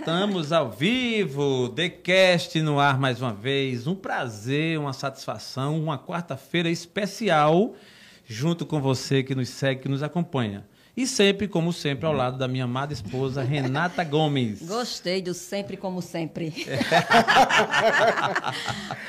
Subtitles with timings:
[0.00, 3.86] estamos ao vivo, TheCast no ar mais uma vez.
[3.86, 7.74] Um prazer, uma satisfação, uma quarta-feira especial
[8.26, 10.64] junto com você que nos segue, que nos acompanha.
[10.96, 14.62] E sempre, como sempre, ao lado da minha amada esposa, Renata Gomes.
[14.62, 16.52] Gostei do sempre como sempre.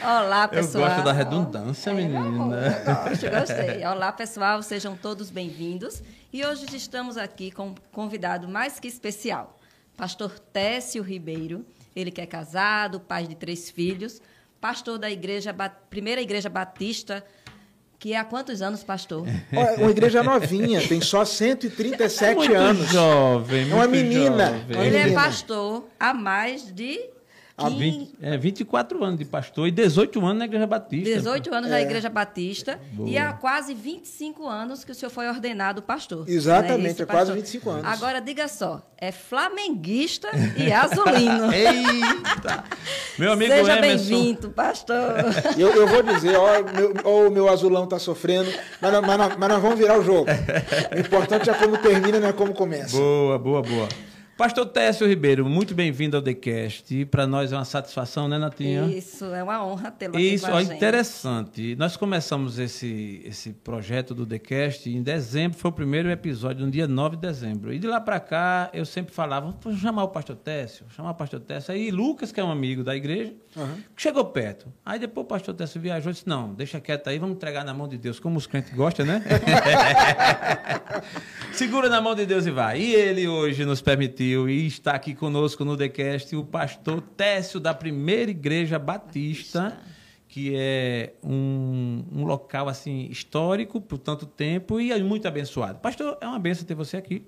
[0.03, 0.83] Olá, pessoal.
[0.83, 2.25] Eu gosto da redundância, É, menina.
[2.25, 3.85] eu gosto, gostei.
[3.85, 6.03] Olá, pessoal, sejam todos bem-vindos.
[6.33, 9.59] E hoje estamos aqui com um convidado mais que especial,
[10.01, 11.63] pastor Técio Ribeiro.
[11.95, 14.19] Ele que é casado, pai de três filhos,
[14.59, 15.55] pastor da igreja,
[15.91, 17.23] primeira igreja batista,
[17.99, 19.27] que é há quantos anos, pastor?
[19.77, 22.87] Uma igreja novinha, tem só 137 muito anos.
[22.89, 24.47] jovem, É uma muito menina.
[24.47, 24.75] jovem.
[24.75, 26.99] Uma Ele é pastor há mais de
[27.61, 31.09] Há 15 20, é, 24 anos de pastor e 18 anos na Igreja Batista.
[31.15, 31.73] 18 anos É.
[31.73, 33.09] na Igreja Batista Boa.
[33.09, 36.27] e há quase 25 anos que o senhor foi ordenado pastor.
[36.29, 37.35] Exatamente, isso, é quase pastor?
[37.35, 37.85] 25 anos.
[37.85, 41.51] Agora, diga só, é flamenguista e azulino.
[41.53, 42.63] Eita!
[43.17, 43.81] Meu amigo Seja Emerson.
[44.09, 45.15] bem-vindo, pastor.
[45.57, 48.49] Eu, eu vou dizer, ó, meu, ó, o meu azulão tá sofrendo,
[48.81, 50.27] mas, mas mas nós vamos virar o jogo.
[50.95, 52.97] O importante é como termina, não é como começa.
[52.97, 53.87] Boa, boa, boa.
[54.37, 57.05] Pastor Técio Ribeiro, muito bem-vindo ao TheCast.
[57.05, 58.87] Para nós é uma satisfação, né, Natinha?
[58.87, 60.75] Isso, é uma honra tê-lo aqui Isso, com a gente.
[60.75, 61.75] interessante.
[61.75, 66.87] Nós começamos esse, esse projeto do TheCast em dezembro, foi o primeiro episódio, no dia
[66.87, 67.71] 9 de dezembro.
[67.71, 71.15] E de lá para cá, eu sempre falava, vou chamar o pastor Técio, chamar o
[71.15, 71.71] pastor Técio.
[71.71, 73.33] Aí Lucas, que é um amigo da igreja,
[73.95, 74.73] chegou perto.
[74.83, 77.75] Aí depois o pastor Técio viajou e disse, não, deixa quieto aí, vamos entregar na
[77.75, 79.23] mão de Deus, como os crentes gostam, né?
[81.53, 82.79] Segura na mão de Deus e vai.
[82.79, 87.73] E ele hoje nos permitiu e está aqui conosco no TheCast o pastor Técio da
[87.73, 89.79] Primeira Igreja Batista,
[90.27, 95.79] que é um, um local assim histórico por tanto tempo e é muito abençoado.
[95.79, 97.25] Pastor, é uma benção ter você aqui.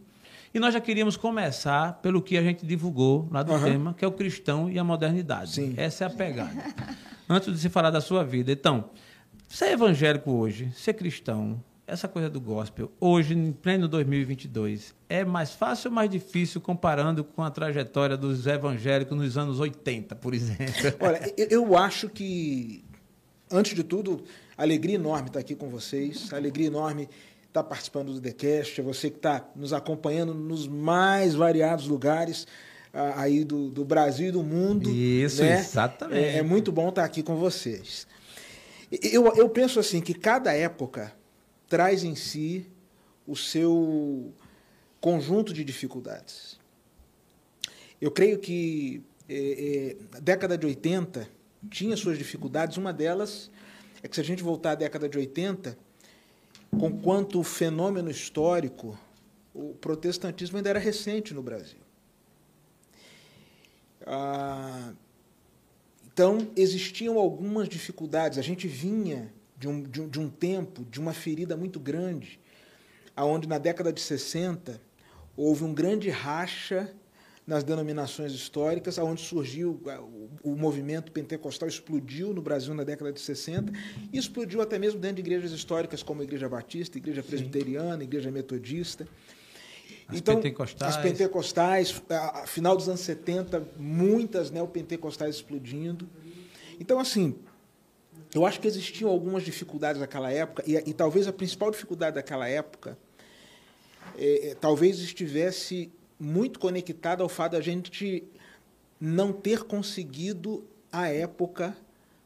[0.53, 3.65] E nós já queríamos começar pelo que a gente divulgou lá do Aham.
[3.65, 5.55] tema, que é o cristão e a modernidade.
[5.55, 5.73] Sim.
[5.75, 6.53] Essa é a pegada.
[7.27, 8.51] Antes de se falar da sua vida.
[8.51, 8.91] Então,
[9.49, 15.51] ser evangélico hoje, ser cristão, essa coisa do gospel, hoje, em pleno 2022, é mais
[15.51, 20.73] fácil ou mais difícil comparando com a trajetória dos evangélicos nos anos 80, por exemplo?
[21.01, 22.83] Olha, eu, acho que,
[23.51, 24.23] antes de tudo,
[24.57, 27.09] alegria enorme estar aqui com vocês, alegria enorme
[27.47, 32.47] estar participando do TheCast, é você que está nos acompanhando nos mais variados lugares
[33.15, 34.89] aí do, do Brasil e do mundo.
[34.89, 35.59] Isso, né?
[35.59, 36.19] exatamente.
[36.19, 38.07] É, é muito bom estar aqui com vocês.
[39.01, 41.11] Eu, eu penso assim que cada época
[41.73, 42.67] traz em si
[43.25, 44.31] o seu
[45.01, 46.59] conjunto de dificuldades.
[47.99, 51.27] Eu creio que eh, eh, a década de 80
[51.71, 52.77] tinha suas dificuldades.
[52.77, 53.49] Uma delas
[54.03, 55.75] é que, se a gente voltar à década de 80,
[56.79, 58.95] com quanto fenômeno histórico,
[59.51, 61.79] o protestantismo ainda era recente no Brasil.
[64.05, 64.93] Ah,
[66.05, 68.37] então, existiam algumas dificuldades.
[68.37, 69.33] A gente vinha
[69.63, 72.37] de um, de um, de um tempo, de uma ferida muito grande,
[73.15, 74.81] aonde na década de 60
[75.37, 76.93] houve um grande racha
[77.47, 79.81] nas denominações históricas, aonde surgiu
[80.43, 83.71] o, movimento pentecostal explodiu no Brasil na década de 60
[84.11, 88.31] e explodiu até mesmo dentro de igrejas históricas como a Igreja Batista, Igreja Presbiteriana, Igreja
[88.31, 89.07] Metodista.
[90.07, 90.95] As pentecostais.
[90.95, 96.09] As pentecostais, a, a final dos anos 70, muitas neopentecostais explodindo.
[96.79, 97.35] Então, assim,
[98.33, 102.47] eu acho que existiam algumas dificuldades naquela época, e, e talvez a principal dificuldade daquela
[102.47, 102.97] época
[104.17, 108.23] é, é, talvez estivesse muito conectada ao fato da gente
[108.99, 111.75] não ter conseguido, à época,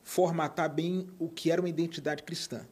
[0.04, 2.66] formatar bem o que era uma identidade cristã.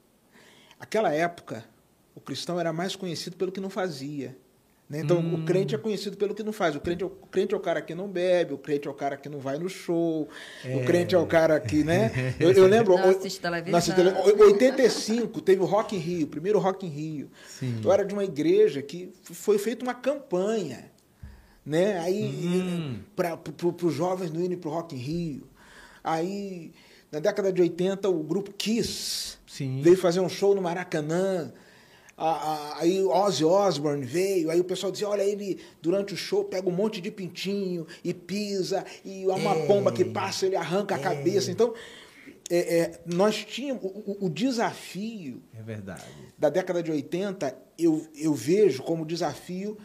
[0.79, 1.65] Aquela época,
[2.13, 4.37] o cristão era mais conhecido pelo que não fazia.
[4.87, 4.99] Né?
[4.99, 5.41] Então, Hum.
[5.41, 6.75] o crente é conhecido pelo que não faz.
[6.75, 8.91] O crente, é o o crente é o cara que não bebe, o crente é
[8.91, 10.27] o cara que não vai no show,
[10.63, 12.11] o crente é o cara que, né?
[12.39, 12.95] Eu, eu lembro.
[12.95, 13.71] Não o- assiste televisão.
[13.71, 17.31] não assiste tele- o- 85 teve o Rock in Rio, o primeiro Rock in Rio.
[17.49, 17.81] Sim.
[17.83, 20.91] Eu era de uma igreja que foi feita uma campanha,
[21.65, 21.97] né?
[21.99, 22.99] Aí Hum.
[23.15, 23.39] para
[23.83, 25.47] os jovens não irem para o Rock in Rio.
[26.03, 26.71] Aí
[27.11, 29.81] na década de 80 o grupo Kiss Sim.
[29.81, 31.51] veio fazer um show no Maracanã.
[32.17, 36.71] Aí Ozzy Osbourne veio, aí o pessoal dizia, olha, ele durante o show pega um
[36.71, 39.65] monte de pintinho e pisa, e há uma É.
[39.67, 41.51] pomba que passa, ele arranca a cabeça.
[41.51, 41.73] Então,
[42.49, 45.61] é, é, nós tínhamos o, o, desafio é
[46.37, 49.77] da década de 80, eu, eu vejo como desafio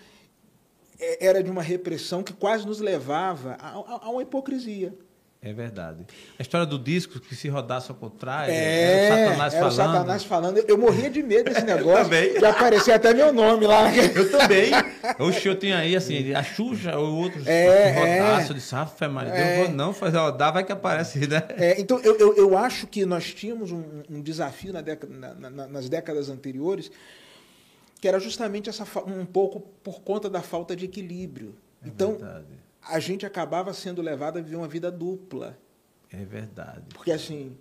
[0.99, 4.95] é, era de uma repressão que quase nos levava a, a, a uma hipocrisia.
[5.43, 6.05] É verdade.
[6.39, 9.73] A história do disco que se rodasse ao contrário, é, era o Satanás era falando.
[9.73, 10.59] O Satanás falando.
[10.59, 12.11] Eu, eu morria de medo desse negócio.
[12.11, 13.85] de aparecer até meu nome lá.
[13.95, 14.71] Eu também.
[15.19, 18.53] Oxe, eu tinha aí, assim, a Xuxa ou outros é, rodaço.
[18.53, 21.43] É, ah, fé, Maria, é, eu vou não fazer rodar, vai que aparece, né?
[21.57, 25.51] É, então, eu, eu, eu, acho que nós tínhamos um, um desafio na década, na,
[25.51, 26.93] na, nas décadas anteriores,
[27.99, 31.55] que era justamente essa um pouco por conta da falta de equilíbrio.
[31.83, 32.61] É então, verdade
[32.91, 35.59] a gente acabava sendo levado a viver uma vida dupla.
[36.13, 36.87] É verdade.
[36.93, 37.57] Porque assim,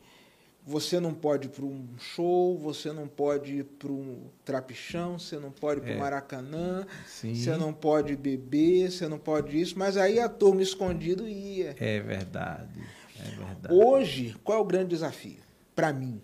[0.66, 5.38] você não pode ir para um show, você não pode ir para um trapichão, você
[5.38, 6.00] não pode ir para o é.
[6.00, 7.36] Maracanã, Sim.
[7.36, 11.76] você não pode beber, você não pode isso, mas aí a turma escondido ia.
[11.80, 12.82] É verdade.
[13.20, 13.74] É verdade.
[13.74, 15.40] Hoje, qual é o grande desafio?
[15.76, 16.22] Para mim,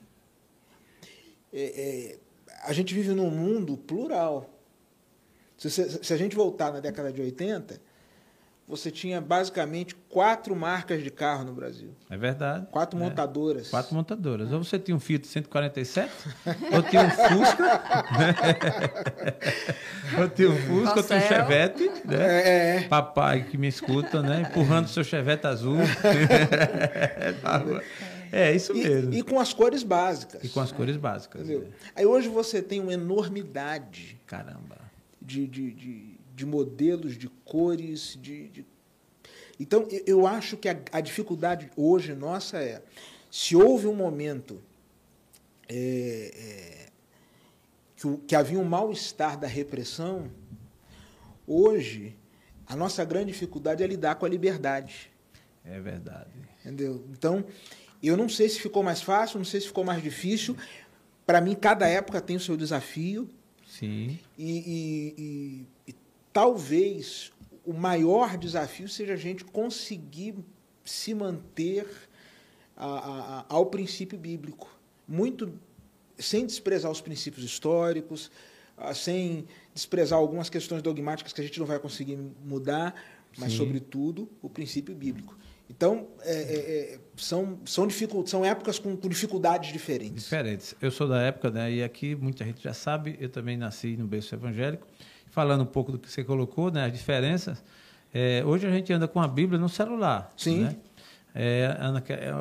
[1.53, 2.19] é, é,
[2.63, 4.49] a gente vive num mundo plural.
[5.57, 7.81] Se, se, se a gente voltar na década de 80,
[8.67, 11.95] você tinha basicamente quatro marcas de carro no Brasil.
[12.09, 12.65] É verdade.
[12.71, 13.03] Quatro é.
[13.03, 13.69] montadoras.
[13.69, 14.51] Quatro montadoras.
[14.51, 16.11] Ou você tinha um Fiat 147,
[16.73, 17.83] ou tinha um Fusca,
[20.19, 22.17] ou tinha um Fusca, ou tinha um Chevette, né?
[22.17, 22.87] É, é.
[22.87, 24.47] Papai que me escuta, né?
[24.49, 25.77] Empurrando seu Chevette azul.
[28.31, 29.13] é, isso mesmo.
[29.13, 30.43] E, e, com as cores básicas.
[30.43, 31.41] E com as cores básicas.
[31.41, 31.69] Entendeu?
[31.95, 31.99] É.
[31.99, 34.19] Aí hoje você tem uma enormidade.
[34.25, 34.77] Caramba.
[35.21, 38.65] de, de, de de modelos, de cores, de, de...
[39.57, 42.81] Então, eu acho que a, a, dificuldade hoje nossa é,
[43.31, 44.61] se houve um momento
[45.69, 46.89] é, é,
[47.95, 50.29] que, que havia um mal-estar da repressão,
[51.47, 52.13] hoje
[52.67, 55.09] a nossa grande dificuldade é lidar com a liberdade.
[55.63, 56.29] É verdade.
[56.59, 57.05] Entendeu?
[57.11, 57.45] Então,
[58.03, 60.57] eu não sei se ficou mais fácil, não sei se ficou mais difícil.
[61.25, 63.29] Para mim, cada época tem o seu desafio.
[63.67, 64.19] Sim.
[64.37, 65.95] E, e, e,
[66.35, 67.31] talvez
[67.63, 70.35] o maior desafio seja a gente conseguir
[70.83, 71.87] se manter
[72.75, 74.69] a, a, ao princípio bíblico.
[75.07, 75.57] Muito
[76.19, 78.29] sem desprezar os princípios históricos,
[78.93, 82.93] sem desprezar algumas questões dogmáticas que a gente não vai conseguir mudar,
[83.37, 83.59] mas, Sim.
[83.59, 85.37] sobretudo, o princípio bíblico.
[85.69, 87.87] Então, é, é, é são, são,
[88.25, 90.23] são épocas com, com, dificuldades diferentes.
[90.23, 90.75] Diferentes.
[90.81, 94.05] Eu sou da época, né, e aqui muita gente já sabe, eu também nasci no
[94.05, 94.85] berço evangélico,
[95.35, 97.61] falando um pouco do que você colocou, né, as diferenças.
[98.13, 100.31] É, hoje a gente anda com a Bíblia no celular.
[100.37, 100.63] Sim.
[100.63, 100.75] Né?
[101.37, 101.69] É,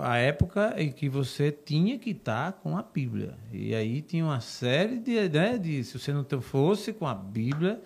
[0.04, 3.34] a época em que você tinha que estar com a Bíblia.
[3.52, 7.80] E aí tinha uma série de, né, de se você não fosse com a Bíblia,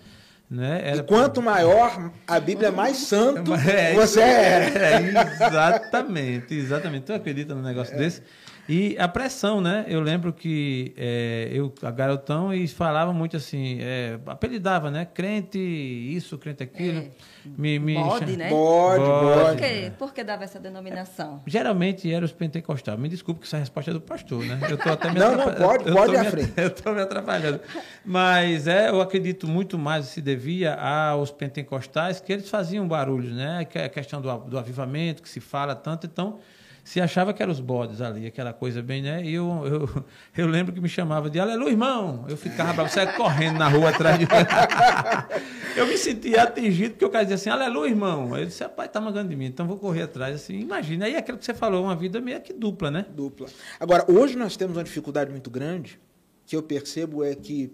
[0.50, 0.94] né.
[0.94, 4.78] E quanto maior a Bíblia, mais santo é, você era.
[4.78, 7.04] É, exatamente, exatamente.
[7.04, 7.98] Tu acredita num negócio é.
[7.98, 8.22] desse?
[8.68, 9.87] E a pressão, né?
[9.88, 15.06] Eu lembro que é, eu, a garotão, e falava muito assim, é, apelidava, né?
[15.06, 16.98] Crente isso, crente aquilo.
[16.98, 17.10] É.
[17.56, 18.50] Me, me bode, né?
[18.50, 19.40] Bode, bode.
[19.40, 19.92] Por quê?
[19.98, 21.42] Por que dava essa denominação?
[21.46, 22.98] Geralmente era os pentecostais.
[22.98, 24.58] Me desculpe que essa resposta é do pastor, né?
[24.68, 26.52] Eu tô até me Não, não, pode, pode à frente.
[26.58, 27.60] Eu estou me atrapalhando.
[28.04, 33.64] Mas é, eu acredito muito mais se devia aos pentecostais, que eles faziam barulhos, né?
[33.64, 36.38] Que é a questão do, do avivamento, que se fala tanto, então
[36.88, 39.23] se achava que eram os bodes ali, aquela coisa bem, né?
[39.23, 40.04] E eu, eu,
[40.35, 42.25] eu lembro que me chamava de aleluia, irmão.
[42.26, 44.26] Eu ficava você correndo na rua atrás de
[45.76, 48.35] Eu me sentia atingido, porque o cara dizia assim, aleluia, irmão.
[48.35, 50.37] Eu disse, rapaz, tá mandando de mim, então vou correr atrás.
[50.37, 51.04] Assim, imagina.
[51.04, 53.04] Aí aquilo que você falou, uma vida meio que dupla, né?
[53.14, 53.49] Dupla.
[53.78, 56.00] Agora, hoje nós temos uma dificuldade muito grande,
[56.47, 57.71] que eu percebo é que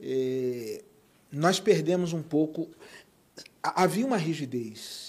[0.00, 0.82] é,
[1.30, 2.70] nós perdemos um pouco.
[3.62, 5.07] Havia uma rigidez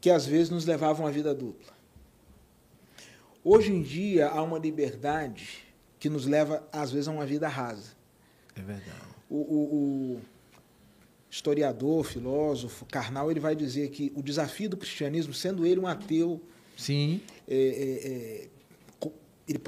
[0.00, 1.72] que às vezes nos levavam a vida dupla.
[3.44, 5.64] Hoje em dia há uma liberdade
[5.98, 7.92] que nos leva, às vezes, a uma vida rasa.
[8.56, 8.90] É verdade.
[9.28, 9.74] O, o,
[10.14, 10.20] o
[11.30, 16.40] historiador, filósofo, carnal, ele vai dizer que o desafio do cristianismo, sendo ele um ateu,
[16.76, 17.20] Sim.
[17.46, 18.48] É, é, é,
[19.50, 19.60] ele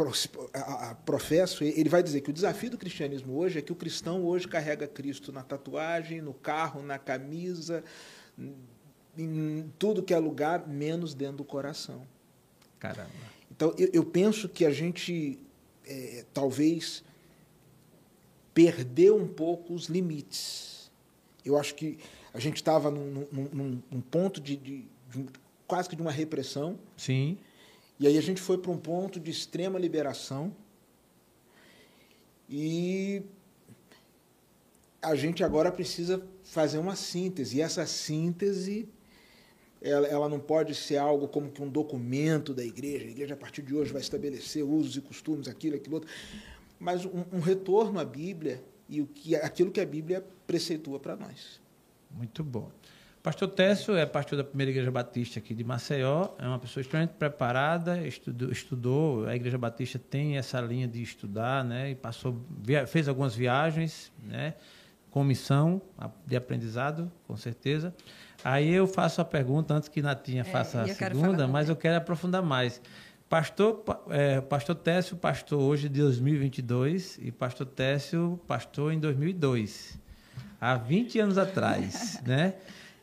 [1.04, 4.46] professa, ele vai dizer que o desafio do cristianismo hoje é que o cristão hoje
[4.46, 7.82] carrega Cristo na tatuagem, no carro, na camisa,
[9.16, 12.07] em tudo que é lugar, menos dentro do coração.
[12.78, 13.11] Caramba.
[13.50, 15.38] Então, eu, eu penso que a gente
[15.87, 17.04] é, talvez
[18.54, 20.90] perdeu um pouco os limites.
[21.45, 21.99] Eu acho que
[22.33, 25.26] a gente estava num, num, num, ponto de, de, de,
[25.66, 26.78] quase que de uma repressão.
[26.97, 27.38] Sim.
[27.99, 30.54] E aí a gente foi para um ponto de extrema liberação.
[32.49, 33.23] E
[35.00, 37.59] a gente agora precisa fazer uma síntese.
[37.59, 38.88] E essa síntese
[39.82, 43.06] ela, ela, não pode ser algo como que um documento da igreja.
[43.06, 46.10] A igreja, a partir de hoje, vai estabelecer usos e costumes, aquilo, aquilo outro.
[46.78, 51.16] Mas um, um retorno à Bíblia e o que, aquilo que a Bíblia preceitua para
[51.16, 51.60] nós.
[52.10, 52.70] Muito bom.
[53.22, 57.14] Pastor Técio é pastor da primeira igreja batista aqui de Maceió, é uma pessoa extremamente
[57.14, 62.36] preparada, estudou, estudou, a igreja batista tem essa linha de estudar, né, e passou,
[62.88, 64.54] fez algumas viagens, né,
[65.08, 65.80] com missão
[66.26, 67.94] de aprendizado, com certeza.
[68.44, 71.96] Aí eu faço a pergunta, antes que Natinha é, faça a segunda, mas eu quero
[71.96, 72.80] aprofundar mais.
[73.28, 79.99] Pastor, é, pastor Técio, pastor hoje de 2022, e pastor Técio, pastor em 2002,
[80.61, 82.54] há 20 anos atrás, né?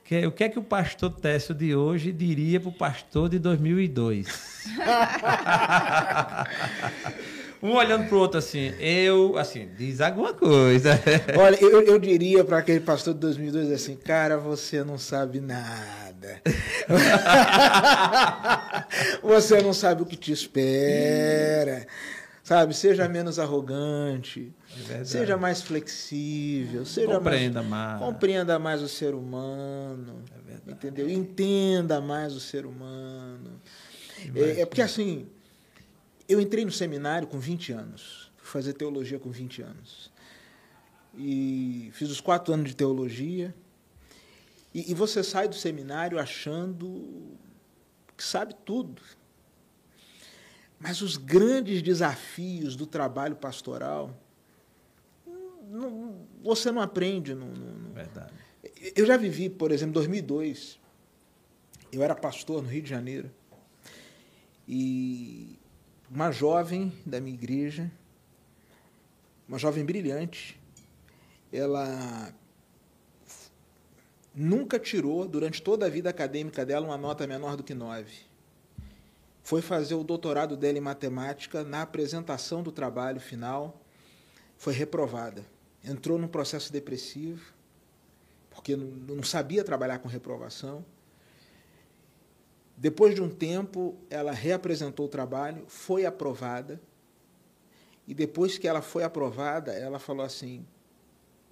[0.03, 3.39] Que, o que é que o pastor Técio de hoje diria para o pastor de
[3.39, 4.67] 2002?
[7.61, 10.99] um olhando para o outro assim, eu, assim, diz alguma coisa.
[11.37, 16.41] Olha, eu, eu diria para aquele pastor de 2002 assim, cara, você não sabe nada.
[19.21, 21.85] você não sabe o que te espera.
[22.43, 24.51] Sabe, seja menos arrogante,
[24.89, 30.23] é seja mais flexível, seja compreenda mais, mais, compreenda mais o ser humano,
[30.67, 31.07] é entendeu?
[31.07, 33.61] Entenda mais o ser humano.
[34.35, 35.27] É, é, porque assim,
[36.29, 40.11] eu entrei no seminário com 20 anos, fui fazer teologia com 20 anos
[41.17, 43.53] e fiz os quatro anos de teologia.
[44.73, 47.35] E, e você sai do seminário achando
[48.15, 49.01] que sabe tudo
[50.79, 54.17] mas os grandes desafios do trabalho pastoral,
[55.67, 57.35] não, você não aprende.
[57.35, 58.33] Não, não, Verdade.
[58.95, 60.79] Eu já vivi, por exemplo, em 2002,
[61.91, 63.29] eu era pastor no Rio de Janeiro,
[64.65, 65.58] e
[66.09, 67.91] uma jovem da minha igreja,
[69.47, 70.59] uma jovem brilhante,
[71.51, 72.33] ela
[74.33, 78.29] nunca tirou, durante toda a vida acadêmica dela, uma nota menor do que nove
[79.49, 83.81] foi fazer o doutorado dela em matemática, na apresentação do trabalho final,
[84.59, 85.43] foi reprovada.
[85.83, 87.51] Entrou num processo depressivo,
[88.51, 90.85] porque não sabia trabalhar com reprovação.
[92.79, 96.79] Depois de um tempo, ela reapresentou o trabalho, foi aprovada.
[98.07, 100.65] E depois que ela foi aprovada, ela falou assim: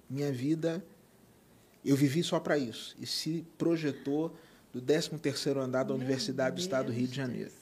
[0.08, 0.82] minha vida,
[1.84, 2.96] eu vivi só para isso.
[2.98, 4.34] E se projetou
[4.72, 7.52] do 13º andar da Universidade do Estado do Rio de Janeiro.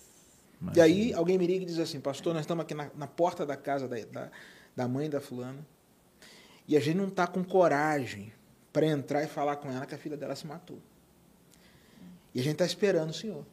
[0.72, 3.44] E aí alguém me liga e diz assim, pastor, nós estamos aqui na, na porta
[3.44, 4.30] da casa da, da,
[4.74, 5.58] da, mãe da fulana
[6.66, 8.32] e a gente não está com coragem
[8.72, 10.78] para entrar e falar com ela que a filha dela se matou.
[12.34, 13.44] E a gente está esperando o senhor.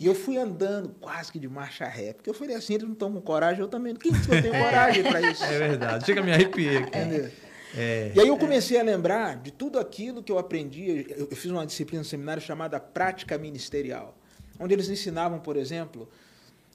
[0.00, 2.94] E eu fui andando quase que de marcha ré, porque eu falei assim, eles não
[2.94, 3.94] estão com coragem, eu também.
[3.94, 5.44] Quem disse que eu tenho coragem para isso?
[5.44, 6.84] É verdade, chega a me arrepiar.
[6.84, 7.30] Entendeu?
[7.76, 8.10] É.
[8.16, 11.06] E aí eu comecei a lembrar de tudo aquilo que eu aprendi.
[11.08, 14.16] Eu fiz uma disciplina no seminário chamada Prática Ministerial
[14.60, 16.08] onde eles ensinavam, por exemplo,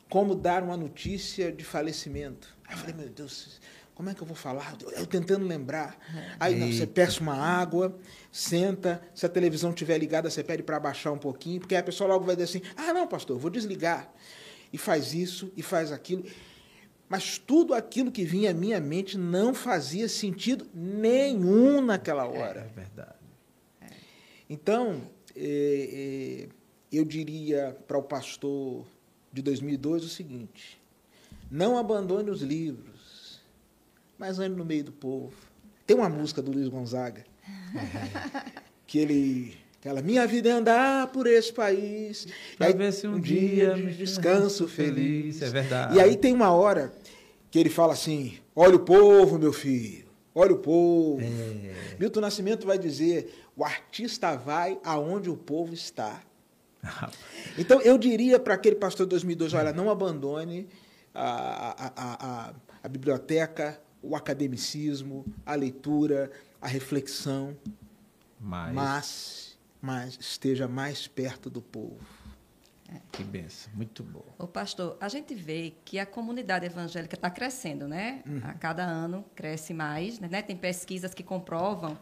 [0.09, 2.53] como dar uma notícia de falecimento.
[2.67, 3.61] Aí eu falei, meu Deus,
[3.95, 4.77] como é que eu vou falar?
[4.91, 5.97] Eu tentando lembrar.
[6.37, 7.97] Aí não, você peça uma água,
[8.29, 12.09] senta, se a televisão estiver ligada, você pede para baixar um pouquinho, porque a pessoa
[12.09, 14.13] logo vai dizer assim: ah, não, pastor, vou desligar.
[14.73, 16.25] E faz isso, e faz aquilo.
[17.07, 22.69] Mas tudo aquilo que vinha à minha mente não fazia sentido nenhum naquela hora.
[22.69, 23.15] É, verdade.
[24.49, 26.49] Então, é, é,
[26.91, 28.85] eu diria para o pastor
[29.31, 30.81] de 2002 o seguinte:
[31.49, 32.94] não abandone os livros,
[34.17, 35.33] mas ande no meio do povo.
[35.85, 37.23] Tem uma música do Luiz Gonzaga
[38.87, 42.27] que ele aquela minha vida é andar por esse país.
[42.57, 45.37] Para ver se um, um dia, dia de descanso feliz.
[45.37, 45.41] feliz.
[45.41, 45.95] É verdade.
[45.95, 46.91] E aí tem uma hora
[47.51, 50.05] que ele fala assim: olha o povo, meu filho.
[50.33, 51.21] Olha o povo.
[51.21, 51.95] É.
[51.99, 56.21] Milton Nascimento vai dizer: o artista vai aonde o povo está.
[57.57, 60.67] Então, eu diria para aquele pastor de 2002, olha, não abandone
[61.13, 62.53] a, a, a,
[62.83, 66.31] a, biblioteca, o academicismo, a leitura,
[66.61, 67.55] a reflexão,
[68.39, 71.99] mas, mas, mas esteja mais perto do povo.
[72.87, 73.01] É.
[73.11, 74.23] Que benção, muito bom.
[74.37, 78.21] O pastor, a gente vê que a comunidade evangélica está crescendo, né?
[78.27, 78.41] Uhum.
[78.43, 80.41] A cada ano cresce mais, né?
[80.41, 81.97] Tem pesquisas que comprovam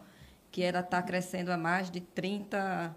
[0.50, 2.94] que ela está crescendo a mais de 30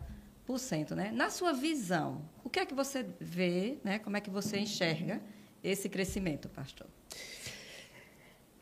[0.95, 1.11] né?
[1.13, 3.99] Na sua visão, o que é que você vê, né?
[3.99, 5.21] como é que você enxerga
[5.61, 6.87] esse crescimento, pastor?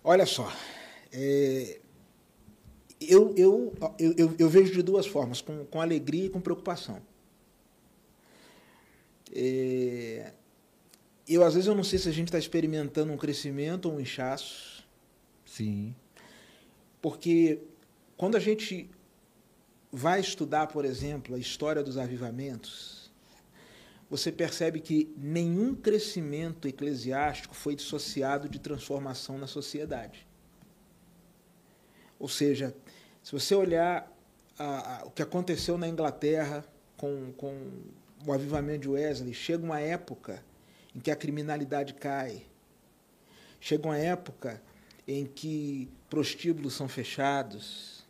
[0.08, 0.54] Olha só,
[1.12, 1.80] é,
[3.02, 7.02] eu, eu, eu, eu, vejo de duas formas, com, com alegria e com preocupação.
[9.34, 10.32] É,
[11.28, 14.00] eu, às vezes, eu não sei se a gente está experimentando um crescimento ou um
[14.00, 14.88] inchaço.
[15.44, 15.96] Sim.
[17.02, 17.62] Porque
[18.16, 18.88] quando a gente
[19.92, 22.95] vai estudar, por exemplo, a história dos avivamentos,
[24.10, 30.28] você percebe que nenhum crescimento eclesiástico foi dissociado de transformação na sociedade.
[32.20, 32.76] Ou seja,
[33.24, 34.12] se você olhar
[34.58, 36.64] a, a, o que aconteceu na Inglaterra
[36.96, 37.72] com, com
[38.26, 40.44] o avivamento de Wesley, chega uma época
[40.96, 42.44] em que a criminalidade cai,
[43.60, 44.62] chega uma época
[45.08, 48.06] em que prostíbulos são fechados,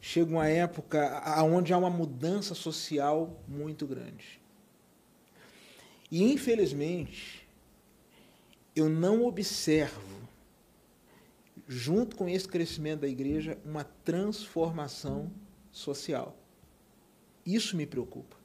[0.00, 4.39] chega uma época onde há uma mudança social muito grande.
[6.10, 7.46] E, infelizmente,
[8.74, 10.20] eu não observo,
[11.68, 15.30] junto com esse crescimento da igreja, uma transformação
[15.70, 16.36] social.
[17.46, 18.36] Isso me preocupa.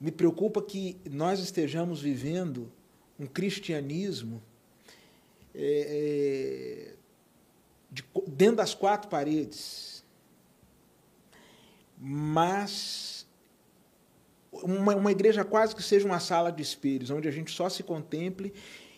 [0.00, 2.72] Me preocupa que nós estejamos vivendo
[3.18, 4.42] um cristianismo
[5.54, 6.94] é, é,
[7.90, 10.04] de, dentro das quatro paredes,
[11.98, 13.19] mas
[14.52, 17.82] uma, uma igreja quase que seja uma sala de espelhos, onde a gente só se
[17.82, 18.52] contemple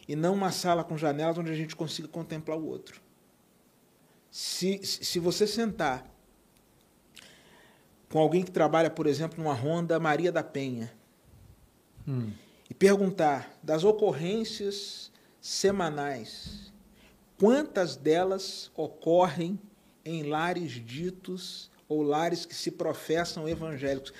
[0.08, 3.00] e não uma sala com janelas onde a gente consiga contemplar o outro.
[4.30, 6.10] Se, se você sentar
[8.08, 10.92] com alguém que trabalha, por exemplo, numa Honda Maria da Penha,
[12.06, 12.30] hum.
[12.68, 15.10] e perguntar das ocorrências
[15.40, 16.72] semanais,
[17.38, 19.58] quantas delas ocorrem
[20.04, 24.12] em lares ditos ou lares que se professam evangélicos?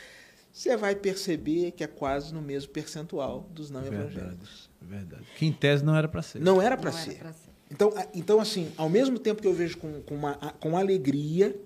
[0.53, 4.71] Você vai perceber que é quase no mesmo percentual dos não verdade, evangélicos.
[4.81, 5.25] Verdade.
[5.37, 6.41] Que em tese não era para ser.
[6.41, 7.12] Não era para ser.
[7.12, 7.53] ser.
[7.71, 11.59] Então, então, assim, ao mesmo tempo que eu vejo com, com, uma, com alegria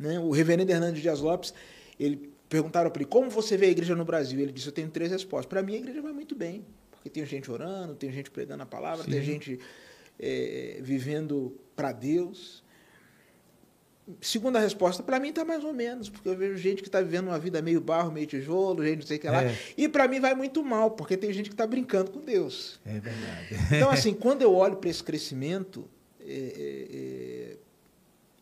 [0.00, 0.18] né?
[0.18, 1.52] O reverendo Hernandes Dias Lopes,
[1.98, 4.40] ele perguntaram para ele, como você vê a igreja no Brasil?
[4.40, 5.46] Ele disse, eu tenho três respostas.
[5.46, 8.66] Para mim, a igreja vai muito bem, porque tem gente orando, tem gente pregando a
[8.66, 9.10] palavra, Sim.
[9.10, 9.60] tem gente
[10.18, 12.64] é, vivendo para Deus.
[14.20, 17.28] Segunda resposta, para mim está mais ou menos, porque eu vejo gente que está vivendo
[17.28, 19.44] uma vida meio barro, meio tijolo, gente não sei o que lá.
[19.44, 19.58] É.
[19.76, 22.80] E para mim vai muito mal, porque tem gente que está brincando com Deus.
[22.84, 23.54] É verdade.
[23.74, 25.88] Então, assim, quando eu olho para esse crescimento,
[26.20, 26.96] é, é,
[27.52, 27.56] é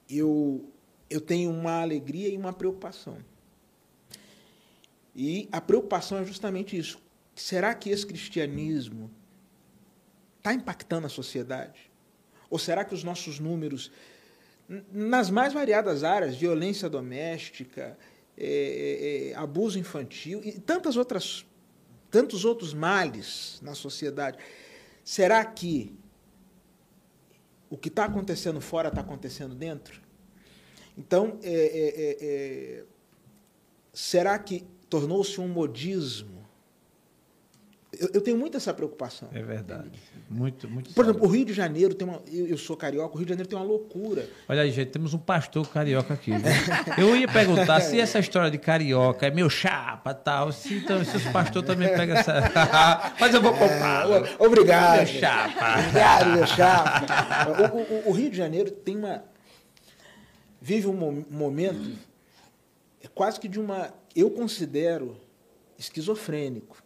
[0.08, 0.64] eu,
[1.10, 3.18] eu tenho uma alegria e uma preocupação.
[5.14, 7.00] E a preocupação é justamente isso.
[7.34, 9.10] Será que esse cristianismo
[10.38, 11.90] está impactando a sociedade?
[12.48, 13.90] Ou será que os nossos números,
[14.92, 17.96] nas mais variadas áreas, violência doméstica,
[18.36, 21.44] é, é, é, abuso infantil e tantas outras,
[22.10, 24.38] tantos outros males na sociedade,
[25.02, 25.98] será que
[27.70, 30.00] o que está acontecendo fora está acontecendo dentro?
[30.96, 32.84] Então, é, é, é,
[33.92, 36.37] será que tornou-se um modismo?
[37.92, 39.30] Eu, eu, tenho muito essa preocupação.
[39.32, 39.90] É verdade.
[40.28, 40.92] Muito, muito.
[40.92, 42.20] Por exemplo, o Rio de Janeiro tem uma.
[42.30, 44.28] Eu, eu, sou carioca, o Rio de Janeiro tem uma loucura.
[44.46, 46.30] Olha aí, gente, temos um pastor carioca aqui.
[46.98, 50.52] eu ia perguntar se essa história de carioca é meu chapa tal.
[50.52, 52.34] Se, então, se os pastores também pegam essa.
[53.18, 54.06] Mas eu vou comprar.
[54.10, 54.96] É, obrigado.
[54.96, 55.80] Meu chapa.
[55.80, 57.74] Obrigado, meu chapa.
[57.74, 59.24] O, o, o Rio de Janeiro tem uma
[60.60, 61.96] vive um momento
[63.00, 65.16] é quase que de uma, eu considero
[65.78, 66.82] esquizofrênico.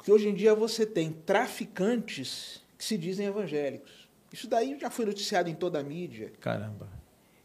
[0.00, 4.08] Porque hoje em dia você tem traficantes que se dizem evangélicos.
[4.32, 6.32] Isso daí já foi noticiado em toda a mídia.
[6.40, 6.88] Caramba.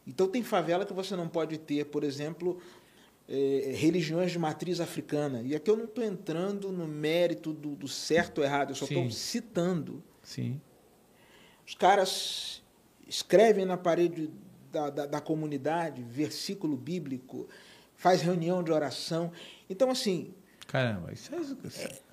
[0.08, 2.62] Então tem favela que você não pode ter, por exemplo,
[3.28, 5.42] eh, religiões de matriz africana.
[5.42, 8.86] E aqui eu não estou entrando no mérito do, do certo ou errado, eu só
[8.86, 10.02] estou citando.
[10.24, 10.62] Sim.
[11.68, 12.64] Os caras
[13.06, 14.30] escrevem na parede
[14.72, 17.50] da, da, da comunidade, versículo bíblico,
[17.98, 19.30] faz reunião de oração.
[19.70, 20.34] Então, assim.
[20.68, 22.05] Caramba, isso é.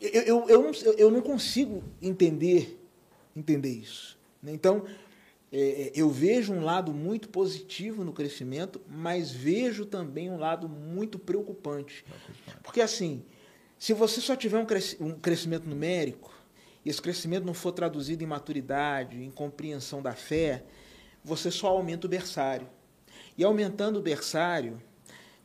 [0.00, 2.80] Eu, eu, eu, não, eu não consigo entender,
[3.36, 4.18] entender isso.
[4.42, 4.52] Né?
[4.52, 4.84] Então,
[5.52, 10.68] é, é, eu vejo um lado muito positivo no crescimento, mas vejo também um lado
[10.68, 12.04] muito preocupante.
[12.62, 13.24] Porque, assim,
[13.78, 16.32] se você só tiver um, cresc um crescimento numérico,
[16.84, 20.64] e esse crescimento não for traduzido em maturidade, em compreensão da fé,
[21.22, 22.68] você só aumenta o berçário.
[23.36, 24.80] E aumentando o berçário,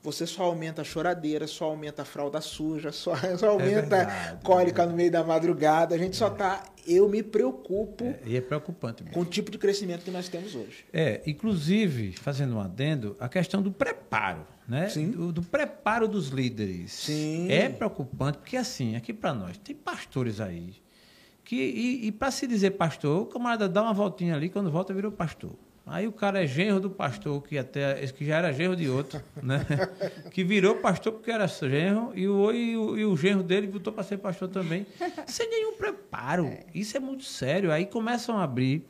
[0.05, 4.39] você só aumenta a choradeira, só aumenta a fralda suja, só, só aumenta é a
[4.43, 5.95] cólica é no meio da madrugada.
[5.95, 6.63] A gente só está.
[6.87, 8.05] Eu me preocupo.
[8.05, 9.15] É, e é preocupante mesmo.
[9.15, 10.85] Com o tipo de crescimento que nós temos hoje.
[10.93, 14.87] É, inclusive, fazendo um adendo, a questão do preparo, né?
[14.89, 15.09] Sim.
[15.09, 16.91] Do, do preparo dos líderes.
[16.93, 17.51] Sim.
[17.51, 20.75] É preocupante, porque assim, aqui para nós, tem pastores aí.
[21.43, 24.93] Que, e, e para se dizer pastor, o camarada dá uma voltinha ali, quando volta
[24.93, 25.55] virou pastor.
[25.87, 29.21] Aí o cara é genro do pastor, que até que já era genro de outro,
[29.41, 29.63] né?
[30.31, 33.93] que virou pastor porque era genro, e o, e o, e o genro dele voltou
[33.93, 34.87] para ser pastor também,
[35.27, 36.47] sem nenhum preparo.
[36.47, 36.65] É.
[36.73, 37.71] Isso é muito sério.
[37.71, 38.83] Aí começam a abrir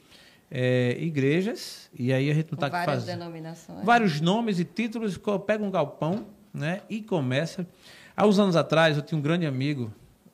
[0.49, 3.19] é, igrejas, e aí a gente não está fazendo.
[3.19, 3.83] denominações.
[3.83, 7.67] Vários nomes e títulos, pega um galpão né, e começa.
[8.15, 9.93] Há uns anos atrás, eu tinha um grande amigo,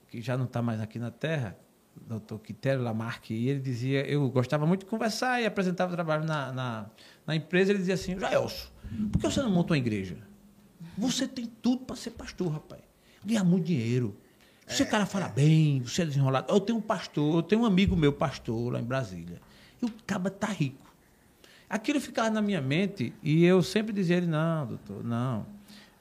[0.10, 1.58] que já não está mais aqui na Terra,
[1.95, 6.51] doutor Quitério Lamarque, e ele dizia, eu gostava muito de conversar e apresentava trabalho na,
[6.51, 6.86] na,
[7.25, 8.67] na empresa, ele dizia assim, Jaelson,
[9.12, 10.17] por que você não monta uma igreja?
[10.97, 12.82] Você tem tudo para ser pastor, rapaz.
[13.23, 14.17] Ganhar muito dinheiro.
[14.67, 16.51] Você cara fala bem, você é desenrolado.
[16.51, 19.41] Eu tenho um pastor, eu tenho um amigo meu pastor lá em Brasília.
[19.82, 20.89] E o caba tá rico.
[21.69, 25.45] Aquilo ficava na minha mente e eu sempre dizia ele, não, doutor, não.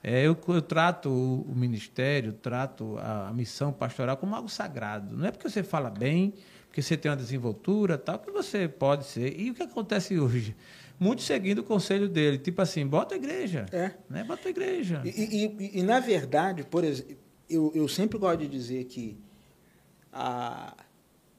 [0.03, 5.17] É, eu, eu trato o, o ministério, trato a, a missão pastoral como algo sagrado.
[5.17, 6.33] Não é porque você fala bem,
[6.69, 9.39] porque você tem uma desenvoltura tal, que você pode ser.
[9.39, 10.57] E o que acontece hoje?
[10.99, 13.67] Muitos seguindo o conselho dele, tipo assim, bota a igreja.
[13.73, 13.93] É.
[14.09, 14.25] Né?
[14.25, 15.03] Bota a igreja.
[15.05, 17.17] E, e- e- e, na verdade, por exemplo,
[17.49, 19.19] eu, eu sempre gosto de dizer que
[20.13, 20.75] a,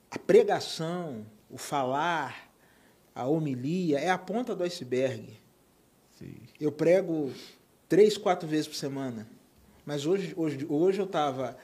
[0.10, 2.52] a pregação, o falar,
[3.14, 5.40] a homilia é a ponta do iceberg.
[6.18, 6.36] Sim.
[6.60, 7.32] Eu prego
[7.92, 9.28] três, quatro vezes por semana.
[9.86, 11.58] Mas hoje, hoje, hoje eu estava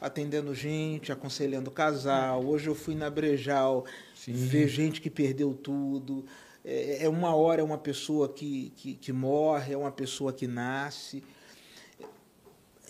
[0.00, 2.42] atendendo gente, aconselhando casal.
[2.42, 4.32] Hoje eu fui na Brejal Sim.
[4.32, 6.24] ver gente que perdeu tudo.
[6.64, 10.46] É, é uma hora é uma pessoa que, que, que morre, é uma pessoa que
[10.46, 11.22] nasce.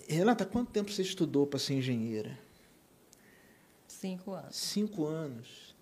[0.07, 2.39] Renata, quanto tempo você estudou para ser engenheira?
[3.89, 4.57] Cinco anos.
[4.57, 5.74] Cinco anos.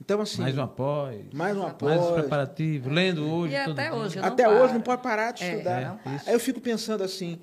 [0.00, 0.40] Então, assim.
[0.42, 1.24] mais um após.
[1.32, 2.00] mais um Mais após.
[2.00, 2.88] Mais preparativo.
[2.90, 3.54] Lendo hoje.
[3.54, 4.56] E todo até hoje, não Até paro.
[4.62, 5.80] hoje não pode parar de É, estudar.
[5.88, 6.22] não para.
[6.26, 7.38] Aí eu fico pensando assim.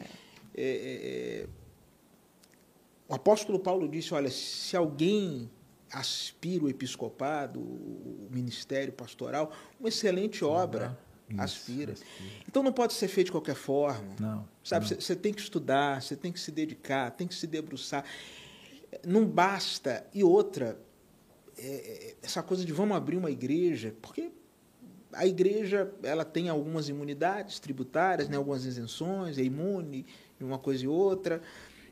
[0.56, 1.48] é, é, é,
[3.08, 5.50] o apóstolo Paulo disse: olha, se alguém
[5.91, 10.98] aspira o episcopado, o ministério pastoral, uma excelente obra
[11.30, 11.93] Isso, aspira.
[11.93, 12.30] aspira.
[12.48, 14.13] Então não pode ser feito de qualquer forma.
[14.20, 14.46] Não.
[14.63, 18.04] Sabe, você tem que estudar, você tem que se dedicar, tem que se debruçar.
[19.06, 20.06] Não basta.
[20.13, 20.78] E outra,
[21.58, 24.32] é, é, essa coisa de vamos abrir uma igreja, porque
[25.13, 30.06] a igreja ela tem algumas imunidades tributárias, né, algumas isenções, é imune
[30.38, 31.41] de uma coisa e outra.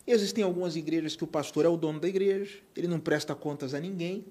[0.05, 3.73] Existem algumas igrejas que o pastor é o dono da igreja, ele não presta contas
[3.73, 4.25] a ninguém,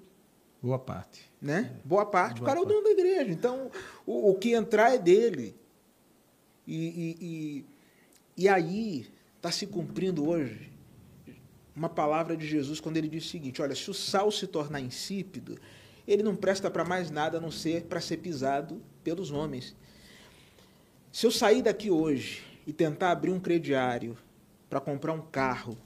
[0.62, 1.30] Boa parte.
[1.42, 1.76] né?
[1.84, 2.74] Boa parte, Boa o cara é o parte.
[2.74, 3.30] dono da igreja.
[3.30, 3.70] Então,
[4.06, 5.54] o, o que entrar é dele.
[6.66, 10.70] E, e, e, e aí está se cumprindo hoje
[11.74, 14.80] uma palavra de Jesus quando ele diz o seguinte: olha, se o sal se tornar
[14.80, 15.58] insípido,
[16.06, 19.74] ele não presta para mais nada a não ser para ser pisado pelos homens.
[21.10, 24.16] Se eu sair daqui hoje e tentar abrir um crediário
[24.68, 25.78] para comprar um carro,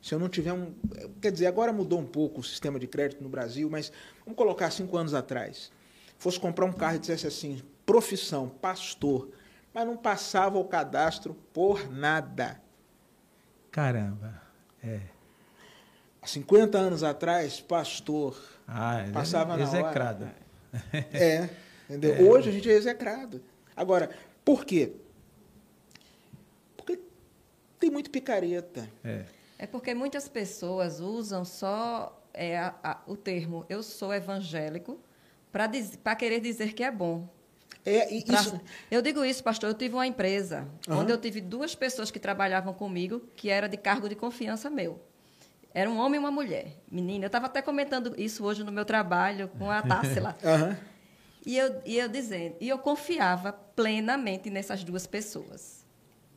[0.00, 0.72] se eu não tiver um.
[1.20, 3.92] Quer dizer, agora mudou um pouco o sistema de crédito no Brasil, mas
[4.24, 5.72] vamos colocar cinco anos atrás.
[6.18, 9.30] Fosse comprar um carro e dissesse assim: profissão, pastor,
[9.74, 12.60] mas não passava o cadastro por nada.
[13.70, 14.40] Caramba.
[14.82, 15.15] É.
[16.26, 18.36] Há 50 anos atrás, pastor.
[18.66, 20.28] Ah, é Passava na execrado.
[21.12, 21.48] É,
[21.88, 22.16] entendeu?
[22.28, 23.40] Hoje a gente é execrado.
[23.76, 24.10] Agora,
[24.44, 24.90] por quê?
[26.76, 26.98] Porque
[27.78, 28.90] tem muito picareta.
[29.04, 29.24] É.
[29.56, 34.98] É porque muitas pessoas usam só é, a- a- o termo eu sou evangélico
[35.52, 37.28] para querer dizer que é bom.
[37.84, 38.60] É, e Pra- isso,
[38.90, 39.70] Eu digo isso, pastor.
[39.70, 41.02] Eu tive uma empresa Aham.
[41.02, 45.00] onde eu tive duas pessoas que trabalhavam comigo que era de cargo de confiança meu.
[45.76, 46.68] Era um homem e uma mulher.
[46.90, 50.34] Menina, eu estava até comentando isso hoje no meu trabalho com a Tássila.
[50.42, 50.74] Aham.
[51.44, 55.84] E eu, e eu dizendo, e eu confiava plenamente nessas duas pessoas.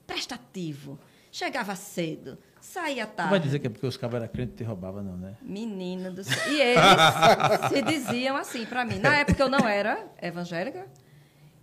[0.06, 1.00] Prestativo,
[1.32, 3.30] chegava cedo, saía Não tarde.
[3.32, 5.38] vai dizer que é porque os cabos eram crentes e te roubavam, não, né?
[5.42, 6.36] Menina do céu.
[6.52, 6.82] E eles
[7.72, 9.00] se diziam assim para mim.
[9.00, 10.86] Na época eu não era evangélica.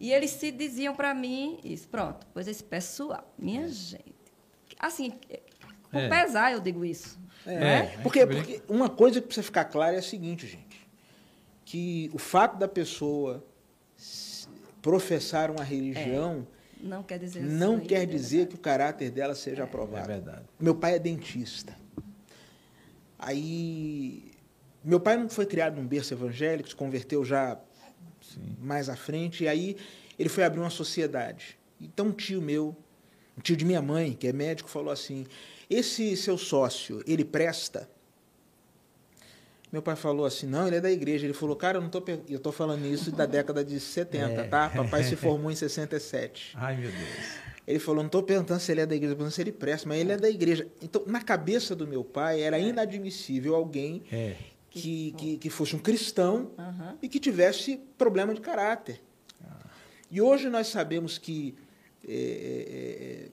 [0.01, 1.87] E eles se diziam para mim isso.
[1.89, 4.15] Pronto, pois esse pessoal, minha gente.
[4.81, 5.13] Assim,
[5.93, 6.09] com É.
[6.09, 7.19] pesar eu digo isso.
[7.47, 10.47] É, É, porque, a gente porque uma coisa que precisa ficar clara é a seguinte,
[10.47, 10.87] gente.
[11.65, 13.45] Que o fato da pessoa
[14.83, 16.47] professar uma religião
[16.81, 20.07] Não quer dizer não quer é dizer que o caráter dela seja É aprovado.
[20.07, 20.45] verdade.
[20.61, 21.77] Meu pai é dentista.
[23.19, 24.31] Aí.
[24.85, 27.59] Meu pai não foi criado num berço evangélico, se converteu já
[28.21, 28.57] Sim.
[28.61, 29.77] mais à frente, e aí
[30.17, 31.59] ele foi abrir uma sociedade.
[31.81, 32.77] Então um tio meu,
[33.37, 35.27] um tio de minha mãe, que é médico, falou assim:
[35.69, 37.89] esse seu sócio, ele presta?
[39.73, 41.27] Meu pai falou assim: não, ele é da igreja.
[41.27, 44.25] Ele falou: cara, eu não tô, per- eu tô falando isso da década de 70,
[44.43, 44.45] É.
[44.49, 44.71] tá?
[44.71, 46.53] Papai se formou em 67.
[46.57, 47.47] Ai, meu Deus.
[47.67, 49.89] Ele falou: não estou perguntando se ele é da igreja, estou perguntando se ele presta,
[49.89, 50.69] mas ele é da igreja.
[50.81, 54.37] Então, na cabeça do meu pai, era inadmissível alguém É.
[54.71, 56.97] que, que, que fosse um cristão Aham.
[57.03, 59.03] e que tivesse problema de caráter.
[60.09, 61.57] E hoje nós sabemos que
[62.09, 62.15] é, é,
[63.25, 63.29] é,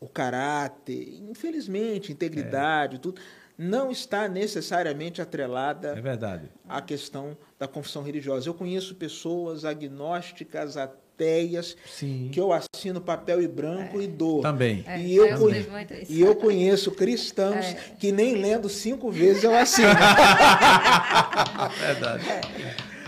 [0.00, 3.20] o caráter, infelizmente, integridade, tudo,
[3.56, 6.48] não está necessariamente atrelada É verdade.
[6.68, 8.48] à questão da confissão religiosa.
[8.48, 12.28] Eu conheço pessoas agnósticas, ateias, Sim.
[12.32, 14.40] que eu assino papel e branco e dou.
[14.42, 14.84] Também.
[14.86, 16.12] É, e, eu eu conhe- muito isso.
[16.12, 17.74] e eu conheço cristãos É.
[17.98, 19.88] que nem lendo cinco vezes eu assino.
[21.80, 22.24] Verdade.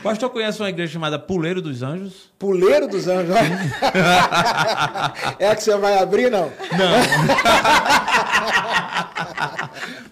[0.03, 2.31] Pastor conhece uma igreja chamada Puleiro dos Anjos?
[2.39, 3.37] Puleiro dos anjos.
[5.39, 6.51] é a que você vai abrir, não?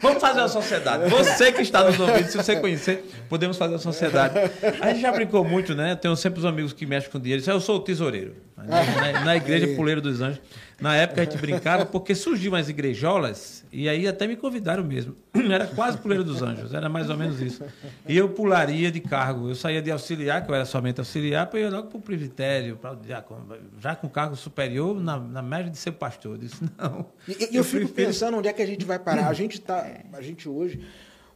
[0.00, 1.08] Vamos fazer uma sociedade.
[1.08, 4.34] Você que está nos ouvindo, se você conhecer, podemos fazer uma sociedade.
[4.80, 5.96] A gente já brincou muito, né?
[5.96, 7.42] Tenho sempre os amigos que mexem com dinheiro.
[7.46, 8.36] Eu sou o tesoureiro.
[8.56, 10.40] Na, na igreja Puleiro dos Anjos.
[10.80, 15.16] Na época a gente brincava porque surgiu umas igrejolas e aí até me convidaram mesmo.
[15.34, 17.64] Era quase Puleiro dos Anjos, era mais ou menos isso.
[18.06, 19.48] E eu pularia de cargo.
[19.48, 22.78] Eu saía de auxiliar, que eu era somente auxiliar, para ir logo para o presbitério,
[22.82, 23.56] o diácono.
[23.80, 26.32] Já com cargo superior, na, na média de ser pastor.
[26.34, 27.06] Eu disse, não.
[27.26, 29.28] E, e eu, fico prefiro- pensando onde é que a gente vai parar.
[29.28, 30.80] A gente tá, a gente hoje,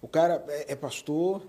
[0.00, 1.42] o cara é, é pastor,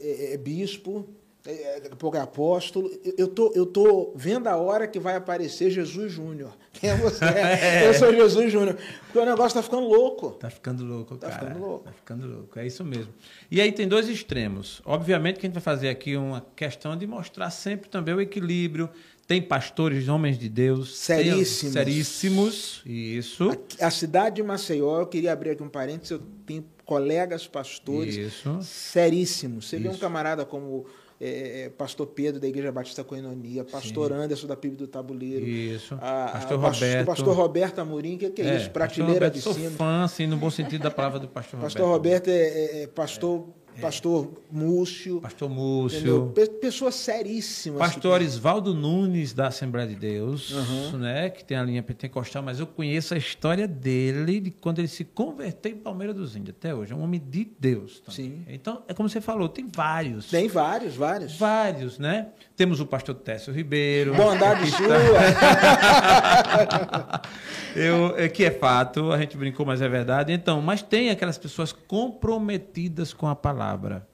[0.00, 2.90] é, é bispo, é, daqui a pouco é apóstolo.
[3.16, 6.56] Eu- tô, eu tô vendo a hora que vai aparecer Jesus Júnior.
[6.74, 7.24] Quem é você?
[7.84, 8.76] Eu sou Jesus Júnior.
[9.04, 10.30] Porque o negócio tá ficando louco.
[10.32, 11.40] Tá ficando louco, Tá cara.
[11.46, 11.84] ficando louco.
[11.84, 13.12] Tá ficando louco, é isso mesmo.
[13.50, 14.80] E aí tem dois extremos.
[14.84, 18.88] Obviamente que a gente vai fazer aqui uma questão de mostrar sempre também o equilíbrio.
[19.26, 20.96] Tem pastores, homens de Deus.
[20.98, 21.72] Seríssimos.
[21.72, 23.50] Seríssimos, isso.
[23.80, 28.16] A, a cidade de Maceió, eu queria abrir aqui um parênteses, eu tenho colegas pastores
[28.16, 28.58] Isso.
[28.62, 29.68] seríssimos.
[29.68, 30.00] Você vê um Isso.
[30.00, 30.84] camarada como
[31.20, 35.94] é, é, pastor Pedro da Igreja Batista Coenonia, pastor Anderson da PIB do Tabuleiro, Isso.
[36.00, 37.06] a- a- pastor pas- Roberto.
[37.06, 38.70] pastor Roberto Amorim, que, que é, isso?
[38.70, 39.70] pastor Prateleira de sou cima.
[39.72, 42.26] fã, assim, no bom sentido da palavra do pastor Pastor Roberto.
[42.26, 42.32] Roberto é,
[42.80, 43.46] é- é pastor,
[43.80, 45.20] pastor Múcio.
[45.20, 45.48] Pastor?
[45.48, 46.32] Múcio.
[46.34, 47.78] Pe- Pessoas seríssimas.
[47.78, 50.98] Pastor Isvaldo Nunes, da Assembleia de Deus, Uhum.
[50.98, 54.88] né, que tem a linha pentecostal, mas eu conheço a história dele, de quando ele
[54.88, 56.92] se converteu em Palmeiras dos Índios, até hoje.
[56.92, 58.00] É um homem de Deus.
[58.00, 58.14] também.
[58.30, 58.44] Sim.
[58.48, 60.28] Então, é como você falou, tem vários.
[60.30, 61.36] Tem vários, vários.
[61.36, 62.28] Vários, né?
[62.60, 64.14] Temos o pastor Técio Ribeiro.
[64.14, 64.84] Bondade sua.
[67.74, 70.30] Eu, é, que é fato, a gente brincou, mas é verdade.
[70.30, 74.06] Então, mas tem aquelas pessoas comprometidas com a palavra,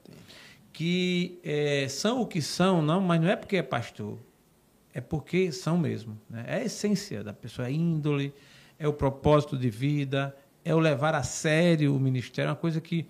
[0.71, 4.17] que é, são o que são, não, mas não é porque é pastor,
[4.93, 6.17] é porque são mesmo.
[6.29, 6.45] Né?
[6.47, 8.33] É a essência da pessoa, é a índole,
[8.79, 10.33] é o propósito de vida,
[10.63, 13.05] é o levar a sério o ministério, é uma coisa que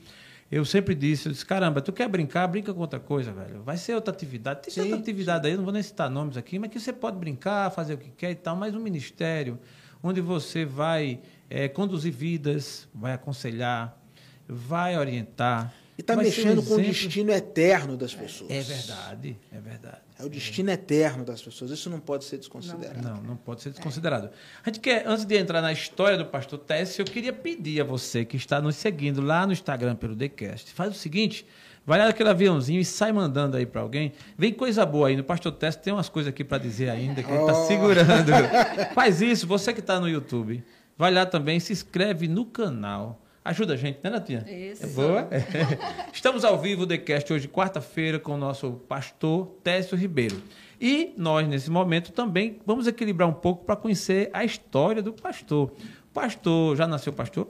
[0.49, 3.61] eu sempre disse, eu disse, caramba, tu quer brincar, brinca com outra coisa, velho.
[3.63, 4.61] Vai ser outra atividade.
[4.61, 7.17] Tem Sim, tanta atividade aí, não vou nem citar nomes aqui, mas que você pode
[7.17, 9.59] brincar, fazer o que quer e tal, mas um ministério
[10.01, 13.99] onde você vai eh, conduzir vidas, vai aconselhar,
[14.47, 15.73] vai orientar.
[15.97, 18.51] E está um mexendo com o destino eterno das pessoas.
[18.51, 19.97] É verdade, é verdade.
[20.19, 21.71] É o destino eterno das pessoas.
[21.71, 23.01] Isso não pode ser desconsiderado.
[23.01, 24.29] Não, não pode ser desconsiderado.
[24.63, 27.83] A gente quer, antes de entrar na história do pastor Tess, eu queria pedir a
[27.83, 31.45] você que está nos seguindo lá no Instagram pelo TheCast, faz o seguinte,
[31.85, 34.11] vai lá naquele aviãozinho e sai mandando aí para alguém.
[34.37, 37.29] Vem coisa boa aí, no pastor Tess tem umas coisas aqui para dizer ainda, que
[37.31, 37.65] ele está Oh.
[37.67, 38.31] segurando.
[38.93, 40.63] faz isso, você que está no YouTube,
[40.95, 43.21] vai lá também, se inscreve no canal.
[43.47, 44.43] Ajuda a gente, né, Natinha?
[44.45, 44.83] Isso.
[44.83, 45.29] É boa?
[46.11, 50.43] Estamos ao vivo, o TheCast, hoje, quarta-feira, com o nosso pastor Técio Ribeiro.
[50.81, 55.71] E nós, nesse momento, também vamos equilibrar um pouco para conhecer a história do pastor.
[55.71, 57.47] O pastor, já nasceu pastor?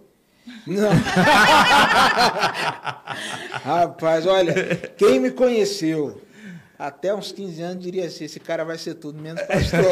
[0.68, 0.92] Não.
[3.66, 4.54] Rapaz, olha,
[4.96, 6.22] quem me conheceu
[6.78, 9.84] até uns 15 anos diria assim: esse cara vai ser tudo menos pastor.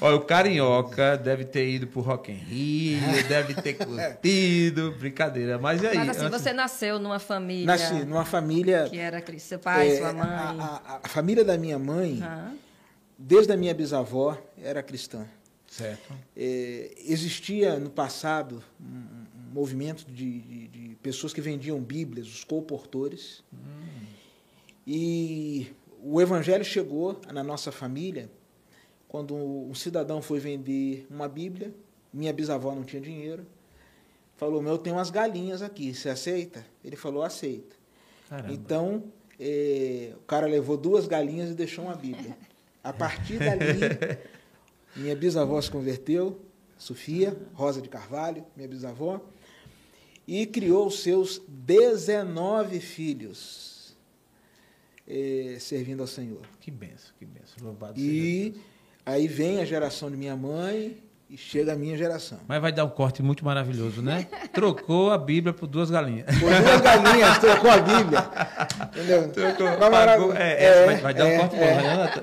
[0.00, 5.58] Olha, o Carioca deve ter ido pro Rock in Rio, deve ter curtido, brincadeira.
[5.58, 5.96] Mas e aí?
[5.98, 8.88] Mas assim, antes- você nasceu numa família Nasci numa família.
[8.90, 10.28] que era cristã, seu pai, é, sua mãe.
[10.28, 12.54] A, a- a família da minha mãe, Aham.
[13.18, 15.24] desde a minha bisavó, era cristã.
[15.68, 16.12] Certo.
[16.36, 22.44] É, existia no passado um, um movimento de, de- de pessoas que vendiam Bíblias, os
[22.44, 23.42] colportores.
[24.86, 25.72] E
[26.02, 28.30] o evangelho chegou na nossa família
[29.08, 31.74] quando um cidadão foi vender uma Bíblia.
[32.12, 33.46] Minha bisavó não tinha dinheiro.
[34.36, 36.64] Falou: Meu, eu tenho umas galinhas aqui, você aceita?
[36.84, 37.74] Ele falou: Aceita.
[38.28, 38.52] Caramba.
[38.52, 39.04] Então,
[39.40, 42.36] eh, o cara levou duas galinhas e deixou uma Bíblia.
[42.82, 43.80] A partir dali,
[44.94, 46.40] minha bisavó se converteu,
[46.78, 49.20] Sofia, Rosa de Carvalho, minha bisavó,
[50.26, 53.75] e criou os seus 19 filhos,
[55.08, 56.40] eh, servindo ao Senhor.
[56.60, 57.56] Que benção, que benção.
[57.62, 58.64] Louvado E Deus.
[59.04, 62.38] aí vem a geração de minha mãe e chega a minha geração.
[62.46, 64.28] Mas vai dar um corte muito maravilhoso, né?
[64.52, 66.26] Trocou a Bíblia por duas galinhas.
[66.38, 68.30] Por duas galinhas, trocou a Bíblia.
[68.94, 69.32] Entendeu?
[69.34, 71.82] Vai Pagou- marav- é, é, vai, vai dar um é, corte bom, é.
[71.82, 72.22] Jonathan?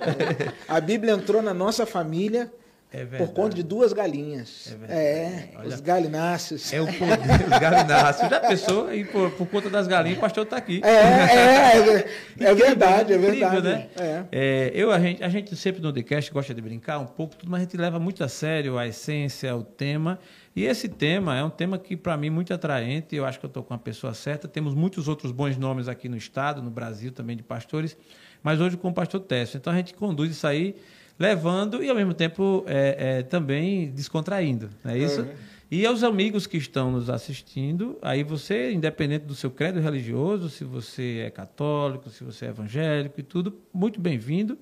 [0.70, 2.52] A Bíblia entrou na nossa família
[2.94, 3.26] É verdade.
[3.26, 4.68] por conta de duas galinhas.
[4.72, 5.00] É verdade.
[5.00, 5.68] É, Olha.
[5.70, 6.72] os galináceos.
[6.72, 8.30] É o poder dos galináceos.
[8.30, 8.94] Já pensou?
[8.94, 10.80] E por, por conta das galinhas, o pastor está aqui.
[10.84, 12.06] É, é,
[12.40, 13.68] é, é verdade, é Incrível, verdade.
[13.68, 13.88] né?
[13.98, 14.26] É.
[14.32, 17.50] É, eu, a, gente, a gente sempre no podcast gosta de brincar um pouco, tudo,
[17.50, 20.20] mas a gente leva muito a sério a essência, o tema.
[20.56, 23.16] E esse tema é um tema que, para mim, é muito atraente.
[23.16, 24.48] Eu acho que eu estou com a pessoa certa.
[24.48, 27.98] Temos muitos outros bons nomes aqui no Estado, no Brasil também, de pastores,
[28.44, 29.58] mas hoje com o pastor Tessio.
[29.58, 30.76] Então a gente conduz isso aí
[31.18, 34.70] levando e, ao mesmo tempo, é, é, também descontraindo.
[34.84, 35.22] Não é isso?
[35.22, 35.34] Uhum.
[35.72, 40.64] E aos amigos que estão nos assistindo, aí você, independente do seu credo religioso, se
[40.64, 44.58] você é católico, se você é evangélico e tudo, muito bem-vindo.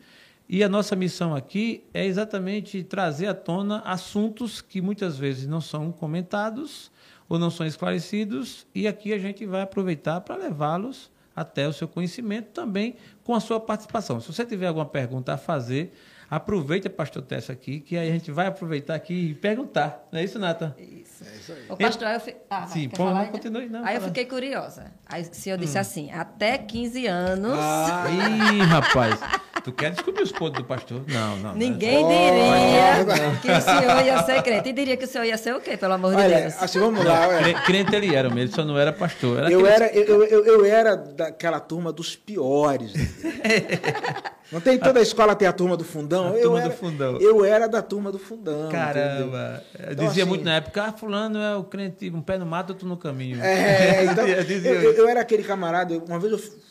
[0.48, 5.62] E a nossa missão aqui é exatamente trazer à tona assuntos que muitas vezes não
[5.62, 6.92] são comentados
[7.28, 11.88] ou não são esclarecidos, e aqui a gente vai aproveitar para levá-los até o seu
[11.88, 14.20] conhecimento também com a sua participação.
[14.20, 15.94] Se você tiver alguma pergunta a fazer,
[16.32, 20.08] aproveite a pastor Tessa aqui, que aí a gente vai aproveitar aqui e perguntar.
[20.12, 20.74] Não é isso, Nata?
[20.80, 21.24] Isso.
[21.30, 21.66] É isso aí.
[21.70, 22.36] O pastor, eu fi...
[22.50, 23.32] ah, Sim, pô, falar não, ainda?
[23.34, 24.08] continue, não, Aí eu fala.
[24.14, 24.86] fiquei curiosa.
[25.06, 29.20] Aí o senhor disse assim, até 15 anos, Ah, Ih, rapaz,
[29.64, 31.04] tu quer descobrir os podres do pastor?
[31.08, 31.44] Não, não.
[31.50, 31.56] não.
[31.56, 34.70] ninguém Oh, diria que o senhor ia ser crente.
[34.70, 36.64] E diria que o senhor ia ser o quê, pelo amor de olha, Deus?
[36.64, 37.28] assim, vamos lá.
[37.40, 39.40] Cre- Crente ele era, ele só não era pastor.
[39.40, 42.94] Era Eu era, eu, eu, eu era daquela turma dos piores.
[44.52, 46.34] Não tem toda a escola tem a turma do fundão?
[46.34, 47.18] A eu turma era, do fundão.
[47.22, 48.70] Eu era da turma do fundão.
[48.70, 49.64] Caramba.
[49.74, 52.72] Então, dizia assim- muito na época, ah, fulano é o crente, um pé no mato,
[52.72, 53.42] outro no caminho.
[53.42, 56.62] É, então, Eu eu, dizia eu- era aquele camarada, uma vez eu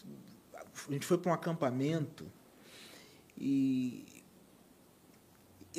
[0.89, 2.25] a gente foi para um acampamento
[3.39, 4.05] e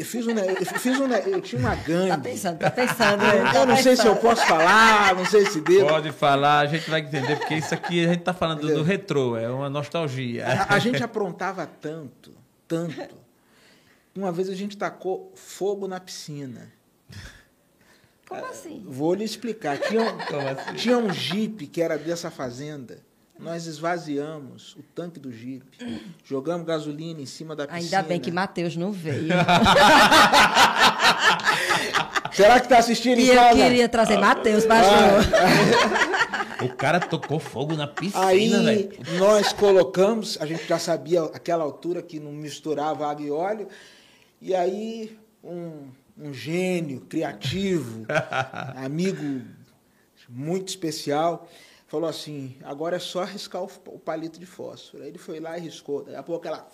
[0.02, 2.10] eu fiz um, eu fiz um, eu tinha uma gangue.
[2.10, 3.18] Tá pensando, tá pensando.
[3.22, 3.40] né?
[3.40, 4.22] Eu Tá não sei se eu pensando.
[4.22, 5.88] posso falar, não sei se devo.
[5.88, 8.84] Pode falar, a gente vai entender, porque isso aqui a gente está falando do, do
[8.84, 10.46] retrô, é uma nostalgia.
[10.48, 12.32] A, a gente aprontava tanto,
[12.68, 13.16] tanto.
[14.16, 16.72] Uma vez a gente tacou fogo na piscina.
[18.28, 18.84] Como assim?
[18.88, 19.78] Vou lhe explicar.
[19.78, 20.18] Tinha um,
[20.50, 20.74] assim?
[20.76, 23.00] tinha um jipe que era dessa fazenda.
[23.42, 25.78] Nós esvaziamos o tanque do jipe,
[26.24, 27.98] jogamos gasolina em cima da piscina.
[27.98, 29.34] Ainda bem que Mateus não veio.
[32.32, 34.92] Será que está assistindo E em eu queria trazer Mateus, pastor.
[36.62, 42.04] O cara tocou fogo na piscina, Aí nós colocamos, a gente já sabia aquela altura
[42.04, 43.68] que não misturava água e óleo,
[44.40, 48.06] e aí um, um gênio criativo,
[48.78, 49.42] amigo
[50.30, 51.50] muito especial,
[51.92, 55.04] falou assim: agora é só riscar o, o palito de fósforo.
[55.04, 56.04] Aí ele foi lá e riscou.
[56.04, 56.68] Daqui a pouco ela.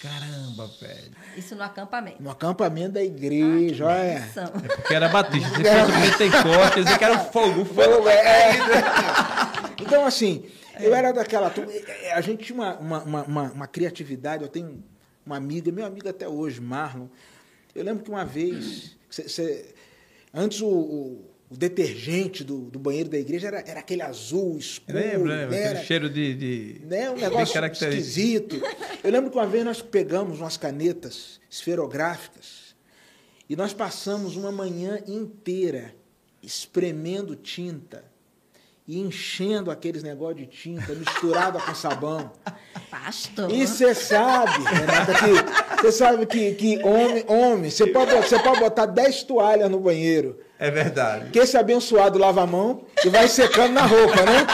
[0.00, 1.12] Caramba, velho.
[1.36, 2.20] Isso no acampamento.
[2.20, 4.20] No acampamento da igreja, olha.
[4.20, 4.44] Benção.
[4.64, 5.48] É porque era batista.
[5.48, 7.64] Fosse um Pentecostes, que era fogo.
[7.64, 7.82] Fogo.
[7.92, 8.50] Fogo, é.
[9.80, 10.44] Então, assim,
[10.80, 11.52] eu era daquela.
[12.14, 14.42] A gente tinha uma, uma, uma, uma- uma criatividade.
[14.42, 14.82] Eu tenho
[15.24, 17.06] uma amiga, meu amigo até hoje, Marlon.
[17.74, 19.74] Eu lembro que uma vez, cê- cê-
[20.34, 24.96] antes o, o- o detergente do, do banheiro da igreja era, era aquele azul escuro.
[24.96, 25.50] Lembra, lembra?
[25.50, 25.68] né?
[25.68, 26.34] Aquele cheiro de.
[26.34, 26.86] de...
[26.86, 27.10] né?
[27.10, 28.08] Um negócio característico.
[28.08, 28.62] esquisito.
[29.04, 32.74] Eu lembro que uma vez nós pegamos umas canetas esferográficas
[33.50, 35.94] e nós passamos uma manhã inteira
[36.42, 38.02] espremendo tinta
[38.88, 42.32] e enchendo aqueles negócios de tinta misturada com sabão.
[42.90, 43.52] Pastor.
[43.52, 48.58] E você sabe, Renata, que você sabe que, que homem, homem, você pode, você pode
[48.58, 50.38] botar 10 toalhas no banheiro.
[50.62, 51.30] É verdade.
[51.30, 54.46] Que esse abençoado lava a mão e vai secando na roupa, né?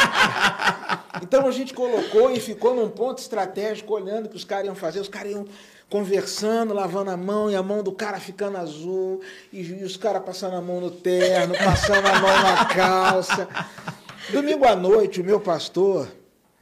[1.23, 4.75] Então a gente colocou e ficou num ponto estratégico, olhando o que os caras iam
[4.75, 5.01] fazer.
[5.01, 5.45] Os caras iam
[5.91, 9.21] conversando, lavando a mão, e a mão do cara ficando azul,
[9.53, 13.47] e, e os caras passando a mão no terno, passando a mão na calça.
[14.31, 16.09] Domingo à noite, o meu pastor,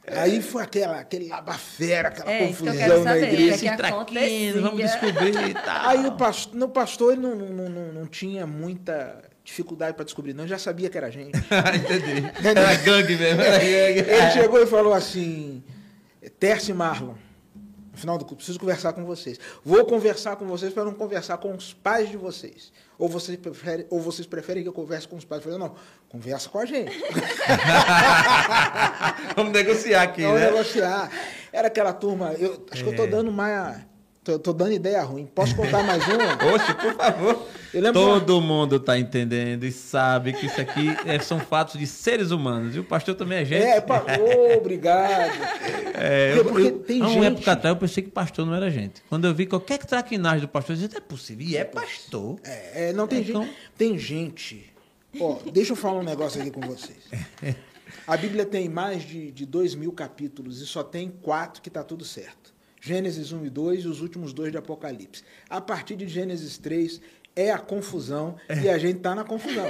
[0.05, 3.57] aí foi aquela, aquele labafera, aquela É, eu confusão na igreja.
[3.57, 5.87] Que é que vamos descobrir e tal.
[5.87, 10.33] Aí o pastor, no pastor ele não, não, não, não tinha muita dificuldade para descobrir,
[10.33, 11.37] não, ele já sabia que era a gente.
[11.39, 12.29] Entendi.
[12.45, 14.11] Era gangue mesmo, era gangue.
[14.11, 15.63] Ele chegou e falou assim:
[16.37, 17.13] Terce Marlon,
[17.91, 19.39] no final do culto, preciso conversar com vocês.
[19.63, 22.73] Vou conversar com vocês para não conversar com os pais de vocês.
[22.99, 25.45] Ou vocês preferem, ou vocês preferem que eu converse com os pais?
[25.45, 25.75] Eu falei, não,
[26.09, 26.91] conversa com a gente.
[29.33, 30.51] Vamos negociar aqui, Vamos né?
[30.51, 31.09] negociar.
[31.53, 33.77] Era aquela turma, eu acho que eu tô dando mais.
[34.27, 35.25] Tô, tô dando ideia ruim.
[35.25, 36.33] Posso contar mais uma?
[36.53, 37.47] Oxe, por favor.
[37.73, 42.29] Eu Todo mundo está entendendo e sabe que isso aqui é- são fatos de seres
[42.31, 42.75] humanos.
[42.75, 43.63] E o pastor também é gente.
[43.63, 44.03] É, pa...
[44.19, 45.31] Ô, obrigado.
[45.93, 48.45] É, Porque- eu, porque eu, tem há uma gente- época atrás eu pensei que pastor
[48.45, 49.01] não era gente.
[49.07, 51.47] Quando eu vi qualquer traquinagem do pastor, eu disse, é possível.
[51.47, 52.37] E é pastor.
[52.43, 54.73] É, é, não, tem, Então- gente, tem gente.
[55.21, 56.97] Ó, deixa eu falar um negócio aqui com vocês.
[58.05, 61.81] A Bíblia tem mais de, de dois mil capítulos e só tem quatro que está
[61.81, 62.56] tudo certo.
[62.87, 65.21] Gênesis 1 e 2 e os últimos dois de Apocalipse.
[65.49, 67.01] A partir de Gênesis 3
[67.35, 69.67] é a confusão e a gente está na confusão.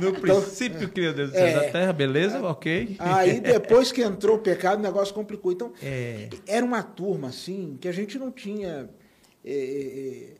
[0.00, 1.52] No Então, princípio, criou Deus é.
[1.54, 2.40] da terra, beleza?
[2.42, 2.96] Ok.
[2.98, 5.52] Aí depois que entrou o pecado, o negócio complicou.
[5.52, 6.30] Então, É.
[6.46, 8.88] era uma turma assim que a gente não tinha
[9.44, 10.34] é, é,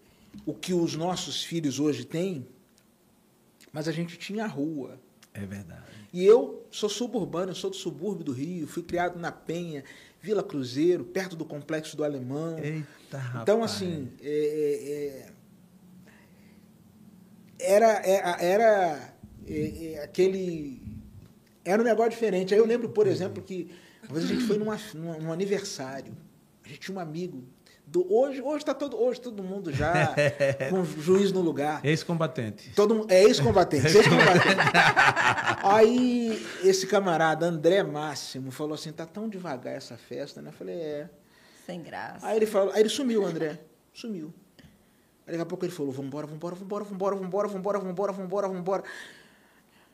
[0.47, 2.47] o que os nossos filhos hoje têm,
[3.73, 4.99] mas a gente tinha a rua.
[5.35, 5.83] É verdade.
[6.13, 9.85] E eu sou suburbano, eu sou do subúrbio do Rio, fui criado na Penha,
[10.21, 12.59] Vila Cruzeiro, perto do Complexo do Alemão.
[12.59, 13.43] Eita, rapaz.
[13.43, 15.29] Então, assim, é,
[17.59, 19.15] é, é, era, era, era
[19.47, 20.83] é, é, aquele.
[21.65, 22.55] Era um negócio diferente.
[22.55, 23.71] Aí eu lembro, por exemplo, que
[24.09, 26.17] uma vez a gente foi numa, numa- num aniversário.
[26.65, 27.45] A gente tinha um amigo.
[27.91, 30.15] Do, hoje hoje está todo, hoje todo mundo já
[30.71, 31.85] com o juiz no lugar.
[31.85, 32.71] Ex-combatente.
[32.73, 34.61] Todo mundo, é ex-combatente, ex-combatente.
[35.65, 40.51] Aí esse camarada, André Máximo, falou assim: tá tão devagar essa festa, né?
[40.51, 41.11] Eu falei, é.
[41.67, 42.25] Sem graça.
[42.25, 43.59] Aí ele falou, aí ele sumiu, André.
[43.93, 44.33] Sumiu.
[45.27, 48.85] Aí daqui a pouco ele falou: vambora, vambora, vambora, vambora, vambora, vambora, vambora, vambora, vambora.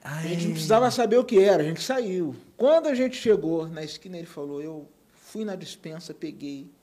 [0.05, 2.37] A gente não precisava saber o que era, a gente saiu.
[2.59, 6.76] Quando a gente chegou na esquina, ele falou: eu fui na dispensa, peguei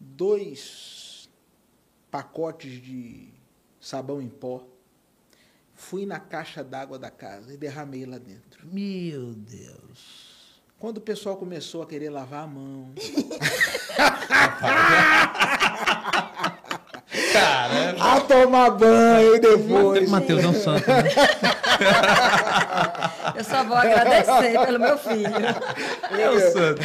[0.00, 1.28] dois
[2.10, 3.28] pacotes de
[3.78, 4.64] sabão em pó,
[5.74, 8.66] fui na caixa d'água da casa e derramei lá dentro.
[8.66, 10.30] Meu Deus.
[10.78, 12.92] Quando o pessoal começou a querer lavar a mão,
[17.32, 18.04] Caramba.
[18.16, 20.08] a tomar banho depois.
[20.08, 20.88] Mateus é um santo.
[20.88, 21.02] né?
[23.36, 25.28] Eu só vou agradecer pelo meu filho.
[26.18, 26.82] É um santo.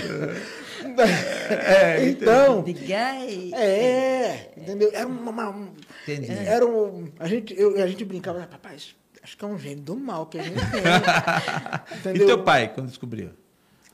[1.01, 3.51] É, então, Diga aí.
[3.53, 4.89] é, entendeu?
[4.93, 5.73] Era uma, uma- um-
[6.07, 6.31] Entendi.
[6.31, 9.83] era um, a gente, eu, a gente brincava, "Ah, papai, acho que é um gênio
[9.83, 12.15] do mal que a gente tem.
[12.15, 13.31] E teu pai, quando descobriu?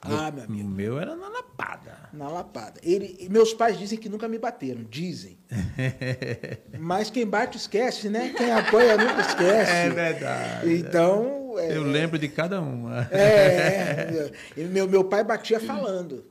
[0.04, 2.10] Ah, meu O amigo, meu era na lapada.
[2.12, 2.80] na lapada.
[2.84, 5.38] Ele, e meus pais dizem que nunca me bateram, dizem.
[6.80, 8.34] Mas quem bate esquece, né?
[8.36, 9.72] Quem apoia nunca esquece.
[9.72, 10.74] É verdade.
[10.74, 13.08] Então, é, Eu lembro de cada uma.
[13.12, 16.26] é, é, meu, meu pai batia falando.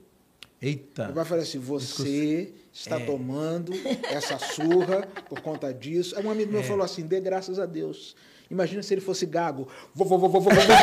[0.63, 1.07] Eita.
[1.07, 3.73] Meu pai falou assim: você está tomando
[4.11, 6.17] essa surra por conta disso.
[6.19, 8.15] Aí um amigo meu falou assim: dê graças a Deus.
[8.51, 9.69] Imagina se ele fosse gago.
[9.95, 10.81] Vô, vô, vô, vô, vô, vô, vô, vô.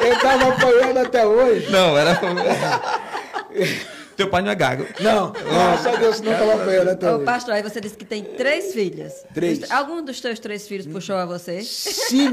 [0.00, 1.70] Ele estava apanhando até hoje.
[1.70, 2.20] Não, era.
[4.16, 4.86] Teu pai não é gago.
[5.00, 7.24] Não, graças a Deus não estava apanhando até Ô, hoje.
[7.24, 9.24] pastor, aí você disse que tem três filhas.
[9.34, 9.70] Três.
[9.70, 11.62] Algum dos teus três filhos puxou a você?
[11.62, 12.26] Se,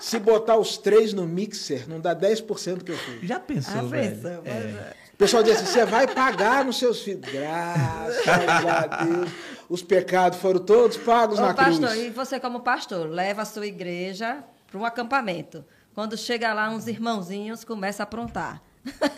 [0.00, 3.18] se botar os três no mixer, não dá 10% que eu fui.
[3.22, 4.10] Já pensou, Ah, velho?
[4.16, 4.92] pensa, mas é.
[5.14, 7.22] O pessoal diz assim: você vai pagar nos seus filhos.
[7.32, 9.30] Graças a Deus.
[9.68, 12.04] Os pecados foram todos pagos Ô, na pastor, cruz.
[12.04, 15.64] e você como pastor, leva a sua igreja para um acampamento.
[15.94, 18.62] Quando chega lá, uns irmãozinhos começam a aprontar.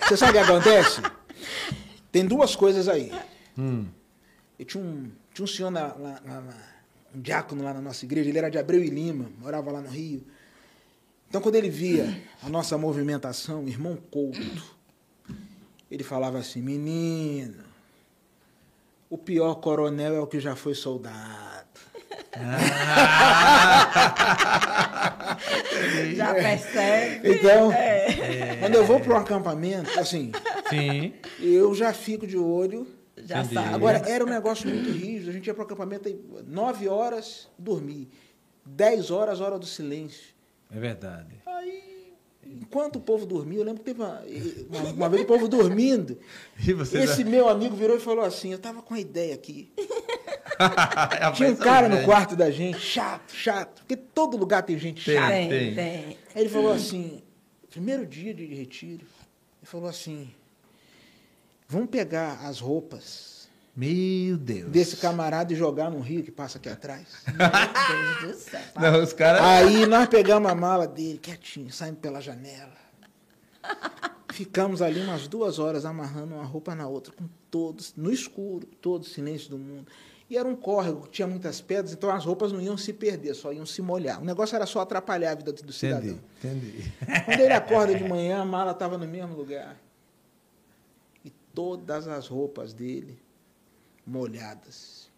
[0.09, 1.03] Você sabe o que acontece?
[2.13, 3.13] Tem duas coisas aí.
[3.57, 3.87] Hum.
[4.59, 6.69] Eu tinha um, tinha um senhor, na, lá- lá- lá-
[7.15, 9.89] um diácono lá na nossa igreja, ele era de Abreu e Lima, morava lá no
[9.89, 10.23] Rio.
[11.29, 14.63] Então, quando ele via a nossa movimentação, o irmão Couto,
[15.91, 17.63] ele falava assim: menino,
[19.11, 21.58] o pior coronel é o que já foi soldado.
[26.15, 27.35] Já percebe?
[27.35, 28.57] Então, É.
[28.61, 30.33] quando eu vou para um acampamento, assim,
[30.69, 31.15] Sim.
[31.41, 33.55] eu já fico de olho Já Entendi.
[33.55, 33.75] sabe.
[33.75, 35.31] Agora, era um negócio muito rígido.
[35.31, 38.09] A gente ia para o acampamento, aí, nove horas, dormir.
[38.65, 40.35] Dez horas, hora do silêncio.
[40.75, 41.35] É verdade.
[41.47, 42.13] Aí,
[42.47, 44.23] enquanto o povo dormia, eu lembro que teve uma,
[44.71, 46.19] uma, uma vez o povo dormindo.
[46.65, 49.73] E você Esse meu amigo virou e falou assim: Eu tava com uma ideia aqui.
[50.59, 51.33] já...
[51.33, 53.81] Tinha um cara no quarto da gente, chato, chato.
[53.81, 55.15] Porque todo lugar tem gente Tem.
[55.15, 55.31] chata.
[55.31, 56.19] Tem, tem.
[56.35, 57.23] Aí ele falou assim,
[57.71, 59.07] primeiro dia de retiro,
[59.61, 60.31] ele falou assim,
[61.69, 64.71] vamos pegar as roupas Meu Deus.
[64.71, 67.07] desse camarada e jogar no rio que passa aqui atrás.
[67.27, 68.61] Meu Deus do céu.
[68.77, 69.43] Não, os caras.
[69.43, 72.77] Aí nós pegamos a mala dele, quietinho, saímos pela janela.
[74.31, 79.03] Ficamos ali umas duas horas amarrando uma roupa na outra, com todos, no escuro, todo
[79.03, 79.91] o silêncio do mundo.
[80.31, 83.51] E era um córrego, tinha muitas pedras, então as roupas não iam se perder, só
[83.51, 84.21] iam se molhar.
[84.21, 86.21] O negócio era só atrapalhar a vida do cidadão.
[86.39, 86.69] Entendi,
[87.03, 87.25] entendi.
[87.25, 89.81] Quando ele acorda de manhã, a mala estava no mesmo lugar.
[91.25, 93.19] E todas as roupas dele
[94.07, 95.11] molhadas.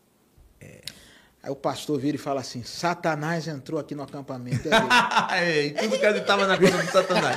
[1.42, 4.68] Aí o pastor vira e fala assim: Satanás entrou aqui no acampamento.
[4.68, 5.40] É.
[5.64, 7.36] Ei, tudo acreditava na conta do Satanás.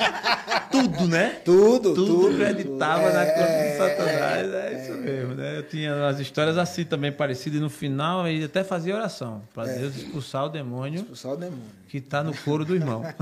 [0.69, 1.41] Tudo, né?
[1.45, 2.35] tudo, Tudo, tudo.
[2.35, 4.53] acreditava na conta É, do Satanás.
[4.53, 5.57] É, isso mesmo, né?
[5.59, 7.59] Eu tinha umas histórias assim também parecidas.
[7.59, 9.77] E no final ele até fazia oração para É.
[9.79, 11.63] Deus expulsar o demônio Expulsar o demônio.
[11.87, 13.03] que está no couro do irmão.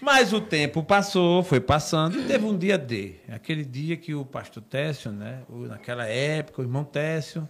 [0.00, 3.14] Mas o tempo passou, foi passando, e teve um dia D.
[3.32, 5.38] Aquele dia que o pastor Técio, né?
[5.48, 7.48] naquela época, o irmão Técio.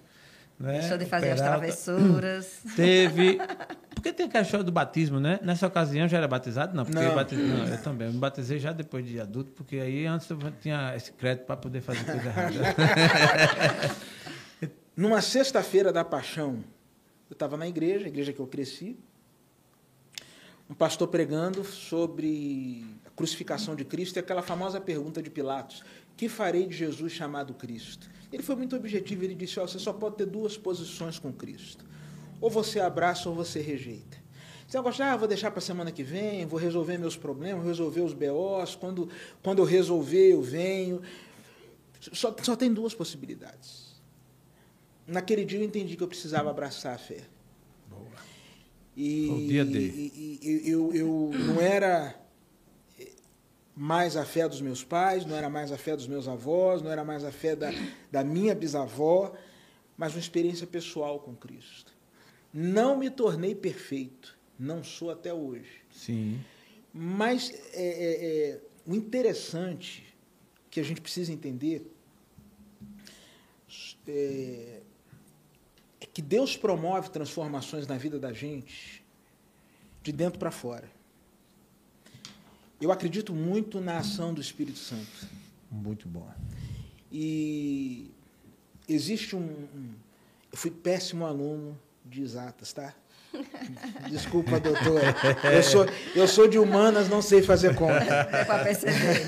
[0.63, 0.79] Né?
[0.79, 2.61] Deixou de fazer o as Peralta, travessuras.
[2.77, 3.39] Teve.
[3.93, 5.39] Porque tem aquela história do batismo, né?
[5.43, 6.75] Nessa ocasião já era batizado?
[6.75, 7.07] Não, porque Não.
[7.07, 7.39] Eu, batiz...
[7.39, 8.09] não, eu também.
[8.09, 11.57] Eu me batizei já depois de adulto, porque aí antes eu tinha esse crédito para
[11.57, 12.53] poder fazer coisa errada.
[14.97, 16.65] Numa sexta-feira da paixão,
[17.31, 18.99] eu estava na igreja, a igreja que eu cresci,
[20.69, 25.85] um pastor pregando sobre a crucificação de Cristo e aquela famosa pergunta de Pilatos:
[26.17, 28.11] Que farei de Jesus chamado Cristo?
[28.33, 31.85] Ele foi muito objetivo, ele disse: ó, Você só pode ter duas posições com Cristo.
[32.41, 34.21] Ou você abraça ou você rejeita.
[34.67, 37.65] Você vai gostar, ah, vou deixar para a semana que vem, vou resolver meus problemas,
[37.65, 39.09] resolver os BOs, quando,
[39.43, 41.03] quando eu resolver, eu venho.
[42.01, 43.93] Só, só tem duas possibilidades.
[45.07, 47.21] Naquele dia eu entendi que eu precisava abraçar a fé.
[48.97, 49.79] E, Foi o dia D.
[49.79, 52.15] e- e- eu, eu não era
[53.75, 56.91] mais a fé dos meus pais, não era mais a fé dos meus avós, não
[56.91, 57.71] era mais a fé da,
[58.11, 59.33] da minha bisavó,
[59.97, 61.93] mas uma experiência pessoal com Cristo.
[62.53, 65.83] Não me tornei perfeito, não sou até hoje.
[65.91, 66.39] Sim.
[66.93, 70.05] Mas é, é, é, o interessante
[70.71, 71.91] que a gente precisa entender
[74.07, 74.81] é,
[76.01, 79.03] é que Deus promove transformações na vida da gente
[80.03, 80.91] de dentro para fora.
[82.83, 85.29] Eu acredito muito na ação do Espírito Santo.
[85.71, 86.29] Muito bom.
[87.13, 88.11] E
[88.89, 89.39] existe um.
[89.41, 89.95] um-
[90.51, 92.93] eu fui péssimo aluno de exatas, tá?
[94.11, 95.01] Desculpa, doutor.
[95.53, 98.01] Eu sou, eu sou de humanas, não sei fazer conta.
[98.31, 99.25] Deu para perceber.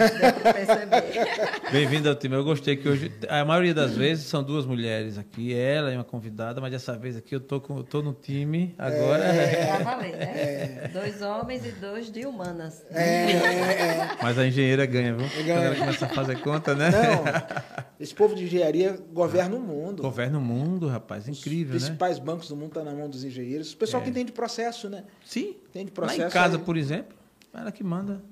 [1.72, 2.34] Bem-vindo ao time.
[2.34, 5.54] Eu gostei que hoje, a maioria das vezes, são duas mulheres aqui.
[5.54, 8.74] Ela é uma convidada, mas dessa vez aqui eu tô, com, eu tô no time
[8.78, 9.24] agora.
[9.64, 10.90] Pra valer, né?
[10.92, 12.84] Dois homens e dois de humanas.
[12.90, 15.28] É, é, Mas a engenheira ganha, viu?
[15.28, 15.60] Quando Ganha.
[15.60, 16.90] ela começa a fazer conta, né?
[16.90, 20.02] Não, esse povo de engenharia governa o mundo.
[20.02, 21.28] Governa o mundo, rapaz.
[21.28, 21.88] Incrível, Os né?
[21.88, 23.72] principais bancos do mundo estão na mão dos engenheiros.
[23.72, 24.04] O pessoal É.
[24.04, 25.04] que entende processo, né?
[25.24, 25.56] Sim.
[25.68, 26.22] Entende Lá processo.
[26.22, 26.62] em casa, aí.
[26.62, 27.16] por exemplo,
[27.52, 28.22] ela que manda.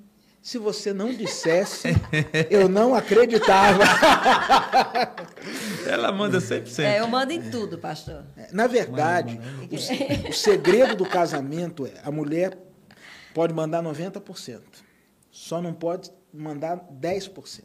[0.41, 1.89] Se você não dissesse,
[2.51, 3.85] eu não acreditava.
[5.87, 6.79] Ela manda 100%.
[6.81, 8.25] É, eu mando em tudo, pastor.
[8.53, 9.41] Na verdade,
[9.71, 12.59] o, o segredo do casamento é a mulher
[13.33, 14.61] pode mandar 90%.
[15.31, 17.63] Só não pode mandar 10%.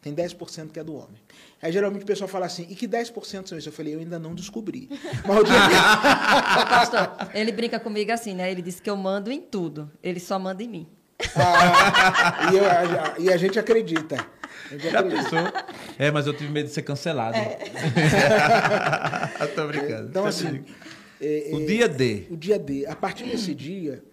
[0.00, 1.20] Tem 10% que é do homem.
[1.64, 3.70] Aí geralmente o pessoal fala assim, e que 10% são isso?
[3.70, 4.86] Eu falei, eu ainda não descobri.
[5.26, 8.50] Mas o dia que- Ô, pastor, ele brinca comigo assim, né?
[8.52, 9.90] Ele disse que eu mando em tudo.
[10.02, 10.86] Ele só manda em mim.
[11.34, 14.16] Ah, e, eu- a- e a gente acredita.
[14.70, 15.22] A gente Já acredita.
[15.30, 15.38] pensou?
[15.98, 17.38] É, mas eu tive medo de ser cancelado.
[19.54, 20.08] Tô brincando.
[20.10, 20.64] Então, assim,
[21.20, 22.26] é, o é, dia D.
[22.30, 22.84] o dia D.
[22.86, 24.04] A partir desse dia,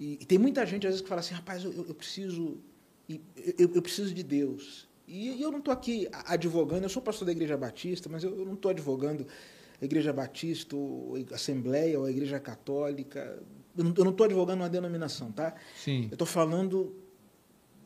[0.00, 2.58] e, e tem muita gente às vezes que fala assim, rapaz, eu, eu- eu preciso,
[3.06, 4.88] eu, eu preciso de Deus.
[5.06, 8.36] E, eu não estou aqui a- advogando, eu sou pastor da Igreja Batista, mas eu,
[8.38, 9.26] eu não estou advogando
[9.80, 13.42] a Igreja Batista, ou a Assembleia, ou a Igreja Católica.
[13.76, 15.54] Eu não estou advogando uma denominação, tá?
[15.76, 16.04] Sim.
[16.10, 16.94] Eu estou falando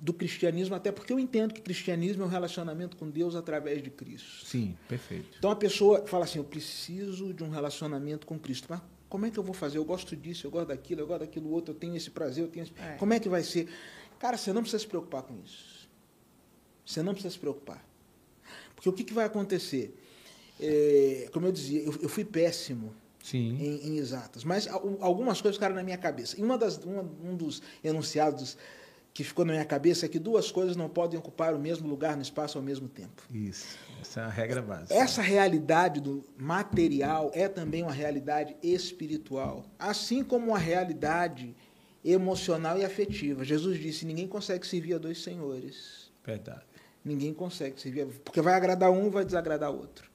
[0.01, 3.91] do cristianismo, até porque eu entendo que cristianismo é um relacionamento com Deus através de
[3.91, 4.47] Cristo.
[4.47, 5.37] Sim, perfeito.
[5.39, 8.66] Então a pessoa fala assim: eu preciso de um relacionamento com Cristo.
[8.71, 9.79] Mas como é que eu vou fazer?
[9.79, 12.49] Eu gosto disso, eu gosto daquilo, eu gosto daquilo outro, eu tenho esse prazer, eu
[12.49, 12.73] tenho esse...
[12.79, 12.93] É.
[12.97, 13.66] Como é que vai ser?
[14.21, 15.78] Cara, você não precisa se preocupar com isso.
[16.89, 17.84] Você não precisa se preocupar.
[18.74, 19.95] Porque o que, que vai acontecer?
[20.59, 23.59] É, como eu dizia, eu, eu fui péssimo Sim.
[23.61, 26.39] em, em exatas, mas al- algumas coisas ficaram na minha cabeça.
[26.41, 28.57] E uma das, uma- um dos enunciados
[29.12, 32.16] que ficou na minha cabeça é que duas coisas não podem ocupar o mesmo lugar
[32.16, 33.22] no espaço ao mesmo tempo.
[33.32, 33.76] Isso.
[34.01, 34.95] Essa é a regra básica.
[34.95, 41.55] Essa realidade do material é também uma realidade espiritual, assim como uma realidade
[42.05, 43.45] emocional e afetiva.
[43.45, 46.09] Jesus disse: ninguém consegue servir a dois senhores.
[46.24, 46.62] Verdade.
[47.05, 50.09] Ninguém consegue servir, porque vai agradar um, vai desagradar outro.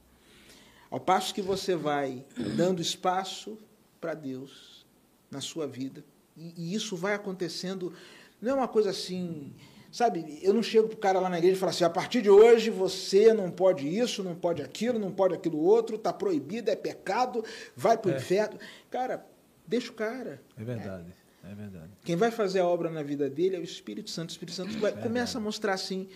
[0.92, 2.24] Ao passo que você vai
[2.56, 3.58] dando espaço
[4.00, 4.86] para Deus
[5.32, 6.04] na sua vida,
[6.38, 7.94] e, e isso vai acontecendo,
[8.42, 9.54] não é uma coisa assim,
[9.92, 10.40] sabe?
[10.44, 12.70] Eu não chego pro cara lá na igreja e falo assim: a partir de hoje
[12.70, 17.44] você não pode isso, não pode aquilo, não pode aquilo outro, está proibido, é pecado,
[17.76, 18.18] vai para o É.
[18.18, 18.60] inferno.
[18.92, 19.26] Cara,
[19.66, 20.42] deixa o cara.
[20.58, 21.12] É verdade.
[21.44, 21.90] É verdade.
[22.06, 24.30] Quem vai fazer a obra na vida dele é o Espírito Santo.
[24.30, 25.02] O Espírito Santo vai, Verdade.
[25.08, 26.08] começa a mostrar assim: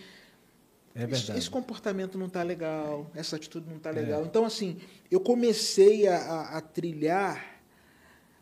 [0.94, 1.38] É esse, verdade.
[1.38, 3.92] esse comportamento não está legal, essa atitude não está É.
[3.92, 4.24] legal.
[4.24, 4.78] Então, assim,
[5.10, 7.60] eu comecei a, a- a trilhar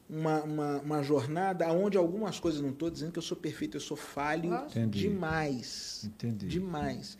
[0.08, 3.80] uma, uma, uma jornada onde algumas coisas, não estou dizendo que eu sou perfeito, eu
[3.80, 4.54] sou falho.
[4.54, 5.00] Entendi.
[5.00, 6.02] demais.
[6.04, 6.46] Entendi.
[6.46, 7.18] Demais.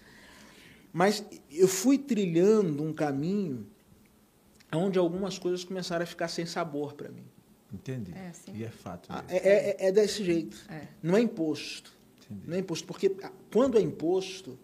[0.93, 3.67] Mas eu fui trilhando um caminho
[4.73, 7.25] onde algumas coisas começaram a ficar sem sabor para mim.
[7.73, 8.13] Entendi.
[8.15, 8.53] É assim.
[8.55, 9.09] E é fato.
[9.11, 9.23] Ah.
[9.29, 10.57] É, é- é desse jeito.
[10.71, 10.87] É.
[11.03, 11.93] Não é imposto.
[12.25, 12.49] Entendi.
[12.49, 12.87] Não é imposto.
[12.87, 13.15] Porque
[13.53, 14.59] quando é imposto,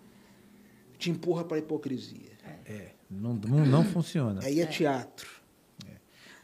[1.03, 2.31] te empurra para a hipocrisia.
[2.65, 4.41] É, não, não, não funciona.
[4.45, 5.29] Aí é teatro.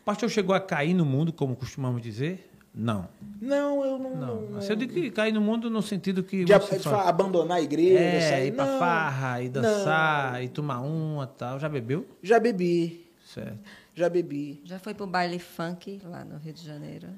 [0.01, 2.51] O pastor chegou a cair no mundo, como costumamos dizer?
[2.75, 3.09] Não.
[3.41, 4.17] Não, eu não.
[4.17, 4.41] Não.
[4.43, 6.45] não- Eu digo que cair no mundo no sentido que.
[6.45, 8.49] de, fala- fa- abandonar a igreja, é, sair.
[8.49, 11.59] ir pra não, farra, ir dançar, ir tomar uma e tal.
[11.61, 12.07] Já bebeu?
[12.23, 13.59] Já bebi, Certo.
[13.95, 14.61] já bebi.
[14.65, 17.09] Já foi pro baile funk lá no Rio de Janeiro?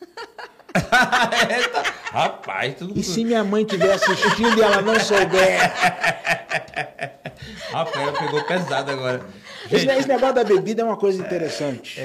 [2.12, 5.60] Rapaz, tudo E se minha mãe estiver assistindo e ela não souber?
[7.70, 9.24] Rapaz, pegou pesado agora.
[9.66, 11.98] Esse, Gente, esse negócio da bebida é uma coisa interessante.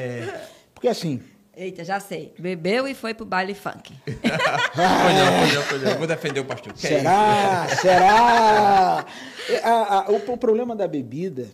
[0.73, 1.21] Porque assim,
[1.55, 2.33] Eita, já sei.
[2.39, 3.93] Bebeu e foi pro baile funk.
[4.05, 5.91] Foi não, foi não, foi não.
[5.91, 6.73] Eu Vou defender o pastor.
[6.73, 7.67] Que é será?
[7.79, 9.05] Será?
[9.47, 11.47] É, a- a- o, o problema da bebida,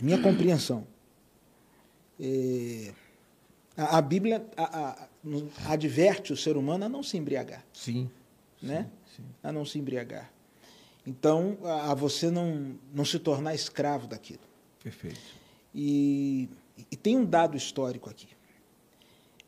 [0.00, 0.86] minha compreensão,
[2.20, 2.92] é,
[3.76, 4.94] a, a Bíblia a-
[5.66, 7.64] adverte o ser humano a não se embriagar.
[7.72, 8.10] Sim.
[8.62, 8.88] né?
[9.16, 9.22] sim.
[9.42, 10.30] A não se embriagar.
[11.06, 14.40] Então, a, a você não, não se tornar escravo daquilo.
[14.82, 15.20] Perfeito.
[15.74, 16.48] E,
[16.90, 18.28] e tem um dado histórico aqui.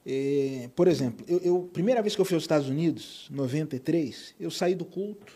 [0.04, 4.50] É, por exemplo, eu, eu- primeira vez que eu fui aos Estados Unidos, 93, eu
[4.50, 5.32] saí do culto,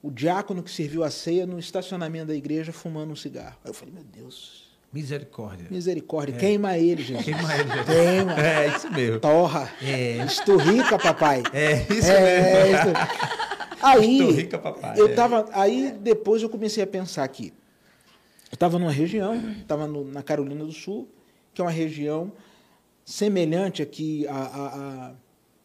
[0.00, 3.56] o diácono que serviu a ceia no estacionamento da igreja fumando um cigarro.
[3.64, 4.61] Aí eu falei, meu Deus,
[4.92, 5.66] Misericórdia.
[5.70, 7.24] misericórdia, queima ele, gente.
[7.24, 7.84] Queima ele, gente.
[7.86, 8.34] Queima.
[8.40, 9.20] É, isso mesmo.
[9.20, 9.70] Torra.
[9.80, 10.18] É.
[10.26, 11.42] Esturrica, papai.
[11.52, 12.90] É, isso É, mesmo.
[12.90, 13.82] isso.
[13.82, 14.94] Aí, Estou rica, papai.
[15.00, 15.14] eu É.
[15.14, 17.52] tava, aí depois eu comecei a pensar aqui.
[18.50, 21.08] Eu estava numa região, estava na Carolina do Sul,
[21.54, 22.30] que é uma região
[23.04, 25.12] semelhante aqui à, à, à-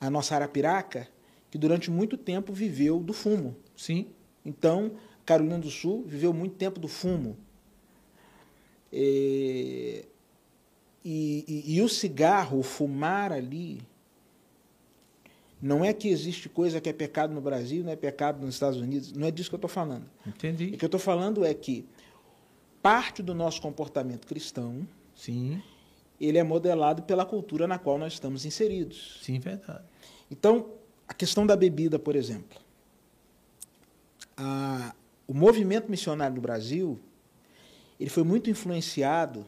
[0.07, 1.07] à nossa Arapiraca,
[1.51, 3.55] que durante muito tempo viveu do fumo.
[3.75, 4.07] Sim.
[4.45, 4.93] Então,
[5.25, 7.37] Carolina do Sul viveu muito tempo do fumo.
[8.91, 10.05] É,
[11.09, 13.79] E, e- e o cigarro, o fumar ali,
[15.61, 18.79] não é que existe coisa que é pecado no Brasil, não é pecado nos Estados
[18.81, 20.03] Unidos, não é disso que eu estou falando.
[20.25, 20.65] Entendi.
[20.73, 21.85] O que eu estou falando é que
[22.81, 24.85] parte do nosso comportamento cristão,
[25.15, 25.61] Sim.
[26.19, 29.19] ele é modelado pela cultura na qual nós estamos inseridos.
[29.23, 29.85] Sim, verdade.
[30.29, 30.71] Então,
[31.07, 32.59] a questão da bebida, por exemplo.
[34.35, 34.93] A-
[35.25, 36.99] o movimento missionário no Brasil,
[37.99, 39.45] ele foi muito influenciado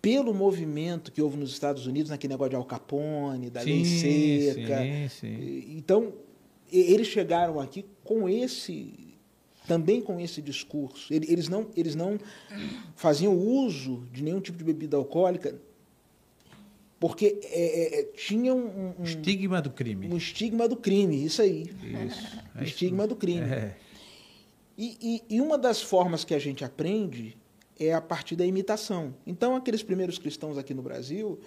[0.00, 4.52] pelo movimento que houve nos Estados Unidos, naquele negócio de Al Capone, da lei Sim,
[4.54, 4.78] seca.
[4.82, 5.64] sim, sim.
[5.76, 6.12] Então,
[6.70, 8.92] eles chegaram aqui com esse
[9.66, 11.12] também com esse discurso.
[11.12, 12.20] Ele- Eles não, eles não
[12.94, 15.60] faziam uso de nenhum tipo de bebida alcoólica
[17.00, 20.06] porque é, é, é, tinham um, um- Estigma do crime.
[20.06, 21.64] um estigma do crime, isso aí.
[22.06, 22.38] Isso.
[22.58, 23.40] O estigma do crime.
[23.40, 23.76] É.
[24.76, 24.96] E,
[25.30, 27.36] e- e uma das formas que a gente aprende
[27.78, 29.14] é a partir da imitação.
[29.26, 31.38] Então, aqueles primeiros cristãos aqui no Brasil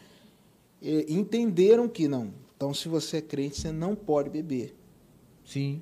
[0.81, 2.33] eh, entenderam que não.
[2.55, 4.75] Então, se você é crente, você não pode beber.
[5.45, 5.81] Sim.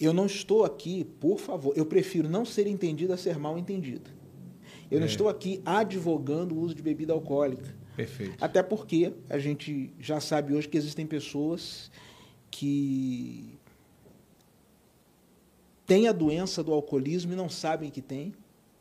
[0.00, 4.10] Eu não estou aqui, por favor, eu prefiro não ser entendido a ser mal entendido.
[4.90, 5.10] Eu não É.
[5.10, 7.74] estou aqui advogando o uso de bebida alcoólica.
[7.96, 8.36] Perfeito.
[8.40, 11.90] Até porque a gente já sabe hoje que existem pessoas
[12.50, 13.51] que
[15.92, 18.32] têm a doença do alcoolismo e não sabem que tem.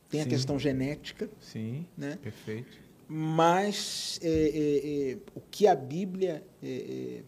[0.09, 0.29] Tem a Sim.
[0.29, 1.85] questão genética, Sim.
[1.97, 2.17] né?
[2.21, 2.77] Perfeito.
[3.07, 7.23] mas é, é, é, o que a Bíblia é, é,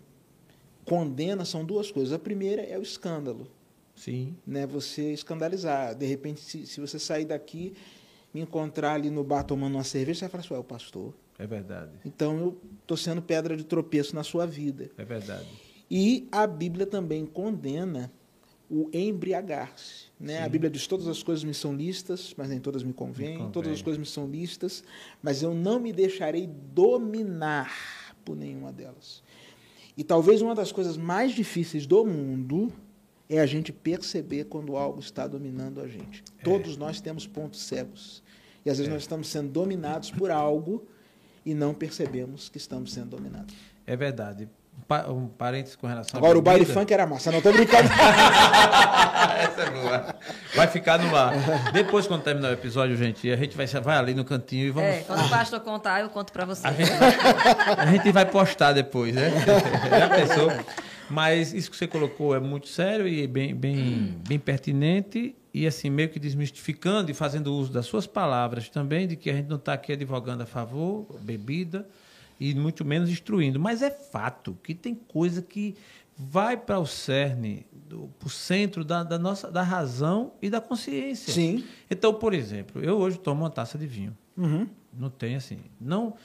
[0.85, 2.13] condena são duas coisas.
[2.13, 3.47] A primeira é o escândalo,
[3.93, 4.35] Sim.
[4.47, 4.65] né?
[4.67, 5.93] Você escandalizar.
[5.95, 7.73] De repente, se, se você sair daqui,
[8.33, 11.13] me encontrar ali no bar tomando uma cerveja, você vai falar assim, "Ué, o pastor.
[11.37, 11.91] É verdade.
[12.05, 14.89] Então eu estou sendo pedra de tropeço na sua vida.
[14.97, 15.47] É verdade.
[15.91, 18.09] E a Bíblia também condena
[18.75, 20.05] o embriagar-se.
[20.19, 20.41] Né?
[20.43, 20.49] A.
[20.49, 23.37] Bíblia diz: todas as coisas me são listas, mas nem todas me convêm.
[23.37, 23.51] convém.
[23.51, 24.83] Todas as coisas me são listas,
[25.21, 27.71] mas eu não me deixarei dominar
[28.25, 29.21] por nenhuma delas.
[29.95, 32.71] E talvez uma das coisas mais difíceis do mundo
[33.29, 36.23] é a gente perceber quando algo está dominando a gente.
[36.43, 38.23] Todos nós temos pontos cegos.
[38.65, 38.93] E às vezes É.
[38.93, 40.85] nós estamos sendo dominados por algo
[41.45, 43.53] e não percebemos que estamos sendo dominados.
[43.85, 44.49] É verdade.
[44.77, 47.31] Um pa- Um parênteses com relação Agora, o baile funk era massa.
[47.31, 47.87] Não, tô brincando.
[49.39, 50.15] Essa é boa.
[50.55, 51.33] Vai ficar no ar.
[51.71, 54.89] Depois, quando terminar o episódio, gente, a gente vai, vai ali no cantinho e vamos.
[54.89, 56.65] É, quando o pastor contar, eu conto para você.
[56.67, 59.31] A gente, vai, a gente vai postar depois, né?
[59.89, 60.51] Já pensou?
[61.09, 65.89] Mas isso que você colocou é muito sério e bem, bem, bem pertinente e assim
[65.89, 69.57] meio que desmistificando e fazendo uso das suas palavras também de que a gente não
[69.57, 71.85] está aqui advogando a favor bebida
[72.39, 73.59] e muito menos instruindo.
[73.59, 75.75] Mas é fato que tem coisa que
[76.17, 77.65] vai para o cerne,
[78.19, 81.33] para o centro da, da nossa da razão e da consciência.
[81.33, 81.63] Sim.
[81.89, 84.15] Então, por exemplo, eu hoje tomo uma taça de vinho.
[84.37, 84.67] Uhum.
[84.97, 85.59] Não tem assim.
[85.79, 86.15] Não.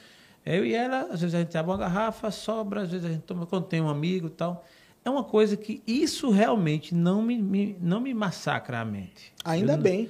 [0.45, 3.23] Eu e ela, às vezes a gente abre uma garrafa, sobra, às vezes a gente
[3.23, 4.65] toma quando tem um amigo e tal.
[5.05, 9.33] É uma coisa que isso realmente não me, me não me massacra a mente.
[9.45, 10.09] Ainda Eu bem.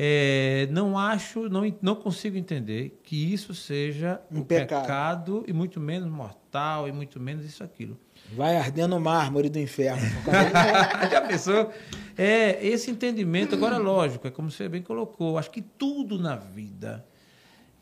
[0.00, 4.82] É, não acho, não, não consigo entender que isso seja Um um pecado.
[4.82, 5.44] pecado.
[5.48, 7.98] e muito menos mortal e muito menos isso aquilo.
[8.36, 10.00] Vai ardendo o mármore do inferno.
[11.10, 11.72] Já pensou?
[12.16, 17.04] É, esse entendimento, agora lógico, é como você bem colocou, acho que tudo na vida,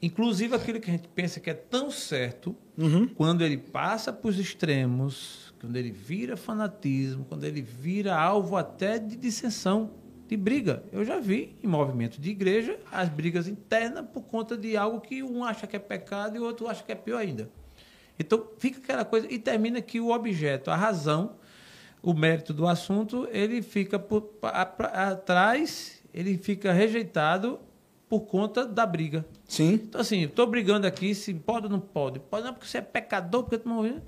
[0.00, 3.08] inclusive aquilo que a gente pensa que é tão certo, Uhum.
[3.08, 8.98] quando ele passa para os extremos, quando ele vira fanatismo, quando ele vira alvo até
[8.98, 9.90] de dissensão,
[10.26, 10.82] de briga.
[10.92, 15.22] Eu já vi em movimento de igreja as brigas internas por conta de algo que
[15.22, 17.48] um acha que é pecado e o outro acha que é pior ainda.
[18.18, 21.36] Então fica aquela coisa e termina que o objeto, a razão,
[22.02, 24.30] o mérito do assunto, ele fica por,
[24.92, 27.60] atrás, ele fica rejeitado
[28.08, 29.24] por conta da briga.
[29.46, 29.74] Sim.
[29.74, 32.20] Então, assim, estou brigando aqui se pode ou não pode.
[32.20, 34.02] Pode não, porque você é pecador, porque tu não.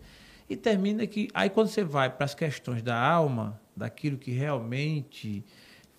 [0.48, 1.28] E termina que.
[1.34, 5.44] Aí, quando você vai para as questões da alma, daquilo que realmente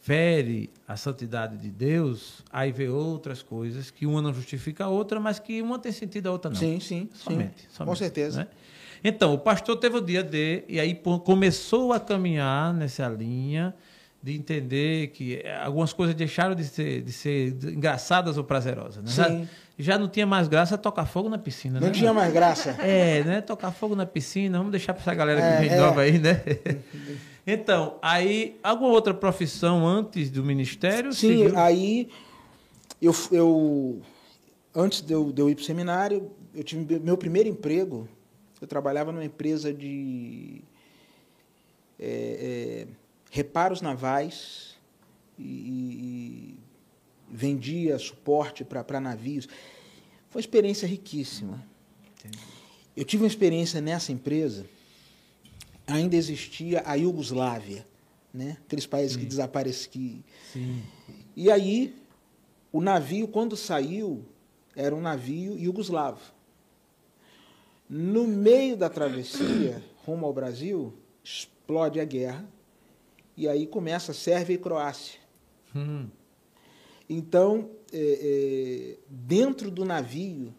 [0.01, 5.19] fere a santidade de Deus, aí vê outras coisas que uma não justifica a outra,
[5.19, 6.57] mas que uma tem sentido a outra não.
[6.57, 7.61] Sim, sim, Somente.
[7.61, 7.67] sim.
[7.71, 8.39] somente, Com certeza.
[8.39, 8.47] né?
[9.03, 10.93] Então, o pastor teve o dia D, e aí
[11.23, 13.73] começou a caminhar nessa linha
[14.21, 19.01] de entender que eh, algumas coisas deixaram de ser, de ser engraçadas ou prazerosas.
[19.01, 19.09] Né?
[19.09, 19.47] Sim.
[19.77, 21.79] Já, já não tinha mais graça tocar fogo na piscina.
[21.79, 21.93] Não né?
[21.93, 22.71] tinha mais graça.
[22.81, 23.39] É, né?
[23.41, 25.77] Tocar fogo na piscina, vamos deixar para essa galera que É, vem é.
[25.79, 26.41] nova aí, né?
[27.51, 31.11] Então, aí, alguma outra profissão antes do ministério?
[31.13, 31.57] Sim, seguiu?
[31.57, 32.09] aí
[33.01, 34.01] eu, eu
[34.75, 38.07] antes de eu, de eu ir para o seminário, eu tive meu primeiro emprego.
[38.61, 40.61] Eu trabalhava numa empresa de
[41.97, 42.87] é, é,
[43.31, 44.75] reparos navais
[45.37, 46.59] e, e- e
[47.31, 49.47] vendia suporte para navios.
[50.29, 51.63] Foi uma experiência riquíssima.
[52.95, 54.65] Eu tive uma experiência nessa empresa,
[55.89, 57.85] ainda existia a Iugoslávia,
[58.33, 58.57] né?
[58.65, 60.23] aqueles países que desapareceram.
[60.53, 60.81] Sim.
[61.35, 61.95] E aí,
[62.71, 64.23] o navio, quando saiu,
[64.75, 66.21] era um navio iugoslavo.
[67.89, 72.45] No meio da travessia, rumo ao Brasil, explode a guerra.
[73.35, 75.19] E aí começa Sérvia e Croácia.
[75.75, 76.07] Hum,
[77.09, 80.53] Então, é, é, dentro do navio,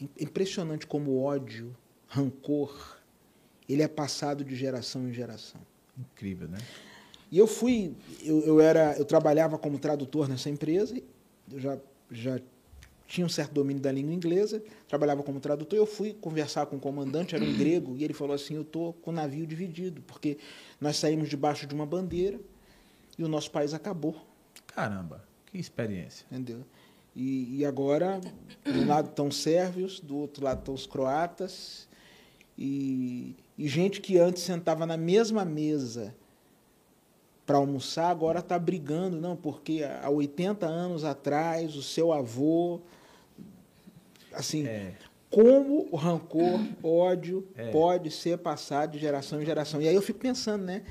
[0.00, 1.74] im- impressionante como ódio,
[2.08, 2.95] rancor,
[3.68, 5.60] ele é passado de geração em geração.
[5.98, 6.58] incrível, né?
[7.30, 10.96] E eu fui, eu, eu era, eu trabalhava como tradutor nessa empresa,
[11.50, 11.78] eu já,
[12.10, 12.40] já
[13.06, 16.80] tinha um certo domínio da língua inglesa, trabalhava como tradutor, eu fui conversar com o
[16.80, 20.38] comandante, era um grego, e ele falou assim, eu estou com o navio dividido, porque
[20.80, 22.38] nós saímos debaixo de uma bandeira
[23.18, 24.14] e o nosso país acabou,
[24.68, 26.26] Caramba, que experiência.
[26.30, 26.64] entendeu?
[27.14, 28.20] E, e agora,
[28.64, 31.88] de um lado estão os sérvios, do outro lado estão os croatas,
[32.58, 36.14] e, e gente que antes sentava na mesma mesa
[37.46, 42.80] para almoçar, agora está brigando, não, porque há 80 anos atrás o seu avô.
[44.32, 44.94] Assim, É.
[45.30, 47.70] como o rancor, ódio É.
[47.70, 49.80] pode ser passado de geração em geração.
[49.80, 50.82] E aí eu fico pensando, né?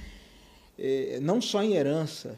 [0.78, 2.38] eh, não só em herança,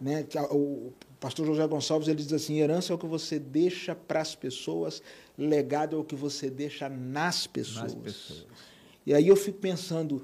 [0.00, 0.24] né?
[0.50, 4.34] O pastor José Gonçalves ele diz assim: herança é o que você deixa para as
[4.34, 5.02] pessoas,
[5.36, 7.94] legado é o que você deixa nas pessoas.
[7.94, 8.46] Nas pessoas.
[9.08, 10.22] E aí eu fico pensando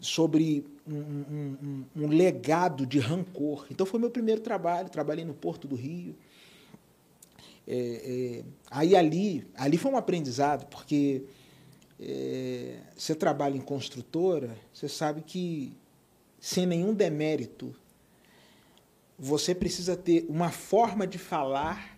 [0.00, 3.66] sobre um, um- um- legado de rancor.
[3.70, 6.16] Então foi meu primeiro trabalho, trabalhei no Porto do Rio.
[7.68, 7.76] É,
[8.40, 11.24] é, aí ali, ali foi um aprendizado, porque
[12.00, 15.74] é, você trabalha em construtora, você sabe que
[16.40, 17.74] sem nenhum demérito,
[19.18, 21.95] você precisa ter uma forma de falar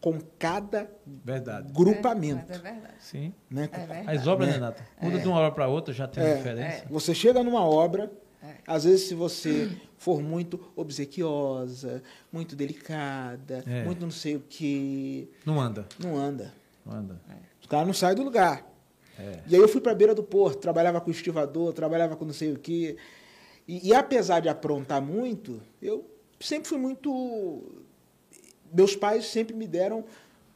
[0.00, 1.72] com cada Verdade.
[1.72, 2.44] grupamento.
[2.48, 2.94] Mas é verdade.
[3.00, 3.34] Sim.
[3.50, 3.68] né?
[3.70, 4.16] É verdade.
[4.18, 4.52] As obras, É.
[4.52, 4.82] né, Nata?
[5.00, 6.26] Muda de uma obra para outra, já tem É.
[6.28, 6.84] uma diferença.
[6.88, 8.10] Você chega numa obra,
[8.42, 8.54] É.
[8.66, 13.84] às vezes se você for muito obsequiosa, muito delicada, É.
[13.84, 15.86] muito não sei o que, Não anda.
[15.98, 16.52] não anda.
[16.86, 17.20] Não anda.
[17.60, 18.66] Os caras não saem do lugar.
[19.18, 19.40] É.
[19.46, 22.32] E aí eu fui para a beira do porto, trabalhava com estivador, trabalhava com não
[22.32, 22.96] sei o que.
[23.68, 26.08] E, e apesar de aprontar muito, eu
[26.40, 27.79] sempre fui muito.
[28.72, 30.04] Meus pais sempre me deram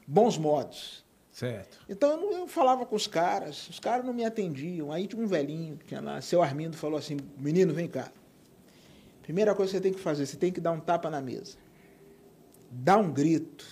[0.07, 1.05] bons modos.
[1.33, 1.79] Certo.
[1.89, 4.93] Então eu, não- eu falava com os caras, os caras não me atendiam.
[4.93, 8.09] Aí tinha um velhinho que tinha lá, seu Armindo falou assim: menino, vem cá.
[9.23, 11.57] Primeira coisa que você tem que fazer, você tem que dar um tapa na mesa.
[12.71, 13.65] Dá um grito.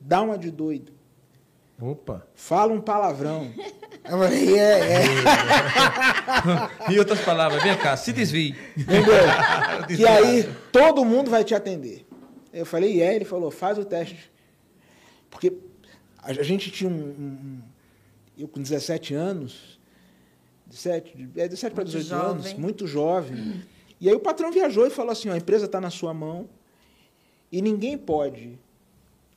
[0.00, 0.92] Dá uma de doido.
[1.80, 2.26] Opa.
[2.34, 3.52] Fala um palavrão.
[4.04, 5.04] Eu falei, é, é.
[6.92, 8.54] Em outras palavras, vem cá, se desvie.
[8.76, 9.14] Entendeu?
[9.96, 12.05] que aí todo mundo vai te atender.
[12.56, 14.30] Eu falei, e é, ele falou, faz o teste.
[15.30, 15.52] Porque
[16.22, 17.62] a gente tinha um, um,
[18.38, 19.78] Eu com 17 anos,
[20.66, 22.30] 17, é 17 para 18 jovem.
[22.30, 23.62] anos, muito jovem.
[24.00, 26.48] E aí o patrão viajou e falou assim: ó, a empresa está na sua mão
[27.52, 28.58] e ninguém pode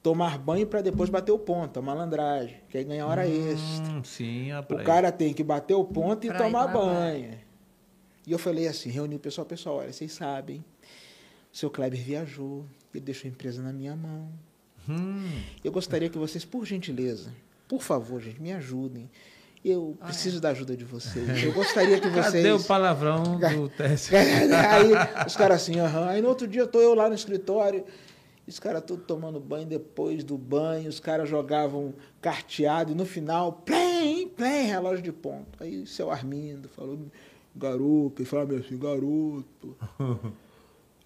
[0.02, 4.04] tomar banho para depois bater o ponto, a malandragem, que aí ganha hora hum, extra.
[4.04, 7.38] Sim, é o cara tem que bater o ponto e tomar banho.
[8.26, 10.64] E eu falei assim, reuni o pessoal, pessoal, olha, vocês sabem,
[11.52, 14.30] o seu Kleber viajou, ele deixou a empresa na minha mão.
[14.88, 15.42] Hum.
[15.64, 17.32] Eu gostaria que vocês, por gentileza,
[17.68, 19.10] por favor, gente, me ajudem.
[19.64, 20.42] Eu preciso ah, é.
[20.42, 21.44] da ajuda de vocês.
[21.44, 22.32] Eu gostaria que vocês.
[22.44, 24.16] Cadê o palavrão do teste?
[24.16, 24.92] aí
[25.28, 26.08] os caras assim, aham.
[26.08, 27.84] Aí no outro dia eu tô eu lá no escritório,
[28.48, 33.52] os caras todos tomando banho depois do banho, os caras jogavam carteado e no final,
[33.52, 35.62] plém, plém, relógio de ponto.
[35.62, 36.98] Aí o seu Armindo falou,
[37.56, 39.78] garoto, ele falava assim, garoto,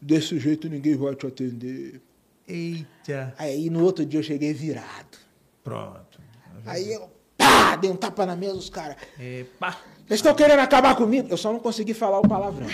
[0.04, 2.02] desse jeito ninguém vai te atender.
[2.48, 3.34] Eita.
[3.38, 5.18] Aí no outro dia eu cheguei virado.
[5.64, 6.20] Pronto.
[6.66, 8.98] Aí eu, pá, dei um tapa na mesa, os caras.
[9.20, 9.78] Epa.
[10.06, 11.30] Vocês estão querendo acabar comigo?
[11.32, 12.68] Eu só não consegui falar o palavrão.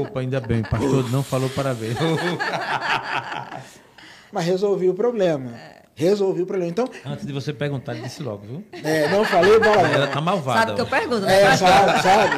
[0.00, 1.96] Opa, ainda bem, o pastor não falou parabéns.
[4.32, 5.56] mas resolvi o problema.
[5.56, 5.82] É.
[5.94, 6.70] Resolvi o problema.
[6.70, 8.64] Então, Antes de você perguntar, ele disse logo, viu?
[8.72, 9.88] É, não falei bola.
[9.88, 10.60] Ela tá malvada.
[10.60, 11.42] Sabe que eu pergunto, né?
[11.42, 12.36] É, sabe, sabe.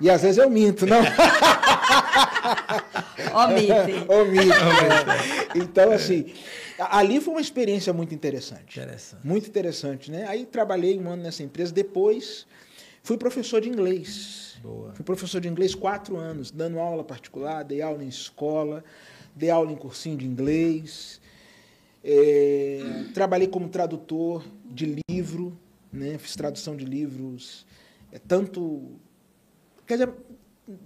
[0.00, 1.02] E às vezes eu minto, não?
[3.34, 4.04] Omite.
[4.08, 4.52] Omite.
[5.54, 5.58] É.
[5.58, 6.32] Então, assim,
[6.78, 8.78] ali foi uma experiência muito interessante.
[8.80, 9.26] Interessante.
[9.26, 10.26] Muito interessante, né?
[10.28, 11.72] Aí trabalhei um ano nessa empresa.
[11.72, 12.46] Depois,
[13.02, 14.56] fui professor de inglês.
[14.62, 14.92] Boa.
[14.94, 18.82] Fui professor de inglês quatro anos, dando aula particular, dei aula em escola
[19.34, 21.20] dei aula em cursinho de inglês,
[22.02, 22.80] é,
[23.12, 25.58] trabalhei como tradutor de livro,
[25.92, 27.66] né, fiz tradução de livros,
[28.12, 28.92] é, tanto.
[29.86, 30.14] Quer dizer,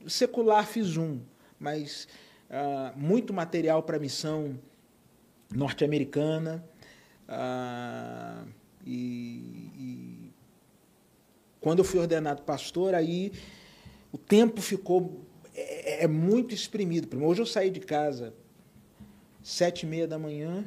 [0.07, 1.20] secular fiz um,
[1.59, 2.09] mas
[2.51, 4.59] ah, muito material para a missão
[5.55, 6.64] norte-americana.
[7.29, 8.45] Ah,
[8.87, 10.33] e, e
[11.61, 13.33] quando eu fui ordenado pastor, aí
[14.11, 15.24] o tempo ficou
[15.55, 17.22] é, é, muito exprimido.
[17.22, 18.33] Hoje eu saí de casa
[19.43, 20.64] sete e meia da manhã,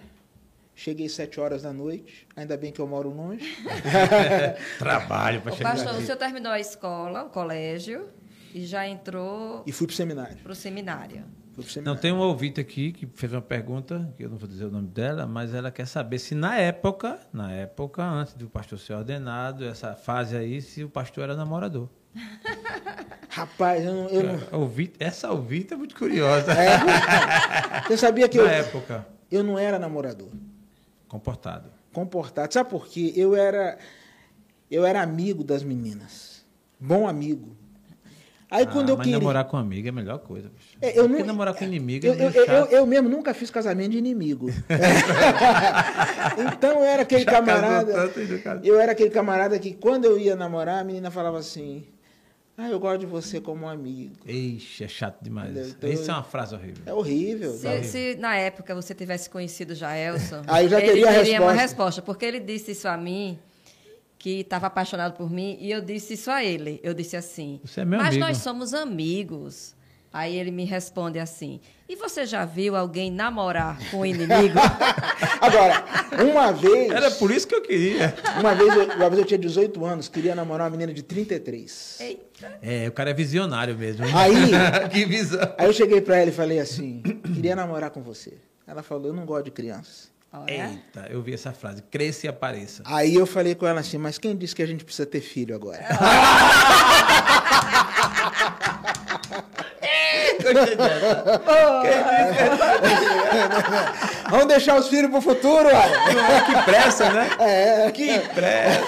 [0.76, 2.28] cheguei sete horas da noite.
[2.36, 3.58] Ainda bem que eu moro longe.
[4.78, 5.72] Trabalho para chegar.
[5.72, 6.04] Pastor, aqui.
[6.04, 8.08] o senhor terminou a escola, o colégio
[8.54, 9.64] e já entrou.
[9.66, 10.38] E fui para o seminário.
[10.38, 11.24] Para o seminário.
[11.84, 14.72] Não tem um ouvinte aqui que fez uma pergunta, que eu não vou dizer o
[14.72, 18.94] nome dela, mas ela quer saber se na época, na época, antes do pastor ser
[18.94, 21.90] ordenado, essa fase aí, se o pastor era namorador.
[23.30, 24.08] Rapaz, eu não.
[24.10, 24.60] Eu não...
[24.60, 26.52] Ouvinte, essa ouvinte é muito curiosa.
[26.54, 27.82] É.
[27.88, 28.50] Você sabia que Na eu.
[28.50, 29.08] época.
[29.32, 30.30] Eu não era namorador.
[31.08, 31.70] Comportado.
[31.94, 32.54] Comportado.
[32.54, 33.14] Sabe por quê?
[33.16, 33.78] Eu era.
[34.70, 36.46] Eu era amigo das meninas.
[36.80, 37.56] Bom amigo.
[38.52, 39.18] Aí ah, quando eu mas queria.
[39.18, 40.50] namorar com amigo é a melhor coisa.
[40.50, 40.78] Bicho.
[40.82, 43.92] É, eu Porque namorar com inimigo eu, é eu, eu, eu, mesmo nunca fiz casamento
[43.92, 44.50] de inimigo.
[46.54, 48.12] então eu era aquele Já camarada.
[48.62, 51.86] Eu era aquele camarada que quando eu ia namorar, a menina falava assim:
[52.58, 54.16] ah, eu gosto de você como um amigo.
[54.28, 55.70] Ixi, é chato demais.
[55.70, 56.84] Então, Isso é uma frase horrível.
[56.86, 57.54] É horrível.
[57.54, 57.90] Se, horrível.
[57.90, 61.44] se na época você tivesse conhecido Jaelson, Aí já teria ele teria resposta.
[61.44, 63.40] uma resposta, porque ele disse isso a mim,
[64.22, 66.80] que estava apaixonado por mim, e eu disse isso a ele.
[66.84, 68.24] Eu disse assim, você é meu mas amigo.
[68.24, 69.76] nós somos amigos.
[70.14, 74.60] Aí ele me responde assim: E você já viu alguém namorar com um inimigo?
[75.40, 75.86] Agora,
[76.30, 76.92] uma vez.
[76.92, 78.14] Era por isso que eu queria.
[78.38, 81.98] Uma vez, eu, uma vez eu tinha 18 anos, queria namorar uma menina de 33.
[82.02, 82.60] Eita.
[82.62, 84.06] É, o cara é visionário mesmo.
[84.14, 84.52] Aí.
[84.92, 85.40] que visão.
[85.58, 87.02] Aí eu cheguei pra ela e falei assim:
[87.34, 88.34] Queria namorar com você.
[88.68, 90.11] Ela falou: Eu não gosto de crianças.
[90.48, 91.82] Eita, eu vi essa frase.
[91.82, 92.84] Cresça e apareça.
[92.86, 95.54] Aí eu falei com ela assim: Mas quem disse que a gente precisa ter filho
[95.54, 95.84] agora?
[104.30, 106.44] Vamos deixar os filhos pro futuro, olha.
[106.46, 107.30] Que pressa, né?
[107.40, 107.92] É.
[107.92, 108.82] Que pressa.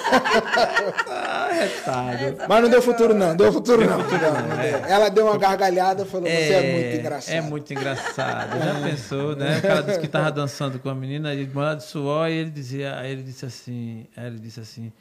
[1.09, 2.38] Ah, retado.
[2.47, 3.36] Mas não deu futuro, não.
[3.36, 3.97] Deu futuro, não.
[3.97, 4.84] Não é.
[4.88, 7.36] Ela deu uma gargalhada e falou: é, Você é muito engraçado.
[7.36, 8.59] É muito engraçado.
[8.59, 9.57] Já pensou, né?
[9.57, 12.49] O cara disse que tava dançando com a menina, ele molhado de suor, e ele
[12.49, 14.91] dizia, ele disse assim, aí ele disse assim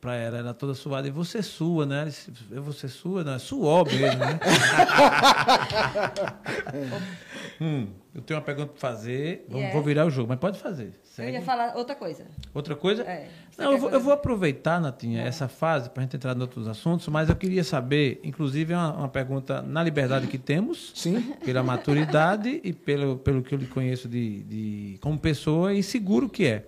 [0.00, 2.10] para ela, ela toda suada, e você sua, né?
[2.50, 4.38] Eu você sua, não, é suor mesmo, né?
[7.60, 9.74] hum, eu tenho uma pergunta para fazer, vamos, yeah.
[9.74, 10.92] vou virar o jogo, mas pode fazer.
[11.02, 11.30] Segue.
[11.30, 12.26] Eu ia falar outra coisa.
[12.52, 13.02] Outra coisa?
[13.02, 15.26] É, não, eu vou, eu vou, aproveitar, Natinha, é.
[15.26, 18.92] essa fase para a gente entrar em outros assuntos, mas eu queria saber, inclusive, uma,
[18.92, 21.34] uma pergunta na liberdade que temos, Sim.
[21.44, 26.28] pela maturidade e pelo, pelo que eu lhe conheço de, de como pessoa e seguro
[26.28, 26.66] que é.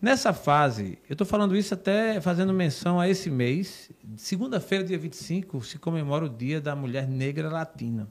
[0.00, 3.90] Nessa fase, eu estou falando isso até fazendo menção a esse mês.
[4.16, 8.08] Segunda-feira, dia 25, se comemora o Dia da Mulher Negra Latina.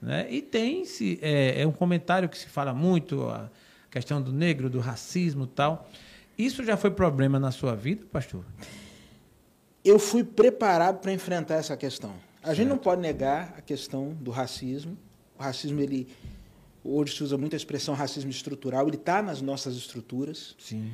[0.00, 0.26] Né?
[0.28, 3.48] E tem-se, é, é, um comentário que se fala muito, a
[3.88, 5.88] questão do negro, do racismo tal.
[6.36, 8.44] Isso já foi problema na sua vida, pastor?
[9.84, 12.14] Eu fui preparado para enfrentar essa questão.
[12.42, 14.98] A gente não pode negar a questão do racismo.
[15.38, 16.08] O racismo, ele
[16.82, 20.56] hoje se usa muito a expressão racismo estrutural, ele está nas nossas estruturas.
[20.58, 20.90] Sim.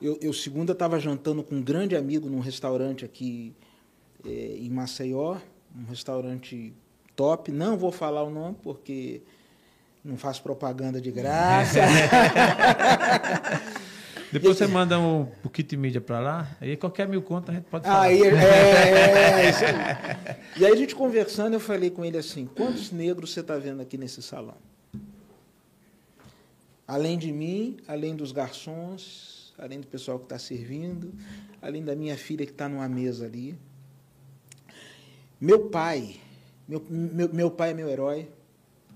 [0.00, 3.52] Eu, eu segunda estava jantando com um grande amigo num restaurante aqui
[4.24, 5.38] é, em Maceió,
[5.76, 6.72] um restaurante
[7.16, 7.50] top.
[7.50, 9.22] Não vou falar o nome porque
[10.04, 11.80] não faço propaganda de graça.
[14.30, 17.64] Depois você manda o, o kit mídia para lá, aí qualquer mil contas a gente
[17.68, 18.02] pode falar.
[18.02, 20.48] Aí, é, é, aí.
[20.58, 23.80] E aí a gente conversando, eu falei com ele assim, quantos negros você está vendo
[23.80, 24.56] aqui nesse salão?
[26.86, 31.12] Além de mim, além dos garçons, além do pessoal que está servindo,
[31.60, 33.58] além da minha filha que está numa mesa ali.
[35.40, 36.16] Meu pai,
[36.66, 38.28] meu, meu, meu pai é meu herói.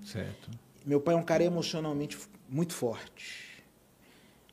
[0.04, 0.50] Certo.
[0.84, 3.52] Meu pai é um cara emocionalmente muito forte.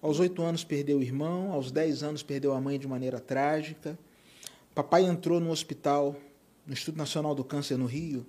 [0.01, 3.97] Aos oito anos perdeu o irmão, aos dez anos perdeu a mãe de maneira trágica.
[4.73, 6.15] Papai entrou no hospital,
[6.65, 8.25] no Instituto Nacional do Câncer no Rio,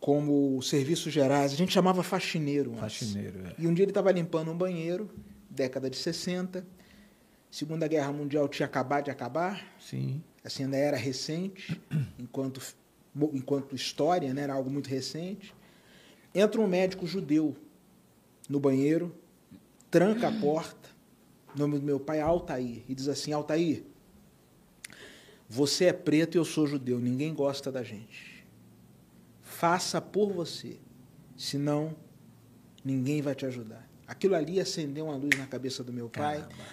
[0.00, 1.52] como serviços gerais.
[1.52, 2.70] A gente chamava faxineiro.
[2.72, 2.80] Antes.
[2.80, 3.54] Faxineiro, é.
[3.58, 5.10] E um dia ele estava limpando um banheiro,
[5.58, 6.64] década de 60.
[7.50, 9.74] Segunda Guerra Mundial tinha acabado de acabar.
[9.80, 10.22] Sim.
[10.44, 11.80] Assim, ainda era recente,
[12.18, 12.62] enquanto,
[13.34, 15.54] enquanto história, né, era algo muito recente.
[16.34, 17.56] Entra um médico judeu
[18.48, 19.14] no banheiro,
[19.90, 20.88] tranca a porta,
[21.54, 23.82] o nome do meu pai é Altair, e diz assim: Altair,
[25.48, 28.46] você é preto e eu sou judeu, ninguém gosta da gente.
[29.42, 30.78] Faça por você,
[31.36, 31.96] senão
[32.84, 33.87] ninguém vai te ajudar.
[34.08, 36.38] Aquilo ali acendeu uma luz na cabeça do meu pai.
[36.38, 36.64] Caramba.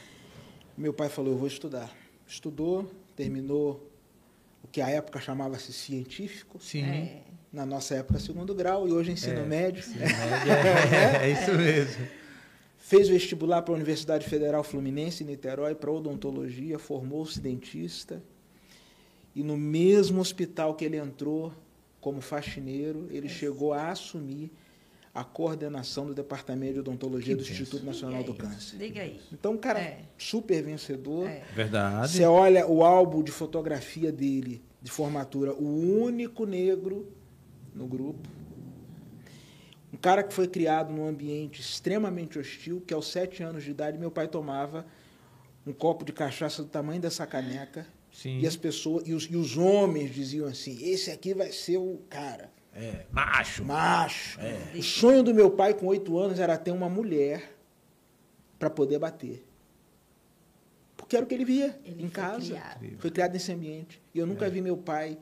[0.77, 1.93] Meu pai falou: Eu vou estudar.
[2.25, 3.91] Estudou, terminou
[4.63, 6.83] o que à época chamava-se científico, Sim.
[6.83, 7.21] É.
[7.53, 9.83] na nossa época, segundo grau, e hoje ensino É, médio.
[11.21, 12.07] É, é isso mesmo.
[12.77, 18.23] Fez vestibular para a Universidade Federal Fluminense em Niterói para odontologia, formou-se dentista.
[19.35, 21.53] E no mesmo hospital que ele entrou
[21.99, 24.51] como faxineiro, ele chegou a assumir
[25.15, 27.49] a coordenação do Departamento de Odontologia Que do.
[27.49, 28.77] Instituto Nacional Diga do aí, Câncer.
[28.77, 29.21] Diga aí.
[29.31, 29.99] Então, um cara É.
[30.17, 31.25] super vencedor.
[31.29, 31.41] É.
[31.55, 32.11] Verdade.
[32.11, 37.07] Você olha o álbum de fotografia dele, de formatura, o único negro
[37.73, 38.27] no grupo.
[39.93, 43.97] Um cara que foi criado num ambiente extremamente hostil, que aos sete anos de idade
[43.97, 44.85] meu pai tomava
[45.65, 47.87] um copo de cachaça do tamanho dessa caneca.
[48.11, 48.39] Sim.
[48.39, 52.01] E as pessoas, e os, e os homens diziam assim: esse aqui vai ser o
[52.09, 52.51] cara.
[52.75, 53.63] É, macho.
[53.63, 54.39] Macho.
[54.41, 54.77] É.
[54.77, 57.55] O sonho do meu pai com oito anos era ter uma mulher
[58.59, 59.45] para poder bater.
[60.97, 62.45] Porque era o que ele via Ele em foi casa.
[62.45, 62.85] criado.
[62.99, 64.01] Foi criado nesse ambiente.
[64.13, 65.17] E eu nunca vi meu pai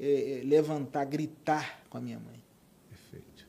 [0.00, 2.40] eh, eh, levantar, gritar com a minha mãe.
[2.88, 3.46] Perfeito.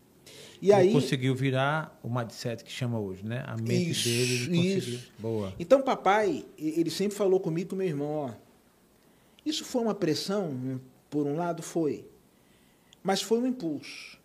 [0.61, 3.43] E aí, conseguiu virar o mindset que chama hoje, né?
[3.47, 4.77] A mente Isso, dele, ele conseguiu.
[4.95, 5.11] isso.
[5.19, 5.53] Boa.
[5.59, 8.31] então papai, ele sempre falou comigo e com meu irmão, ó,
[9.45, 12.08] isso foi uma pressão, por um lado foi,
[13.03, 14.17] mas foi um impulso.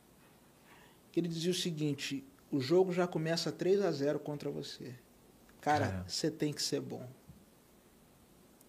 [1.16, 4.94] Ele dizia o seguinte, o jogo já começa 3 a 0 contra você.
[5.60, 6.10] Cara, É.
[6.10, 7.08] você tem que ser bom.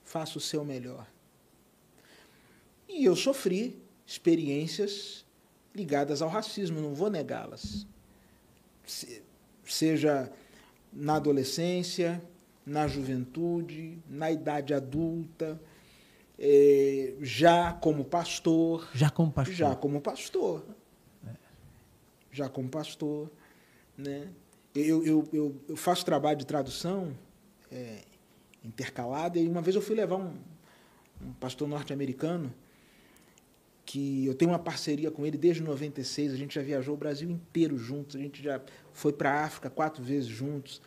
[0.03, 1.07] Faça o seu melhor.
[2.87, 5.25] E eu sofri experiências
[5.73, 7.85] ligadas ao racismo, não vou negá-las.
[8.85, 9.23] Se-
[9.67, 10.31] Seja
[10.93, 12.23] na adolescência,
[12.63, 15.59] na juventude, na idade adulta,
[16.37, 19.55] eh, já como pastor, Já como pastor.
[19.55, 20.65] já como pastor.
[22.31, 23.31] Já como pastor.
[23.97, 24.27] Né?
[24.73, 27.17] Eu, eu, eu, eu faço trabalho de tradução
[27.71, 27.99] é,
[28.63, 30.33] intercalada e uma vez eu fui levar um,
[31.21, 32.53] um pastor norte-americano
[33.85, 37.29] que eu tenho uma parceria com ele desde 96, a gente já viajou o Brasil
[37.29, 38.59] inteiro juntos, a gente já
[38.91, 40.81] foi para a África quatro vezes juntos.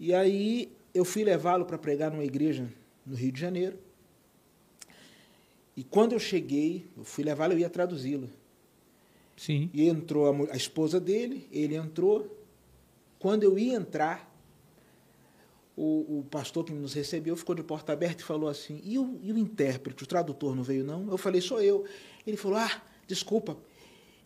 [0.00, 2.72] E aí eu fui levá-lo para pregar numa igreja
[3.04, 3.78] no Rio de Janeiro.
[5.76, 8.30] E quando eu cheguei, eu fui levá-lo, eu ia traduzi-lo.
[9.36, 9.68] Sim.
[9.74, 12.34] E entrou a, a esposa dele, ele entrou.
[13.18, 14.34] Quando eu ia entrar,
[15.76, 19.20] o, o pastor que nos recebeu ficou de porta aberta e falou assim: e o,
[19.22, 21.10] e o intérprete, o tradutor não veio, não?
[21.10, 21.84] Eu falei: sou eu.
[22.26, 23.58] Ele falou: ah, desculpa,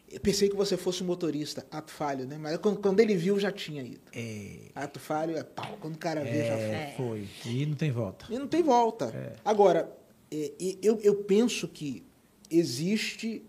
[0.09, 1.66] eu pensei que você fosse o motorista.
[1.70, 2.38] Ato falho, né?
[2.38, 4.01] Mas quando, quando ele viu, já tinha ido.
[4.14, 5.76] É, Ato falho é pau.
[5.80, 6.64] Quando o cara vê, já foi.
[6.64, 7.28] é, foi.
[7.46, 8.26] E não tem volta.
[8.30, 9.07] E não tem volta.
[9.07, 9.36] É.
[9.44, 9.99] Agora,
[10.31, 12.03] é, e- eu, eu penso que
[12.51, 13.43] existe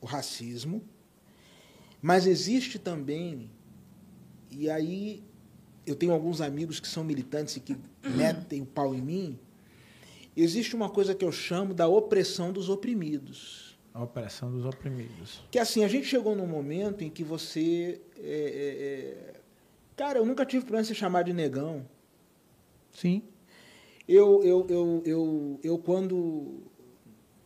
[0.00, 0.82] o racismo,
[2.00, 3.50] mas existe também,
[4.50, 5.22] e aí
[5.86, 9.38] eu tenho alguns amigos que são militantes e que metem o pau em mim,
[10.36, 13.76] existe uma coisa que eu chamo da opressão dos oprimidos.
[13.92, 15.42] A operação dos oprimidos.
[15.50, 18.00] Que assim, a gente chegou num momento em que você.
[18.16, 19.40] é, é, é,
[19.96, 21.84] cara, eu nunca tive problema em ser chamado de negão.
[22.92, 23.22] Sim.
[24.08, 26.62] Eu, eu, eu, eu, eu quando,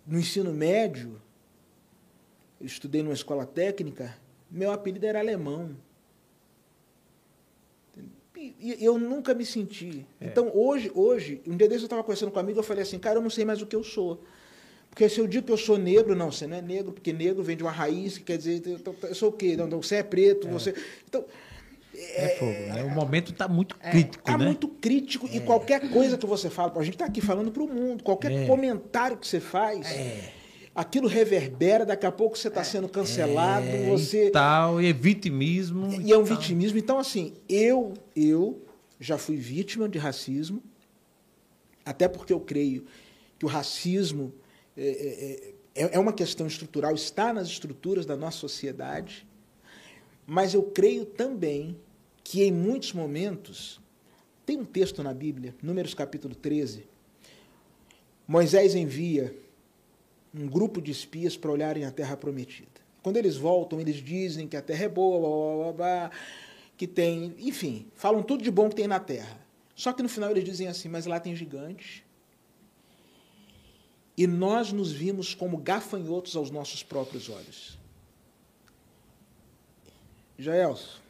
[0.06, 1.20] no ensino médio,
[2.60, 4.16] estudei numa escola técnica,
[4.48, 5.76] meu apelido era alemão.
[8.36, 10.06] E eu nunca me senti.
[10.20, 10.26] É.
[10.26, 12.98] Então, hoje, hoje, um dia desse eu estava conversando com um amigo, eu falei assim,
[12.98, 14.22] cara, eu não sei mais o que eu sou.
[14.88, 17.42] Porque se eu digo que eu sou negro, não, você não é negro, porque negro
[17.42, 18.62] vem de uma raiz, que quer dizer,
[19.02, 19.56] eu sou o quê?
[19.56, 20.50] Não, você é preto, é.
[20.50, 20.74] você.
[21.08, 21.24] Então.
[21.94, 22.84] É, é fogo, né?
[22.84, 23.90] O momento está muito é.
[23.90, 24.18] crítico.
[24.18, 24.46] Está né?
[24.46, 25.40] muito crítico e é.
[25.40, 28.46] qualquer coisa que você fala, a gente está aqui falando para o mundo, qualquer é.
[28.46, 29.86] comentário que você faz
[30.74, 34.92] aquilo reverbera, daqui a pouco você está sendo cancelado, é, você e tal, e é
[34.92, 35.92] vitimismo.
[35.92, 36.36] E, e é um tal.
[36.36, 36.78] vitimismo.
[36.78, 38.64] Então, assim, eu, eu
[38.98, 40.62] já fui vítima de racismo,
[41.84, 42.86] até porque eu creio
[43.38, 44.32] que o racismo
[44.76, 49.26] é, é, é, é uma questão estrutural, está nas estruturas da nossa sociedade,
[50.32, 51.76] mas eu creio também
[52.24, 53.78] que em muitos momentos,
[54.46, 56.86] tem um texto na Bíblia, Números capítulo 13,
[58.26, 59.36] Moisés envia
[60.34, 62.80] um grupo de espias para olharem a terra prometida.
[63.02, 66.10] Quando eles voltam, eles dizem que a terra é boa, blá, blá, blá,
[66.78, 69.38] que tem, enfim, falam tudo de bom que tem na terra.
[69.76, 72.02] Só que no final eles dizem assim: mas lá tem gigantes.
[74.16, 77.81] E nós nos vimos como gafanhotos aos nossos próprios olhos.
[80.42, 81.02] Jaelso,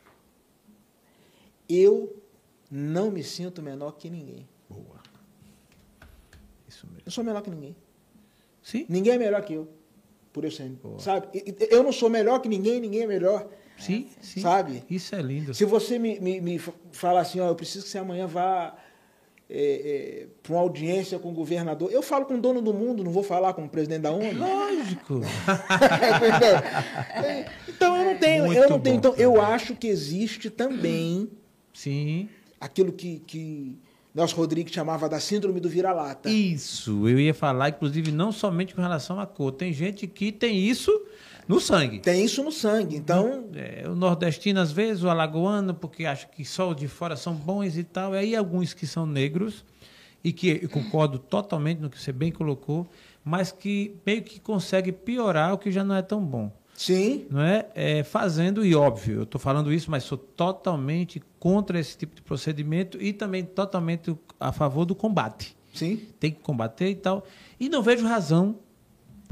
[1.69, 2.23] eu
[2.71, 4.49] não me sinto menor que ninguém.
[4.69, 5.03] Boa.
[6.69, 7.03] Isso mesmo.
[7.05, 7.77] Eu sou menor que ninguém.
[8.63, 8.87] Sim.
[8.89, 9.69] Ninguém é melhor que eu,
[10.33, 11.29] por eu ser, sabe?
[11.71, 13.49] Eu não sou melhor que ninguém, ninguém é melhor.
[13.79, 14.41] Sim, sim.
[14.41, 14.85] Sabe?
[14.89, 15.53] Isso é lindo.
[15.53, 16.59] Se você me, me, me
[16.93, 18.77] fala assim, ó, eu preciso que você amanhã vá
[19.55, 21.93] é, é, para uma audiência com o governador.
[21.93, 24.39] Eu falo com o dono do mundo, não vou falar com o presidente da ONU.
[24.39, 25.21] Lógico.
[27.69, 28.99] então eu não tenho, Muito eu não tenho.
[28.99, 31.29] Bom, então eu acho que existe também
[31.75, 32.31] Sim.
[32.59, 33.79] aquilo que, que
[34.15, 36.31] Nelson Rodrigues chamava da síndrome do vira-lata.
[36.31, 39.53] Isso, eu ia falar, inclusive, não somente com relação à cor.
[39.53, 40.91] Tem gente que tem isso
[41.49, 42.01] no sangue.
[42.01, 43.49] Tem isso no sangue, então...
[43.55, 47.35] É, o nordestino, às vezes, o alagoano, porque acha que só o de fora são
[47.35, 48.15] bons e tal.
[48.15, 49.65] E aí alguns que são negros,
[50.25, 52.89] e que eu concordo totalmente no que você bem colocou,
[53.25, 56.51] mas que meio que consegue piorar o que já não é tão bom.
[56.75, 57.27] Sim.
[57.31, 57.67] Não é?
[57.75, 62.23] é fazendo, e óbvio, eu estou falando isso, mas sou totalmente contra esse tipo de
[62.23, 65.57] procedimento e também totalmente a favor do combate.
[65.75, 66.01] Sim.
[66.19, 67.25] Tem que combater e tal.
[67.59, 68.57] E não vejo razão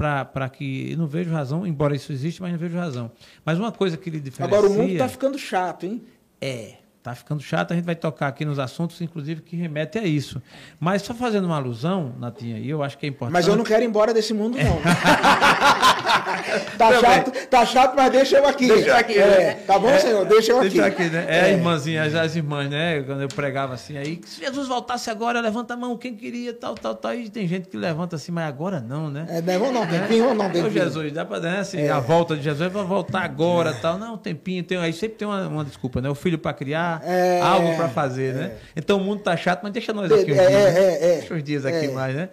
[0.01, 0.95] para que.
[0.95, 3.11] Não vejo razão, embora isso exista, mas não vejo razão.
[3.45, 4.57] Mas uma coisa que ele diferencia.
[4.57, 6.01] Agora o mundo está ficando chato, hein?
[6.39, 6.80] É.
[7.03, 10.41] Tá ficando chato, a gente vai tocar aqui nos assuntos, inclusive, que remete a isso.
[10.79, 13.33] Mas só fazendo uma alusão, Natinha, e eu acho que é importante.
[13.33, 14.81] Mas eu não quero ir embora desse mundo, não.
[16.77, 18.67] tá, chato, tá chato, mas deixa eu aqui.
[18.67, 19.17] Deixa eu aqui.
[19.17, 19.53] É, né?
[19.65, 20.25] Tá bom, é, senhor?
[20.25, 21.03] Deixa eu deixa aqui.
[21.03, 21.25] aqui né?
[21.27, 23.01] É, é, irmãzinha, as, as irmãs, né?
[23.03, 26.75] Quando eu pregava assim, aí, se Jesus voltasse agora, levanta a mão, quem queria, tal,
[26.75, 27.13] tal, tal.
[27.13, 29.25] E tem gente que levanta assim, mas agora não, né?
[29.29, 30.67] É, não, não, tempinho, não, tempinho.
[30.67, 33.97] Ô, Jesus, dá pra, né, assim, a volta de Jesus, vai voltar agora, tal.
[33.97, 36.09] Não, tempinho, tem, aí sempre tem uma, uma desculpa, né?
[36.09, 37.41] O filho para criar, é.
[37.41, 38.57] algo para fazer, né?
[38.75, 41.17] Então o mundo tá chato, mas deixa nós aqui uns é, dias, é, né?
[41.19, 42.29] deixa uns dias aqui mais, né?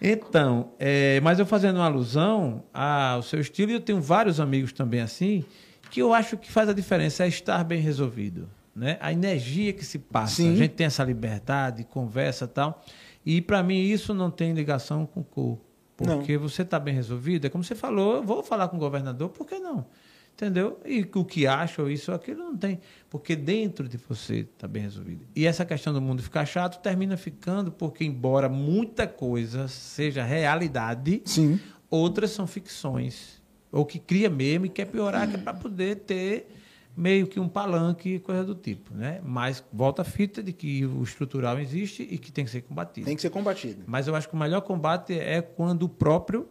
[0.00, 4.72] Então, é, mas eu fazendo uma alusão ao seu estilo, e eu tenho vários amigos
[4.72, 5.44] também assim,
[5.90, 8.48] que eu acho que faz a diferença é estar bem resolvido.
[8.74, 8.96] Né?
[9.00, 10.54] A energia que se passa, Sim.
[10.54, 12.82] a gente tem essa liberdade, conversa tal.
[13.24, 15.58] E para mim isso não tem ligação com cor.
[15.96, 16.48] Porque não.
[16.48, 19.46] você está bem resolvido, é como você falou, eu vou falar com o governador, por
[19.46, 19.86] que não?
[20.34, 20.80] Entendeu?
[20.84, 22.80] E o que acha, ou isso ou aquilo, não tem.
[23.08, 25.26] Porque dentro de você está bem resolvido.
[25.36, 31.22] E essa questão do mundo ficar chato termina ficando, porque, embora muita coisa seja realidade,
[31.24, 31.60] Sim.
[31.90, 33.40] outras são ficções.
[33.70, 36.48] Ou que cria mesmo e quer piorar, que é para poder ter
[36.96, 38.94] meio que um palanque, coisa do tipo.
[38.94, 39.20] Né?
[39.24, 43.06] Mas volta a fita de que o estrutural existe e que tem que ser combatido.
[43.06, 43.84] Tem que ser combatido.
[43.86, 46.48] Mas eu acho que o melhor combate é quando o próprio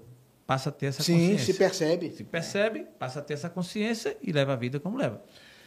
[0.52, 1.46] passa a ter essa Sim, consciência.
[1.46, 2.12] Sim, se percebe.
[2.12, 5.24] Se percebe, passa a ter essa consciência e leva a vida como leva.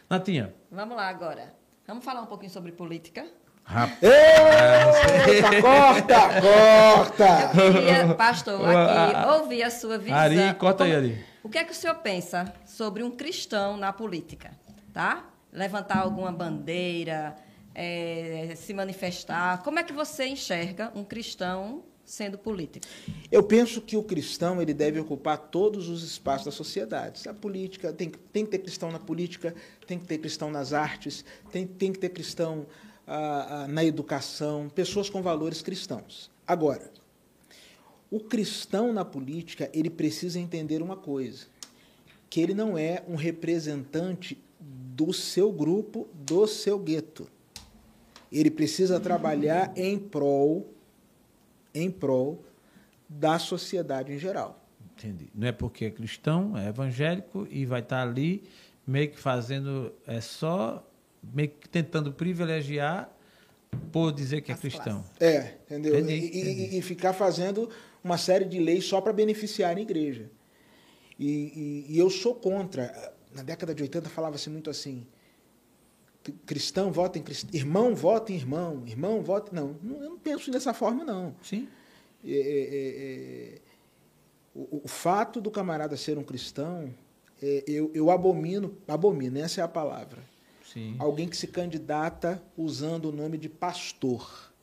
[0.07, 0.53] Natinha.
[0.69, 1.55] Vamos lá agora.
[1.87, 3.25] Vamos falar um pouquinho sobre política?
[3.63, 3.97] Rapaz.
[4.03, 7.59] Eita, corta, corta!
[7.59, 10.19] Eu queria, pastor, aqui, ouvir a sua visão.
[10.19, 11.25] Ari, corta aí, Ari.
[11.41, 14.51] O que é que o senhor pensa sobre um cristão na política?
[14.93, 15.25] Tá?
[15.51, 17.35] Levantar alguma bandeira,
[17.73, 19.63] é, se manifestar.
[19.63, 22.85] Como é que você enxerga um cristão sendo político?
[23.31, 27.27] Eu penso que o cristão ele deve ocupar todos os espaços da sociedade.
[27.27, 29.55] A política tem, tem que ter cristão na política,
[29.87, 32.67] tem que ter cristão nas artes, tem, tem que ter cristão
[33.07, 36.31] ah, ah, na educação, pessoas com valores cristãos.
[36.47, 36.91] Agora,
[38.09, 41.47] o cristão na política ele precisa entender uma coisa,
[42.29, 47.27] que ele não é um representante do seu grupo, do seu gueto.
[48.31, 50.74] Ele precisa trabalhar em prol,
[51.75, 52.43] em prol
[53.07, 54.65] da sociedade em geral.
[54.97, 55.29] Entendi.
[55.35, 58.43] Não é porque é cristão, é evangélico e vai estar ali
[58.87, 60.83] meio que fazendo, é só
[61.21, 63.11] meio que tentando privilegiar
[63.91, 65.03] por dizer que é cristão.
[65.03, 65.21] classes.
[65.21, 65.99] É, entendeu?
[65.99, 66.77] Entendi, e, entendi.
[66.77, 67.69] e ficar fazendo
[68.03, 70.29] uma série de leis só para beneficiar a igreja.
[71.19, 71.27] E,
[71.89, 73.13] e- e eu sou contra.
[73.33, 75.05] Na década de 80 falava-se muito assim:
[76.31, 79.55] cristão vota em cristão, irmão vota em irmão, irmão vota.
[79.55, 81.35] Não, eu não penso dessa forma, não.
[81.41, 81.67] Sim.
[82.23, 83.61] É, é, é, é,
[84.53, 86.93] o, o fato do camarada ser um cristão,
[87.41, 90.23] é, eu, eu abomino, abomino, essa é a palavra.
[90.63, 90.95] Sim.
[90.99, 94.53] Alguém que se candidata usando o nome de pastor.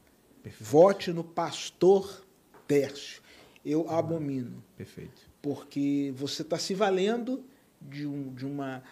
[0.43, 0.70] Perfeito.
[0.70, 2.26] Vote no pastor
[2.66, 3.22] Tércio.
[3.64, 5.22] Eu abomino, Perfeito.
[5.40, 7.44] porque você está se valendo
[7.80, 8.82] de, um, de, uma,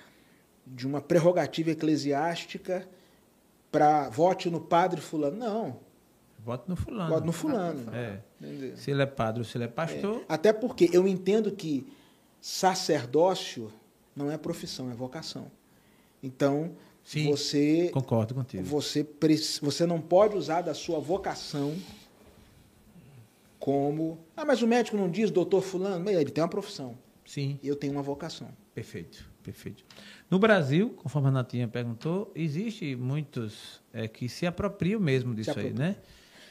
[0.72, 2.88] de uma prerrogativa eclesiástica
[3.70, 5.36] para vote no padre fulano.
[5.36, 5.76] Não,
[6.42, 7.10] Voto no fulano.
[7.10, 7.94] vote no fulano.
[7.94, 8.20] É.
[8.40, 8.76] Entendeu?
[8.76, 11.86] Se ele é padre ou se ele é pastor, Até porque eu entendo que
[12.40, 13.70] sacerdócio
[14.16, 15.50] não é profissão, é vocação.
[16.22, 16.72] Então,
[17.04, 18.62] Sim, você concordo contigo.
[18.64, 19.06] você,
[19.60, 21.76] você não pode usar da sua vocação
[23.58, 24.18] como.
[24.36, 26.08] Ah, mas o médico não diz doutor Fulano?
[26.08, 26.96] Ele tem uma profissão.
[27.24, 27.58] Sim.
[27.62, 28.48] Eu tenho uma vocação.
[28.74, 29.84] Perfeito, perfeito.
[30.30, 35.72] No Brasil, conforme a Natinha perguntou, existe muitos é, que se apropriam mesmo disso aí,
[35.72, 35.96] né?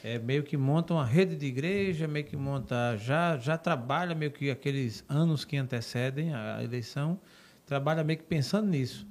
[0.02, 4.30] É, meio que montam uma rede de igreja, meio que monta, já, já trabalha meio
[4.30, 7.20] que aqueles anos que antecedem a eleição,
[7.66, 9.06] trabalha meio que pensando nisso.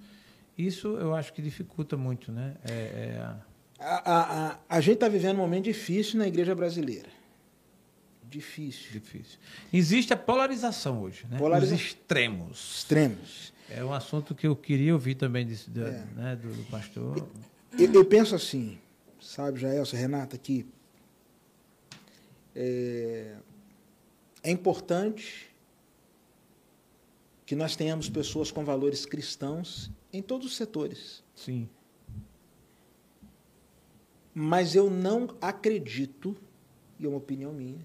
[0.58, 2.56] Isso eu acho que dificulta muito, né?
[2.68, 3.38] É, é a-
[3.80, 7.08] A, a, a, a gente está vivendo um momento difícil na igreja brasileira.
[8.30, 8.92] Difícil.
[8.92, 9.40] difícil.
[9.74, 11.38] Existe a polarização hoje, né?
[11.38, 12.78] Polariza- Os extremos.
[12.78, 13.54] Extremos.
[13.72, 16.06] É um assunto que eu queria ouvir também da- É.
[16.16, 17.28] né, do, do pastor.
[17.78, 18.80] Eu, eu penso assim,
[19.22, 20.66] sabe, Jaelson, Renata, que
[22.56, 23.36] é,
[24.44, 25.50] é importante
[27.46, 31.24] que nós tenhamos pessoas com valores cristãos em todos os setores.
[31.36, 31.70] Sim.
[34.34, 36.36] Mas eu não acredito,
[37.00, 37.84] e é uma opinião minha,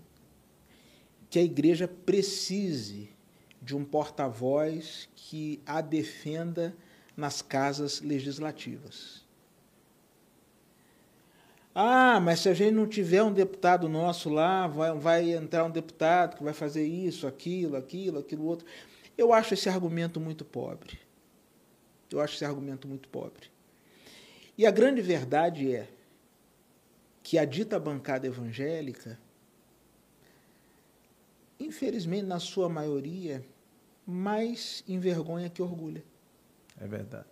[1.31, 3.09] que a igreja precise
[3.64, 6.76] de um porta-voz que a defenda
[7.16, 9.24] nas casas legislativas.
[11.74, 15.70] Ah, mas se a gente não tiver um deputado nosso lá, vai, vai entrar um
[15.70, 18.66] deputado que vai fazer isso, aquilo, aquilo, aquilo outro.
[19.16, 20.98] Eu acho esse argumento muito pobre.
[22.12, 23.48] Eu acho esse argumento muito pobre.
[24.56, 25.88] E a grande verdade é
[27.22, 29.18] que a dita bancada evangélica,
[31.58, 33.42] infelizmente, na sua maioria,
[34.06, 36.05] mais envergonha que orgulha.
[36.81, 37.26] É verdade.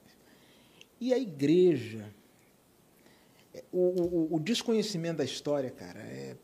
[1.00, 2.06] E a igreja,
[3.72, 6.36] o, o, o desconhecimento da história, cara, é,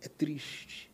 [0.00, 0.90] é triste.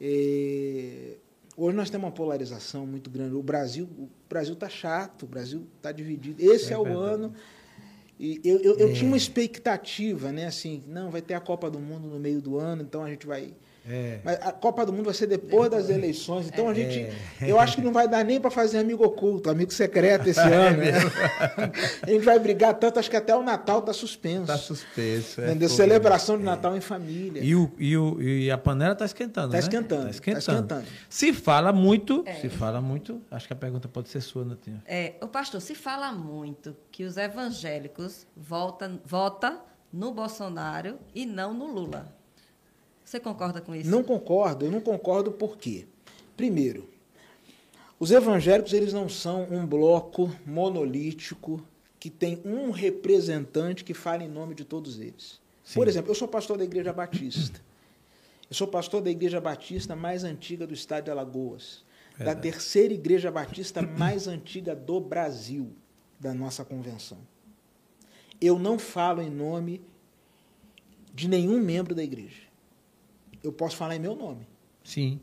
[0.00, 1.16] É,
[1.56, 3.34] hoje nós temos uma polarização muito grande.
[3.34, 6.42] O Brasil o Brasil está chato, o Brasil está dividido.
[6.42, 7.06] Esse é, É o verdade.
[7.06, 7.34] ano.
[8.18, 8.92] E eu, eu, eu É.
[8.92, 10.46] tinha uma expectativa, né?
[10.46, 13.26] Assim, não, vai ter a Copa do Mundo no meio do ano, então a gente
[13.26, 13.54] vai.
[13.88, 14.18] É.
[14.24, 17.00] Mas a Copa do Mundo vai ser depois das eleições, então a gente.
[17.00, 17.14] É.
[17.50, 20.78] Eu acho que não vai dar nem para fazer amigo oculto, amigo secreto esse ano.
[20.78, 20.92] né?
[22.02, 24.46] A gente vai brigar tanto, acho que até o Natal está suspenso.
[24.46, 25.40] Tá suspenso.
[25.40, 25.68] É, entendeu?
[25.68, 27.42] Celebração de Natal em família.
[27.42, 29.58] E, o, e, o, e a panela está esquentando, Tá né?
[29.60, 30.38] esquentando, Tá tá esquentando.
[30.38, 30.84] esquentando.
[31.08, 32.34] Se fala muito, É.
[32.34, 34.82] se fala muito, acho que a pergunta pode ser sua, Natinha.
[34.86, 39.58] É, o pastor, se fala muito que os evangélicos votam vota
[39.92, 42.13] no Bolsonaro e não no Lula.
[43.04, 43.90] Você concorda com isso?
[43.90, 45.86] Não concordo, eu não concordo por quê?
[46.36, 46.88] Primeiro,
[47.98, 51.64] os evangélicos eles não são um bloco monolítico
[52.00, 55.40] que tem um representante que fala em nome de todos eles.
[55.62, 55.74] Sim.
[55.74, 57.60] Por exemplo, eu sou pastor da Igreja Batista.
[58.50, 62.40] Eu sou pastor da Igreja Batista mais antiga do estado de Alagoas, da Verdade.
[62.42, 65.72] terceira Igreja Batista mais antiga do Brasil,
[66.20, 67.18] da nossa convenção.
[68.40, 69.80] Eu não falo em nome
[71.14, 72.42] de nenhum membro da igreja.
[73.44, 74.48] Eu posso falar em meu nome.
[74.82, 75.20] Sim.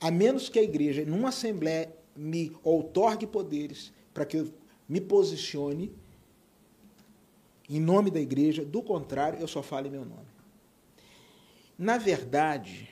[0.00, 4.54] A menos que a igreja, numa assembleia, me outorgue poderes para que eu
[4.88, 5.92] me posicione
[7.68, 10.28] em nome da igreja, do contrário, eu só falo em meu nome.
[11.78, 12.90] Na verdade,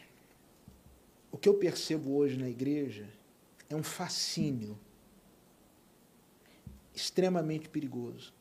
[1.30, 3.06] o que eu percebo hoje na igreja
[3.68, 4.78] é um fascínio
[6.94, 8.32] extremamente perigoso.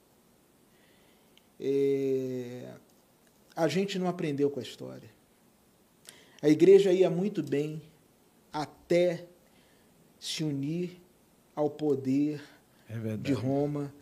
[1.60, 2.74] É,
[3.56, 5.11] a gente não aprendeu com a história.
[6.42, 7.82] A igreja ia muito bem
[8.52, 9.26] até
[10.20, 11.00] se unir
[11.56, 12.42] ao poder
[12.90, 13.94] É de Roma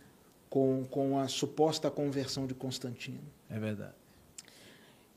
[0.50, 3.22] com, com a suposta conversão de Constantino.
[3.50, 3.94] É verdade.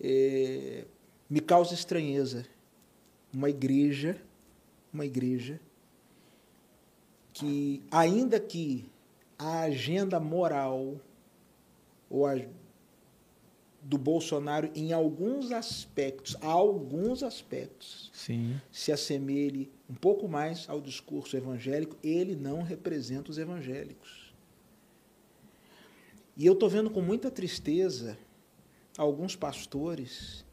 [0.00, 0.84] É,
[1.30, 2.44] me causa estranheza
[3.32, 4.20] uma igreja,
[4.92, 5.60] uma igreja
[7.32, 8.84] que, ainda que
[9.38, 11.00] a agenda moral
[12.10, 12.34] ou a,
[13.82, 18.60] do Bolsonaro, em alguns aspectos, alguns aspectos, Sim.
[18.70, 24.32] se assemelhe um pouco mais ao discurso evangélico, ele não representa os evangélicos.
[26.36, 28.16] E eu estou vendo com muita tristeza
[28.96, 30.44] alguns pastores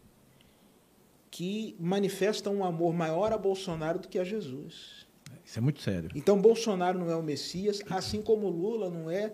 [1.30, 5.08] que manifestam um amor maior a Bolsonaro do que a Jesus.
[5.46, 6.10] Isso é muito sério.
[6.16, 9.34] Então, Bolsonaro não é o Messias, assim como Lula não é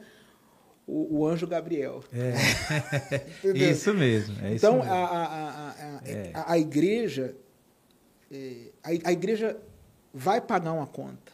[0.88, 2.04] o, o anjo Gabriel.
[2.14, 2.34] É.
[3.72, 4.36] Isso mesmo.
[4.46, 4.92] É isso então, mesmo.
[4.92, 6.32] a, a, a, a, É.
[6.34, 7.36] a, a igreja,
[8.32, 9.58] é, a, a igreja
[10.14, 11.34] vai pagar uma conta.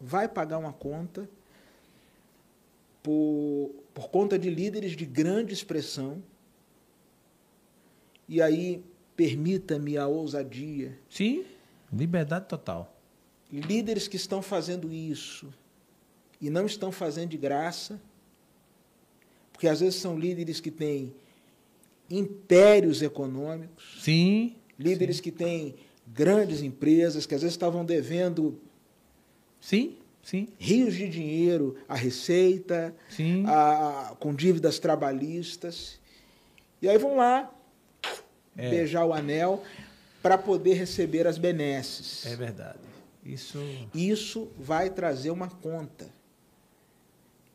[0.00, 1.28] Vai pagar uma conta
[3.02, 6.22] por, por conta de líderes de grande expressão.
[8.28, 8.82] E aí,
[9.16, 11.44] permita-me a ousadia, Sim,
[11.92, 12.96] liberdade total.
[13.52, 15.52] líderes que estão fazendo isso
[16.40, 18.00] e não estão fazendo de graça,
[19.60, 21.12] porque às vezes são líderes que têm
[22.08, 24.56] impérios econômicos, Sim.
[24.78, 25.22] líderes sim.
[25.24, 25.74] que têm
[26.06, 28.58] grandes empresas, que às vezes estavam devendo
[29.60, 33.44] Sim, sim, rios de dinheiro à Receita, sim.
[33.46, 36.00] a- com dívidas trabalhistas.
[36.80, 37.54] E aí vão lá
[38.56, 38.70] É.
[38.70, 39.62] beijar o anel
[40.22, 42.24] para poder receber as benesses.
[42.24, 42.78] É verdade.
[43.22, 43.58] Isso.
[43.94, 46.08] Isso vai trazer uma conta.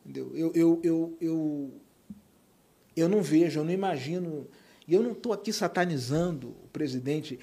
[0.04, 0.30] Entendeu?
[0.36, 1.70] Eu, eu, eu, eu,
[2.96, 4.46] eu não vejo, eu não imagino.
[4.88, 7.38] E eu não estou aqui satanizando o presidente.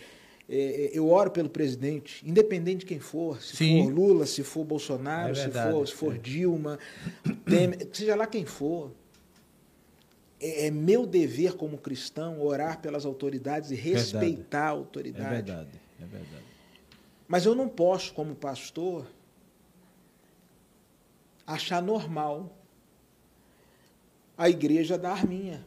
[0.49, 3.83] É, é, eu oro pelo presidente, independente de quem for, se Sim.
[3.83, 6.17] for Lula, se for Bolsonaro, É se verdade, for, se for é.
[6.17, 6.77] Dilma,
[7.45, 8.91] Temer, seja lá quem for.
[10.39, 13.95] É, é meu dever como cristão orar pelas autoridades e Verdade.
[13.95, 15.29] respeitar a É autoridade.
[15.29, 15.69] verdade.
[16.01, 16.43] É verdade.
[17.25, 19.05] Mas eu não posso, como pastor,
[21.47, 22.53] achar normal
[24.37, 25.63] a igreja da arminha.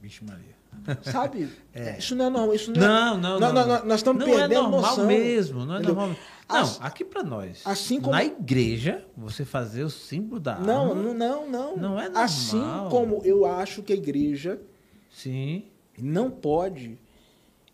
[0.00, 0.56] Vixe Maria.
[1.02, 1.48] Sabe?
[1.74, 1.98] É.
[1.98, 2.54] Isso não é normal.
[2.54, 3.66] Isso não, Não, é, não, Nós- não.
[3.66, 5.06] nós- nós estamos não perdendo é normal noção.
[5.06, 5.94] mesmo, não é Entendeu?
[5.94, 6.16] normal.
[6.48, 7.60] As- Não, aqui para nós.
[7.66, 11.02] assim como- Na igreja, você fazer o símbolo da Não, arma.
[11.02, 11.76] não, não, não.
[11.76, 12.22] Não é normal.
[12.22, 14.58] Assim como eu acho que a igreja
[15.10, 15.64] Sim.
[15.98, 16.98] não pode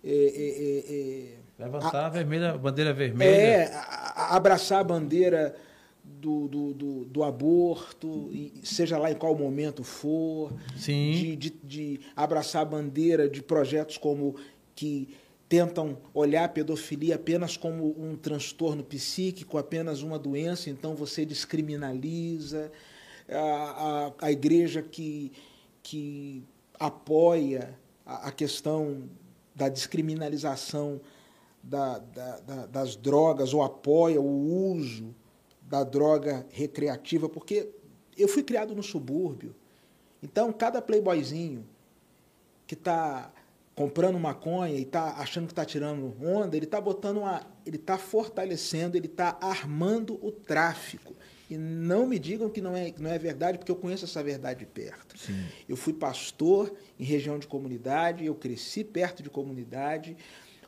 [0.02, 1.28] é, é, é,
[1.60, 3.30] é, Levantar a, vermelha, a bandeira vermelha.
[3.30, 5.54] É, a- a- abraçar a bandeira
[6.22, 12.00] do, do, do, do aborto, e seja lá em qual momento for, de, de, de
[12.14, 14.36] abraçar a bandeira de projetos como
[14.72, 15.08] que
[15.48, 22.70] tentam olhar a pedofilia apenas como um transtorno psíquico, apenas uma doença, então você descriminaliza.
[23.28, 25.32] A, a, a igreja que,
[25.82, 26.44] que
[26.78, 29.08] apoia a, a questão
[29.54, 31.00] da descriminalização
[31.62, 35.14] da, da, da, das drogas ou apoia o uso
[35.72, 37.70] da droga recreativa, porque
[38.14, 39.54] eu fui criado no subúrbio.
[40.22, 41.66] Então, cada playboyzinho
[42.66, 43.32] que está
[43.74, 47.96] comprando maconha e está achando que está tirando onda, ele está botando uma, ele está
[47.96, 51.14] fortalecendo, ele está armando o tráfico.
[51.48, 54.60] E não me digam que não é, não é verdade, porque eu conheço essa verdade
[54.60, 55.18] de perto.
[55.18, 55.42] Sim.
[55.66, 56.70] Eu fui pastor
[57.00, 60.18] em região de comunidade, eu cresci perto de comunidade.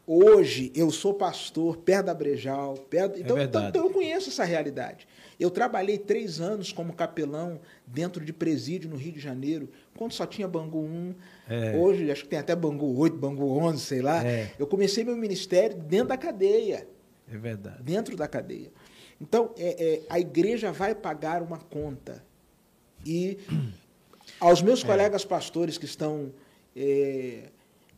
[0.06, 3.68] Hoje eu sou pastor perto da Brejal, perto, então, verdade.
[3.68, 5.08] então eu conheço essa realidade.
[5.40, 10.26] Eu trabalhei três anos como capelão dentro de presídio no Rio de Janeiro, quando só
[10.26, 11.14] tinha Bangu 1.
[11.48, 11.76] É.
[11.76, 14.24] Hoje acho que tem até Bangu 8, Bangu 11, sei lá.
[14.24, 14.52] É.
[14.58, 16.86] Eu comecei meu ministério dentro da cadeia
[17.26, 17.82] É verdade.
[17.82, 18.70] dentro da cadeia.
[19.20, 22.22] Então, é, é, a igreja vai pagar uma conta.
[23.06, 23.38] E
[24.38, 24.86] aos meus É.
[24.86, 26.30] colegas pastores que estão
[26.76, 27.44] é,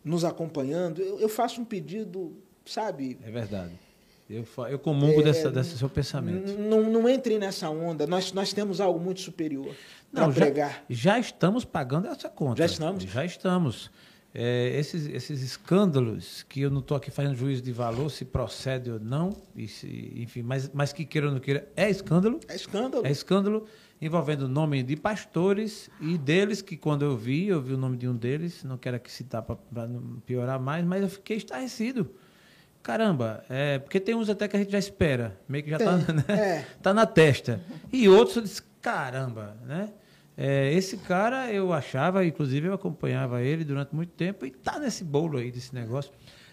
[0.06, 3.18] nos acompanhando, eu, eu faço um pedido, sabe?
[3.24, 3.72] É verdade.
[4.28, 6.58] Eu, eu comungo É, dessa, desse seu pensamento.
[6.58, 8.06] Não, não entrem nessa onda.
[8.06, 9.74] Nós, nós temos algo muito superior
[10.12, 10.84] para Não, já, pregar.
[10.88, 12.58] já estamos pagando essa conta.
[12.58, 13.04] Já estamos?
[13.04, 13.90] Já estamos.
[14.34, 18.90] É, esses, esses escândalos, que eu não estou aqui fazendo juízo de valor, se procede
[18.90, 19.34] ou não,
[19.68, 22.38] se- enfim, mas, mas que queira ou não queira, é escândalo.
[22.48, 23.06] É escândalo.
[23.06, 23.66] É escândalo
[24.00, 27.96] envolvendo o nome de pastores e deles, que quando eu vi, eu vi o nome
[27.96, 32.10] de um deles, não quero aqui citar para não piorar mais, mas eu fiquei estarrecido.
[32.82, 35.96] Caramba, é, porque tem uns até que a gente já espera, meio que já está
[36.12, 36.24] né?
[36.28, 36.66] é.
[36.80, 37.60] tá na testa.
[37.92, 39.92] E outros eu disse, caramba, né?
[40.36, 45.02] É, esse cara eu achava, inclusive eu acompanhava ele durante muito tempo e tá nesse
[45.02, 46.12] bolo aí desse negócio.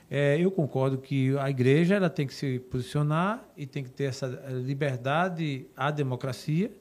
[0.10, 4.06] É, eu concordo que a igreja ela tem que se posicionar e tem que ter
[4.06, 6.72] essa liberdade à democracia,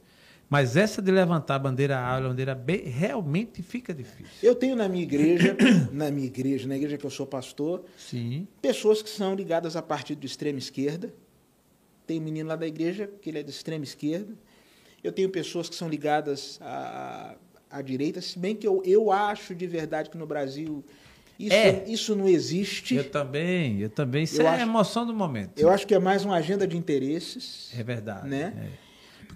[0.53, 4.27] Mas essa de levantar a bandeira A, a bandeira B, realmente fica difícil.
[4.43, 5.57] Eu tenho na minha igreja,
[5.91, 8.47] na minha igreja, na igreja que eu sou pastor, Sim.
[8.61, 11.11] pessoas que são ligadas a partido de extrema esquerda.
[12.07, 14.35] Tem um menino lá da igreja que ele é de extrema esquerda.
[15.03, 17.35] Eu tenho pessoas que são ligadas à,
[17.70, 20.85] à direita, se bem que eu, eu acho de verdade que no Brasil
[21.39, 21.85] isso, É.
[21.89, 22.95] isso não existe.
[22.95, 24.24] Eu também, eu também.
[24.24, 25.59] Isso Eu é a acho- emoção do momento.
[25.59, 27.70] Eu acho que é mais uma agenda de interesses.
[27.74, 28.29] É verdade.
[28.29, 28.53] Né?
[28.79, 28.82] é.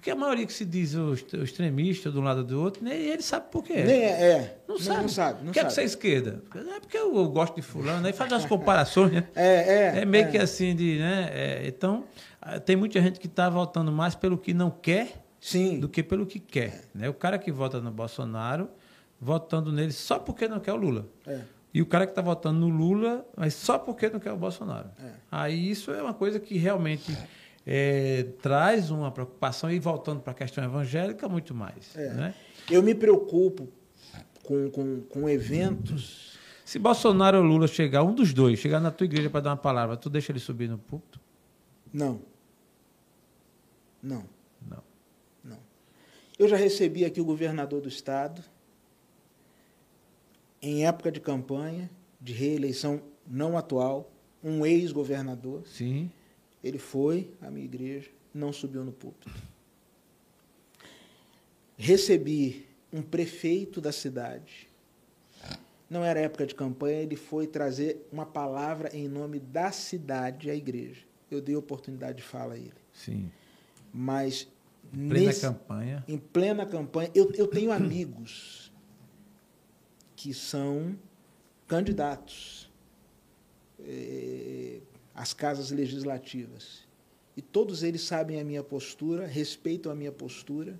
[0.07, 2.93] Porque a maioria que se diz o extremista de um lado ou do outro, nem
[2.93, 3.83] ele sabe por quê.
[3.83, 4.57] Nem é, é.
[4.65, 5.01] Não sabe.
[5.01, 5.39] Não sabe.
[5.39, 5.73] Não Por que, é que sabe.
[5.73, 6.43] você é esquerda?
[6.55, 9.27] É porque eu, eu gosto de fulano, aí faz umas comparações, né?
[9.35, 10.01] É, é.
[10.03, 10.31] É meio é.
[10.31, 11.29] que assim de, né?
[11.33, 12.05] é, então,
[12.41, 15.77] ah, tem muita gente que está votando mais pelo que não quer Sim.
[15.77, 16.85] do que pelo que quer.
[16.95, 17.09] Né?
[17.09, 18.69] O cara que vota no Bolsonaro,
[19.19, 21.05] votando nele só porque não quer o Lula.
[21.25, 21.41] É.
[21.73, 24.87] E o cara que está votando no Lula, mas só porque não quer o Bolsonaro.
[25.03, 25.11] É.
[25.29, 27.11] Aí isso é uma coisa que realmente
[27.69, 31.93] é, traz uma preocupação, e voltando para a questão evangélica, muito mais.
[31.97, 32.13] É.
[32.13, 32.35] Né?
[32.71, 33.67] Eu me preocupo
[34.41, 36.37] com, com, com eventos.
[36.63, 39.57] Se Bolsonaro ou Lula chegar, um dos dois, chegar na tua igreja para dar uma
[39.57, 41.19] palavra, tu deixa ele subir no púlpito?
[41.91, 42.21] Não.
[44.01, 44.23] Não.
[44.65, 44.83] Não.
[45.43, 45.59] Não.
[46.39, 48.41] Eu já recebi aqui o governador do estado,
[50.61, 51.89] em época de campanha,
[52.19, 54.09] de reeleição não atual,
[54.41, 55.63] um ex-governador.
[55.67, 56.09] Sim.
[56.67, 59.31] Ele foi à minha igreja, não subiu no púlpito.
[61.77, 64.67] Recebi um prefeito da cidade.
[65.89, 70.55] Não era época de campanha, ele foi trazer uma palavra em nome da cidade à
[70.55, 71.01] igreja.
[71.31, 72.73] Eu dei oportunidade de fala a ele.
[72.91, 73.31] Sim.
[73.93, 74.47] Mas
[74.91, 76.03] Plena nesse- campanha.
[76.07, 78.71] em plena campanha, eu, eu tenho amigos
[80.15, 80.97] que são
[81.67, 82.69] candidatos
[83.79, 84.79] eh,
[85.17, 86.85] às casas legislativas.
[87.35, 90.79] E todos eles sabem a minha postura, respeitam a minha postura.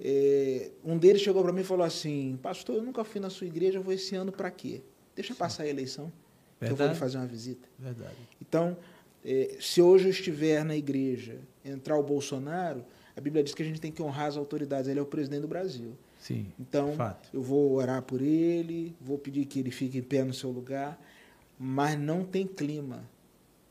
[0.00, 3.46] Eh, um deles chegou para mim e falou assim: Pastor, eu nunca fui na sua
[3.46, 4.82] igreja, eu vou esse ano para quê?
[5.14, 6.12] Deixa passar a eleição,
[6.58, 6.98] que eu vou lhe Verdade.
[6.98, 7.68] fazer uma visita.
[7.78, 8.16] Verdade.
[8.40, 8.76] Então,
[9.24, 12.84] eh, se hoje eu estiver na igreja, entrar o Bolsonaro,
[13.14, 14.88] a Bíblia diz que a gente tem que honrar as autoridades.
[14.90, 15.96] Ele é o presidente do Brasil.
[16.18, 16.52] Sim.
[16.58, 17.30] Então, Fato.
[17.32, 21.00] eu vou orar por ele, vou pedir que ele fique em pé no seu lugar,
[21.58, 23.08] mas não tem clima.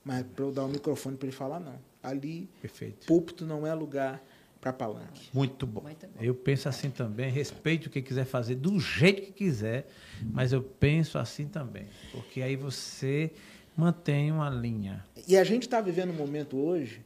[0.06, 1.80] Mas para eu dar o microfone para ele falar, não.
[2.04, 3.08] Ali, Perfeito.
[3.08, 4.24] púlpito não é lugar
[4.62, 5.30] para palanque.
[5.34, 5.82] Muito bom.
[5.82, 6.24] Muito bom.
[6.24, 9.88] Eu penso assim também, respeito o que quiser fazer do jeito que quiser,
[10.32, 13.32] mas eu penso assim também, porque aí você
[13.76, 15.04] mantém uma linha.
[15.28, 17.02] E a gente está vivendo um momento hoje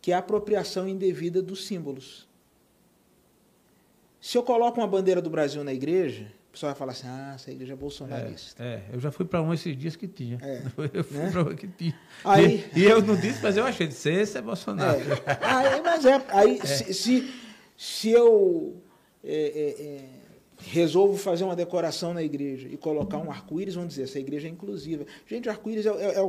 [0.00, 2.28] que é a apropriação indevida dos símbolos.
[4.20, 7.50] Se eu coloco uma bandeira do Brasil na igreja, pessoal vai falar assim: ah, essa
[7.50, 8.64] igreja é bolsonarista.
[8.64, 10.38] É, eu já fui para um esses dias que tinha.
[10.42, 10.62] É,
[10.94, 11.30] eu fui né?
[11.30, 11.94] para um que tinha.
[12.24, 14.98] Aí- E, e eu não disse, mas eu achei ser esse é Bolsonaro.
[14.98, 15.38] É.
[15.42, 17.34] Aí, mas é, aí Se, se,
[17.76, 18.82] se eu
[19.22, 20.04] é, é, é,
[20.58, 24.50] resolvo fazer uma decoração na igreja e colocar um arco-íris, vão dizer, essa igreja é
[24.50, 25.04] inclusiva.
[25.26, 26.28] Gente, o arco-íris é, é- é o,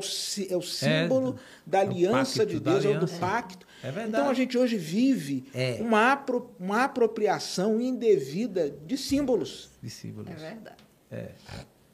[0.50, 3.20] é o símbolo da é o aliança pacto, de da Deus, é o do aliança.
[3.20, 3.68] pacto.
[3.82, 4.10] É verdade.
[4.10, 5.78] Então a gente hoje vive É.
[5.82, 9.70] uma, apro- uma apropriação indevida de símbolos.
[9.82, 10.30] De símbolos.
[10.32, 10.78] É verdade.
[11.12, 11.30] É?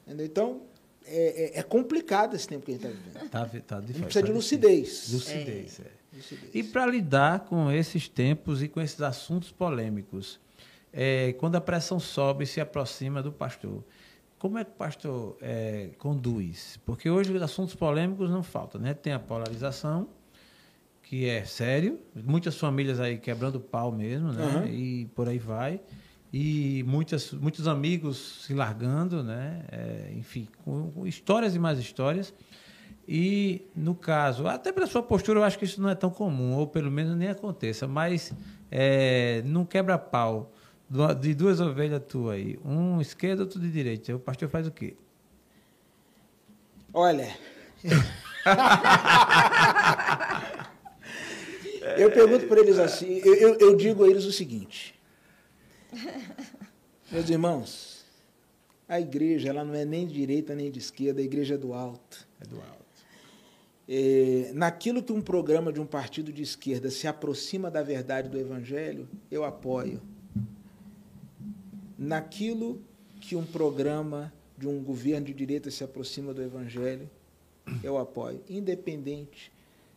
[0.08, 0.62] Então,
[1.06, 3.30] é, é- é complicado esse tempo que a gente está vivendo.
[3.30, 4.02] tá, tá A difícil.
[4.02, 4.86] gente precisa de tá lucidez.
[5.08, 5.16] difícil.
[5.38, 6.16] Lucidez, é.
[6.16, 6.50] Lucidez.
[6.56, 10.40] E para lidar com esses tempos e com esses assuntos polêmicos,
[10.94, 13.84] é, quando a pressão sobe e se aproxima do pastor,
[14.38, 16.80] como é que o pastor é, conduz?
[16.86, 18.94] Porque hoje os assuntos polêmicos não faltam, né?
[18.94, 20.07] Tem a polarização,
[21.02, 24.44] que é sério, muitas famílias aí quebrando pau mesmo, né?
[24.44, 24.65] Aham.
[24.68, 25.82] E por aí vai.
[26.32, 29.64] E muitas, muitos amigos se largando, né?
[29.72, 32.34] É, enfim, com, com histórias e mais histórias.
[33.07, 36.53] E, no caso, até pela sua postura, eu acho que isso não é tão comum,
[36.56, 38.34] ou pelo menos nem aconteça, mas
[38.72, 40.62] é, num quebra-pau do-
[41.20, 44.96] de duas ovelhas tuas aí, um esquerdo, outro de direita, o pastor faz o quê?
[46.94, 47.36] Olha.
[51.98, 54.94] eu pergunto para eles assim, eu, eu- eu digo a eles o seguinte.
[57.12, 58.04] Meus irmãos,
[58.88, 61.74] a igreja ela não é nem de direita nem de esquerda, a igreja é do
[61.74, 62.28] alto.
[62.42, 62.74] É do alto.
[63.88, 68.40] É, naquilo que um programa de um partido de esquerda se aproxima da verdade do
[68.40, 70.02] evangelho, eu apoio.
[71.98, 72.82] Naquilo
[73.22, 77.10] que um programa de um governo de direita se aproxima do evangelho,
[77.84, 79.52] eu apoio, independente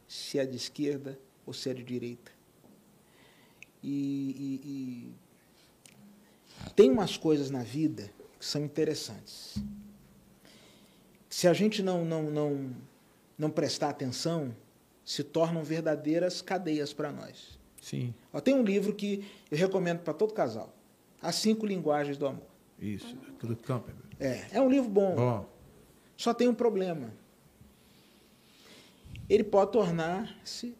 [0.06, 2.30] se é de esquerda ou se é de direita.
[3.82, 5.14] E, e-
[6.64, 9.56] e tem umas coisas na vida que são interessantes.
[11.28, 12.70] Se a gente não, não, não,
[13.38, 14.54] não prestar atenção,
[15.04, 17.58] se tornam verdadeiras cadeias para nós.
[17.80, 18.14] Sim.
[18.32, 20.74] Ó, tem um livro que eu recomendo para todo casal.
[21.26, 22.46] As cinco linguagens do amor.
[22.78, 23.16] Isso.
[23.42, 23.96] Do Campbell.
[24.20, 25.16] É, é um livro bom.
[25.16, 25.48] Bom.
[26.16, 27.12] Só tem um problema.
[29.28, 30.76] Ele pode tornar-se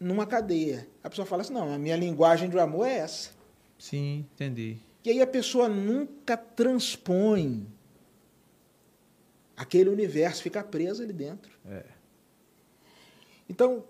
[0.00, 0.88] numa cadeia.
[1.04, 3.32] A pessoa fala assim: não, a minha linguagem do amor é essa.
[3.78, 4.78] Sim, entendi.
[5.04, 7.66] E aí a pessoa nunca transpõe
[9.54, 11.52] aquele universo, fica presa ali dentro.
[11.66, 11.84] É.
[13.46, 13.84] Então,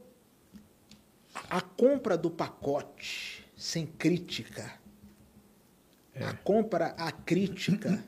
[1.49, 4.80] a compra do pacote sem crítica,
[6.15, 6.25] É.
[6.25, 8.03] a compra a crítica,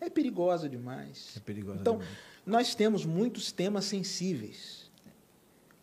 [0.00, 1.34] é perigosa demais.
[1.36, 1.80] É perigoso.
[1.80, 2.00] Então,
[2.44, 4.90] nós temos muitos temas sensíveis.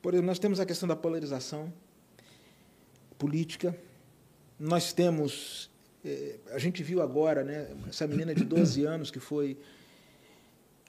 [0.01, 1.73] Por exemplo, nós temos a questão da polarização
[3.17, 3.77] política.
[4.59, 5.69] Nós temos.
[6.03, 9.57] eh, a gente viu agora, né, essa menina de 12 anos que foi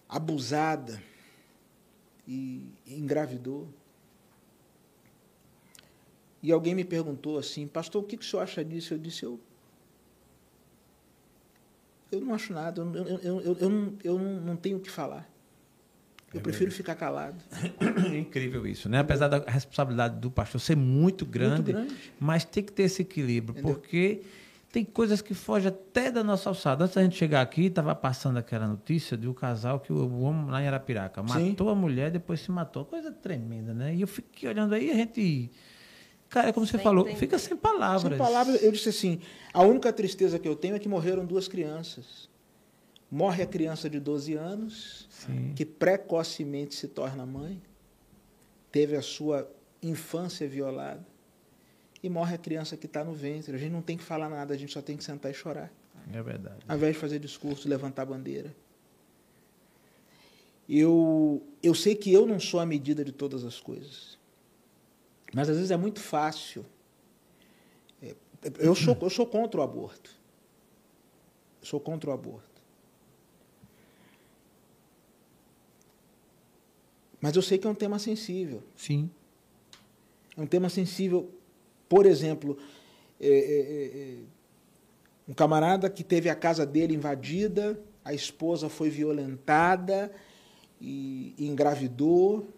[0.09, 1.03] abusada
[2.29, 3.69] e engravidou.
[6.43, 8.95] E alguém me perguntou assim, pastor, o que, que o senhor acha disso?
[8.95, 9.41] Eu disse, eu.
[12.11, 14.91] Eu não acho nada, eu, eu, eu, eu, eu não, eu não, tenho o que
[14.91, 15.29] falar.
[16.33, 17.43] Eu É prefiro ficar calado.
[18.13, 19.01] É incrível isso, né?
[19.01, 21.95] Apesar da responsabilidade do pastor ser muito grande, grande.
[22.21, 23.75] mas tem que ter esse equilíbrio, Entendeu?
[23.75, 24.23] porque
[24.71, 26.85] tem coisas que fogem até da nossa alçada.
[26.85, 30.51] Antes da gente chegar aqui, estava passando aquela notícia de um casal que o homem
[30.51, 31.51] lá em Arapiraca Sim.
[31.51, 32.85] matou a mulher, depois se matou.
[32.85, 33.95] Coisa tremenda, né?
[33.95, 35.51] E eu fiquei olhando aí, a gente.
[36.29, 38.03] Cara, é como você Sem falou, fica sem palavras.
[38.11, 39.21] Sem palavras, eu disse assim:
[39.53, 42.29] a única tristeza que eu tenho é que morreram duas crianças.
[43.11, 45.53] Morre a criança de 12 anos, Sim.
[45.55, 47.63] que precocemente se torna mãe,
[48.73, 49.49] teve a sua
[49.81, 51.07] infância violada,
[52.03, 53.55] e morre a criança que está no ventre.
[53.55, 55.73] A gente não tem que falar nada, a gente só tem que sentar e chorar,
[56.13, 56.59] É verdade.
[56.67, 58.53] ao invés de fazer discurso, levantar bandeira.
[60.69, 64.16] Eu, eu sei que eu não sou a medida de todas as coisas,
[65.37, 66.65] mas às vezes é muito fácil.
[68.03, 68.15] É,
[68.59, 70.11] Eu sou, eu sou contra o aborto.
[71.61, 72.63] Eu sou contra o aborto.
[77.21, 78.63] Mas eu sei que é um tema sensível.
[78.75, 79.11] Sim.
[80.35, 81.31] É um tema sensível.
[81.87, 82.57] Por exemplo,
[83.21, 84.17] é, é, é, é,
[85.29, 90.11] um camarada que teve a casa dele invadida, a esposa foi violentada
[90.81, 92.56] e, e engravidou.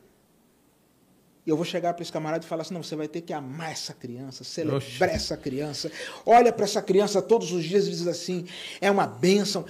[1.48, 3.32] E eu vou chegar para esse camarada e falar assim: não, você vai ter que
[3.32, 5.02] amar essa criança, celebrar Oxe.
[5.02, 5.90] essa criança.
[6.26, 8.44] Olha para essa criança todos os dias e diz assim:
[8.82, 9.64] é uma bênção.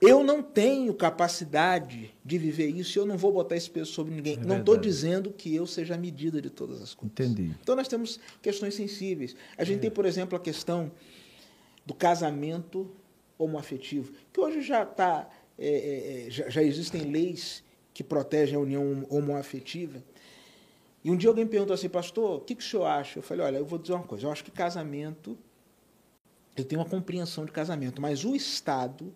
[0.00, 4.14] Eu não tenho capacidade de viver isso e eu não vou botar esse peso sobre
[4.14, 4.34] ninguém.
[4.34, 7.10] É não estou dizendo que eu seja a medida de todas as coisas.
[7.18, 7.52] Entendi.
[7.60, 9.34] Então nós temos questões sensíveis.
[9.58, 9.64] A É.
[9.64, 10.92] gente tem, por exemplo, a questão
[11.84, 12.88] do casamento
[13.36, 15.28] homoafetivo, que hoje já está,
[16.28, 20.00] já, já existem leis que protegem a união homoafetiva.
[21.06, 23.20] E um dia alguém perguntou assim, pastor, o que, que o senhor acha?
[23.20, 25.38] Eu falei, olha, eu vou dizer uma coisa, eu acho que casamento,
[26.56, 29.14] eu tenho uma compreensão de casamento, mas o Estado,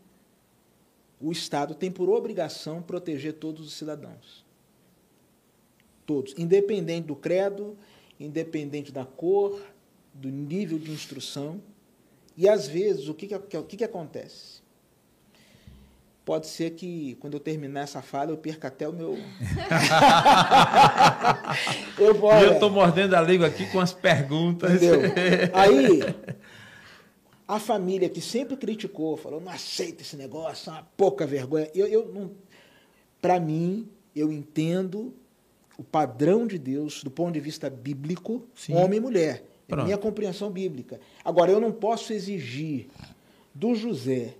[1.20, 4.46] o Estado tem por obrigação proteger todos os cidadãos.
[6.06, 7.76] Todos, independente do credo,
[8.20, 9.60] independente da cor,
[10.14, 11.60] do nível de instrução.
[12.36, 14.59] E às vezes, o que, que, o que, que acontece?
[16.30, 19.18] Pode ser que, quando eu terminar essa fala, eu perca até o meu.
[21.98, 22.32] eu vou.
[22.32, 24.74] E eu estou mordendo a língua aqui com as perguntas.
[24.74, 25.00] Entendeu?
[25.52, 25.98] Aí,
[27.48, 31.68] a família que sempre criticou, falou, não aceita esse negócio, é uma pouca vergonha.
[31.74, 32.30] Eu, eu não.
[33.20, 35.12] Para mim, eu entendo
[35.76, 38.76] o padrão de Deus do ponto de vista bíblico, Sim.
[38.76, 39.44] homem e mulher.
[39.66, 41.00] É minha compreensão bíblica.
[41.24, 42.86] Agora, eu não posso exigir
[43.52, 44.36] do José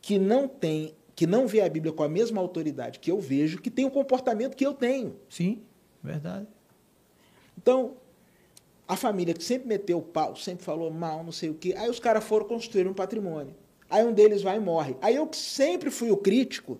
[0.00, 3.60] que não tem, que não vê a Bíblia com a mesma autoridade que eu vejo,
[3.60, 5.16] que tem o comportamento que eu tenho.
[5.28, 5.60] Sim,
[6.02, 6.46] verdade.
[7.56, 7.94] Então,
[8.86, 11.90] a família que sempre meteu o pau, sempre falou mal, não sei o quê, aí
[11.90, 13.54] os caras foram construir um patrimônio.
[13.90, 14.96] Aí um deles vai e morre.
[15.00, 16.78] Aí eu que sempre fui o crítico,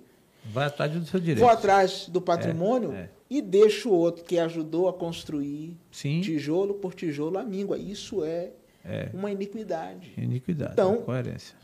[0.51, 1.41] Vai atrás do seu direito.
[1.41, 3.11] vou atrás do patrimônio É, é.
[3.29, 6.21] e deixo o outro que ajudou a construir Sim.
[6.21, 7.77] tijolo por tijolo a míngua.
[7.79, 8.51] Isso é,
[8.85, 9.11] É.
[9.13, 11.57] uma iniquidade, Iniquidade, Então- coerência.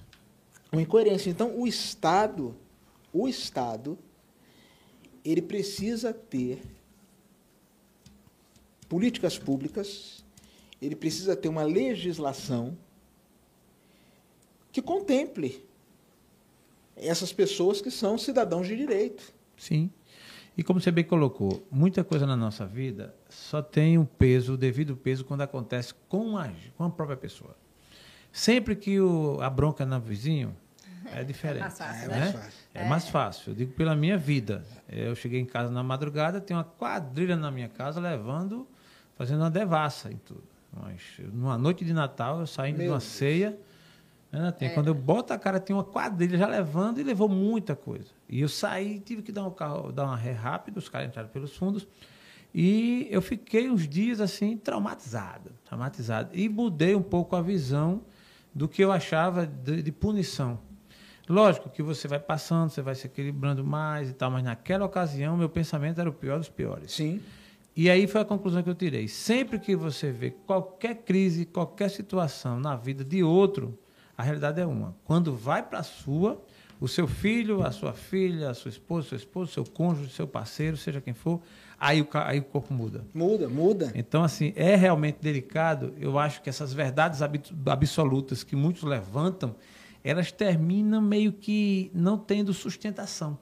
[0.75, 1.31] Uma incoerência.
[1.31, 2.55] Então, o Estado,
[3.13, 3.99] o Estado,
[5.25, 6.63] ele precisa ter
[8.89, 10.25] políticas públicas,
[10.81, 12.77] ele precisa ter uma legislação
[14.71, 15.65] que contemple
[16.97, 19.33] essas pessoas que são cidadãos de direito.
[19.57, 19.91] Sim.
[20.57, 24.57] E como você bem colocou, muita coisa na nossa vida só tem um peso, o
[24.57, 27.57] devido peso, quando acontece com a, com a própria pessoa.
[28.31, 30.57] Sempre que o, a bronca é no vizinho,
[31.13, 31.61] é diferente.
[31.61, 32.19] mais fácil, É né?
[32.21, 32.53] mais fácil.
[32.75, 33.51] É mais fácil.
[33.51, 34.65] Eu digo pela minha vida.
[34.89, 38.67] Eu cheguei em casa na madrugada, tem uma quadrilha na minha casa levando,
[39.17, 40.45] fazendo uma devassa em tudo.
[40.73, 41.01] Mas,
[41.33, 43.11] numa noite de Natal, eu saindo de Meu uma Deus.
[43.11, 43.57] ceia.
[44.33, 47.77] Né, tem, Quando eu boto a cara, tem uma quadrilha já levando e levou muita
[47.77, 48.09] coisa.
[48.29, 51.29] E eu saí, tive que dar um carro, dar uma ré rápida, os caras entraram
[51.29, 51.87] pelos fundos.
[52.53, 56.31] E eu fiquei uns dias assim, traumatizado, traumatizado.
[56.33, 58.03] E mudei um pouco a visão
[58.53, 60.59] do que eu achava de, de punição.
[61.29, 65.37] Lógico que você vai passando, você vai se equilibrando mais e tal, mas naquela ocasião
[65.37, 66.93] meu pensamento era o pior dos piores.
[66.93, 67.21] Sim.
[67.77, 69.09] E aí foi a conclusão que eu tirei.
[69.09, 73.77] Sempre que você vê qualquer crise, qualquer situação na vida de outro,
[74.17, 74.95] a realidade é uma.
[75.05, 76.41] Quando vai para a sua,
[76.81, 80.77] o seu filho, a sua filha, a sua esposa, seu esposo, seu cônjuge, seu parceiro,
[80.77, 81.41] seja quem for,
[81.81, 83.05] aí o, aí o corpo muda.
[83.13, 83.93] Muda, muda.
[83.95, 85.95] Então, assim, é realmente delicado.
[85.99, 89.57] Eu acho que essas verdades absolutas que muitos levantam,
[90.05, 93.39] elas terminam meio que não tendo sustentação.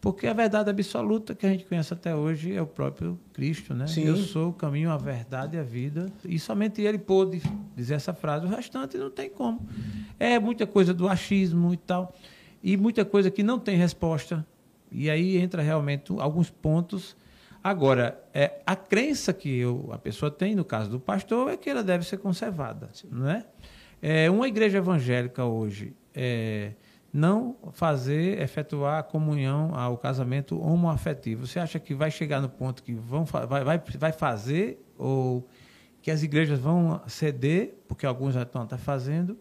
[0.00, 3.86] Porque a verdade absoluta que a gente conhece até hoje é o próprio Cristo, né?
[3.86, 4.02] Sim.
[4.02, 6.10] Eu sou o caminho, a verdade e a vida.
[6.24, 7.40] E somente ele pôde
[7.76, 8.44] dizer essa frase.
[8.44, 9.64] O restante não tem como.
[10.18, 12.12] É muita coisa do achismo e tal.
[12.60, 14.44] E muita coisa que não tem resposta.
[14.90, 17.14] E aí entra realmente alguns pontos.
[17.62, 21.70] Agora, é, a crença que eu, a pessoa tem, no caso do pastor, é que
[21.70, 22.88] ela deve ser conservada.
[23.08, 23.46] Não é?
[24.02, 26.72] É, uma igreja evangélica hoje é,
[27.12, 31.46] não fazer, efetuar a comunhão ao casamento homoafetivo.
[31.46, 35.46] Você acha que vai chegar no ponto que vão, vai, vai, vai fazer ou
[36.02, 39.38] que as igrejas vão ceder, porque alguns já estão até fazendo,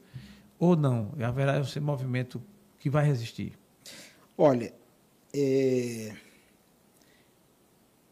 [0.59, 1.11] ou não?
[1.19, 2.39] Haverá esse movimento
[2.77, 3.57] que vai resistir?
[4.38, 4.71] Olha,
[5.33, 6.13] é,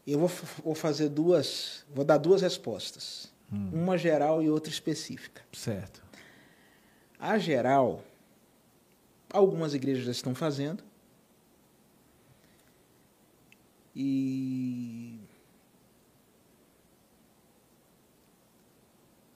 [0.04, 0.28] eu vou,
[0.64, 3.32] vou fazer duas, vou dar duas respostas.
[3.52, 5.42] Uma geral e outra específica.
[5.52, 6.09] Certo.
[7.20, 8.02] A geral,
[9.30, 10.82] algumas igrejas já estão fazendo.
[13.94, 15.18] E.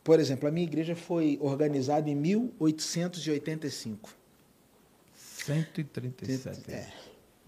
[0.02, 4.16] Por exemplo, a minha igreja foi organizada em 1885.
[5.14, 6.70] 137.
[6.70, 6.90] É,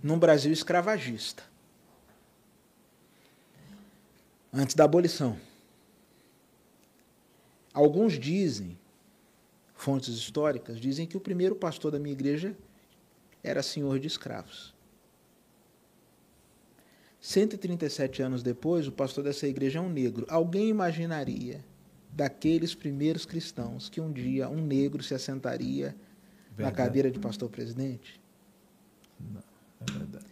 [0.02, 1.42] num Brasil escravagista.
[4.52, 5.38] Antes da abolição.
[7.72, 8.76] Alguns dizem,
[9.76, 12.56] fontes históricas, dizem que o primeiro pastor da minha igreja
[13.42, 14.74] era senhor de escravos.
[17.20, 20.26] 137 anos depois, o pastor dessa igreja é um negro.
[20.28, 21.64] Alguém imaginaria,
[22.10, 25.88] daqueles primeiros cristãos, que um dia um negro se assentaria
[26.50, 26.76] na Verdade.
[26.76, 28.18] cadeira de pastor presidente?
[29.80, 30.26] É verdade.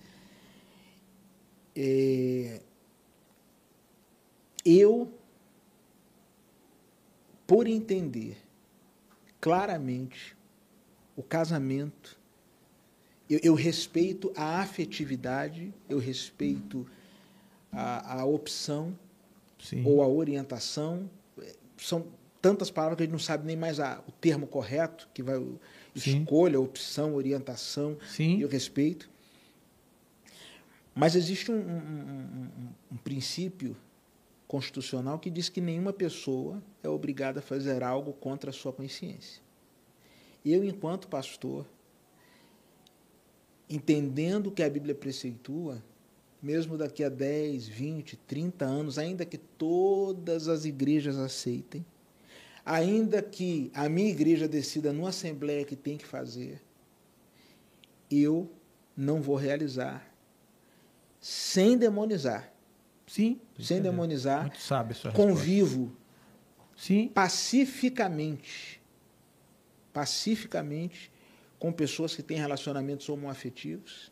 [1.76, 2.60] É,
[4.64, 5.12] eu,
[7.46, 8.43] por entender
[9.44, 10.34] claramente
[11.14, 12.18] o casamento,
[13.28, 16.86] eu, eu respeito a afetividade, eu respeito
[17.70, 18.98] a, a opção
[19.58, 19.84] Sim.
[19.84, 21.10] ou a orientação.
[21.76, 22.06] São
[22.40, 25.36] tantas palavras que a gente não sabe nem mais a- o termo correto, que vai
[25.36, 25.60] o-
[25.94, 26.20] Sim.
[26.22, 28.38] escolha, opção, orientação Sim.
[28.38, 29.10] e eu respeito.
[30.94, 33.76] Mas existe um- um- um- um princípio
[34.46, 39.42] constitucional que diz que nenhuma pessoa é obrigada a fazer algo contra a sua consciência.
[40.44, 41.66] Eu, enquanto pastor,
[43.68, 45.82] entendendo que a Bíblia preceitua,
[46.42, 51.84] mesmo daqui a 10, 20, 30 anos, ainda que todas as igrejas aceitem,
[52.64, 56.62] ainda que a minha igreja decida numa assembleia que tem que fazer,
[58.10, 58.50] eu
[58.96, 60.14] não vou realizar
[61.20, 62.53] sem demonizar.
[63.14, 63.40] Sim.
[63.60, 65.96] Sem demonizar, Muito sábio a sua convivo
[66.76, 67.06] Sim.
[67.14, 68.82] pacificamente,
[69.92, 71.12] pacificamente
[71.56, 74.10] com pessoas que têm relacionamentos homoafetivos,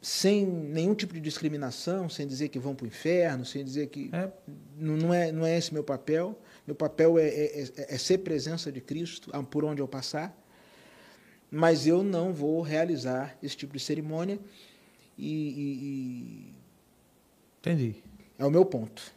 [0.00, 4.10] sem nenhum tipo de discriminação, sem dizer que vão para o inferno, sem dizer que
[4.12, 4.28] É,
[4.76, 6.36] não não é, não é esse meu papel.
[6.66, 10.36] Meu papel é, é, é- é ser presença de Cristo por onde eu passar.
[11.48, 14.40] Mas eu não vou realizar esse tipo de cerimônia
[15.16, 16.61] e- e- e
[17.62, 18.02] entendi.
[18.38, 19.12] é o meu ponto.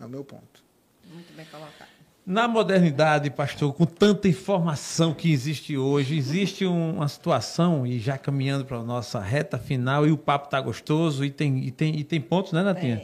[0.00, 0.64] É o meu ponto.
[1.04, 1.99] Muito bem colocado.
[2.30, 8.16] Na modernidade, pastor, com tanta informação que existe hoje, existe um- uma situação, e já
[8.16, 11.98] caminhando para a nossa reta final, e o papo está gostoso, e tem, e, tem,
[11.98, 13.02] e tem pontos, né, Natinha?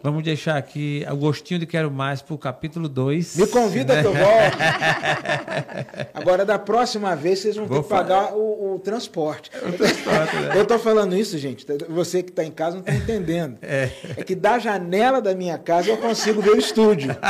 [0.00, 3.36] Vamos deixar aqui o gostinho de Quero Mais para o capítulo 2.
[3.36, 4.58] Me convida que eu volto.
[6.14, 9.50] Agora, da próxima vez, vocês vão ter Vou que pagar o, o transporte.
[9.52, 10.52] né?
[10.54, 11.66] Eu estou falando isso, gente.
[11.88, 13.58] Você que está em casa não está entendendo.
[13.60, 13.88] É.
[14.24, 17.10] que da janela da minha casa eu consigo ver o estúdio.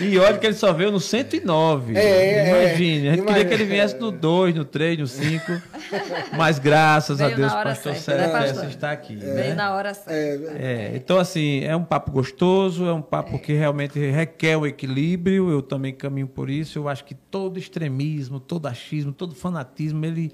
[0.00, 1.96] E olha que ele só veio no 109.
[1.96, 3.06] É, Imagine.
[3.06, 3.44] é, a gente queria imagina.
[3.44, 5.44] que ele viesse no 2, no 3, no 5.
[6.36, 8.54] Mas graças Veio a Deus, pastor né, Célio pastor?
[8.54, 9.16] Tessa está aqui.
[9.16, 9.54] Veio né?
[9.54, 10.52] na hora certa.
[10.58, 15.50] É, então assim, é um papo gostoso, é um papo que realmente requer o equilíbrio,
[15.50, 20.32] eu também caminho por isso, eu acho que todo extremismo, todo achismo, todo fanatismo, ele,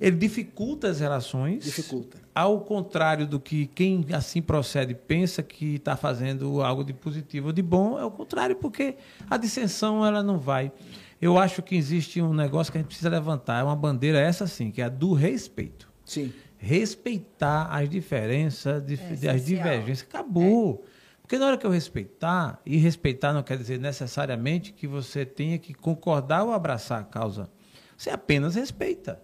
[0.00, 1.64] ele dificulta as relações.
[1.64, 2.18] Dificulta.
[2.34, 7.52] Ao contrário do que quem assim procede pensa que está fazendo algo de positivo ou
[7.52, 8.96] de bom, é o contrário, porque
[9.28, 10.72] a dissensão ela não vai.
[11.20, 14.46] Eu acho que existe um negócio que a gente precisa levantar, é uma bandeira essa
[14.46, 16.32] sim, que é a do respeito Sim.
[16.58, 20.02] respeitar as diferenças, dif- É as divergências.
[20.08, 20.84] Acabou.
[21.20, 25.58] Porque na hora que eu respeitar, e respeitar não quer dizer necessariamente que você tenha
[25.58, 27.48] que concordar ou abraçar a causa.
[27.96, 29.20] Você apenas respeita.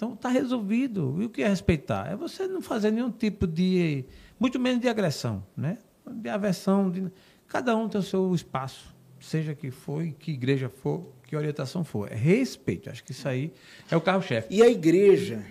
[0.00, 1.18] Então está resolvido.
[1.20, 2.10] E o que é respeitar?
[2.10, 4.02] É você não fazer nenhum tipo de.
[4.38, 5.76] muito menos de agressão, né?
[6.10, 6.90] De aversão.
[6.90, 7.12] De,
[7.46, 12.10] cada um tem o seu espaço, seja que for, que igreja for, que orientação for.
[12.10, 12.88] É respeito.
[12.88, 13.52] Acho que isso aí
[13.90, 14.48] é o carro-chefe.
[14.50, 15.44] E a igreja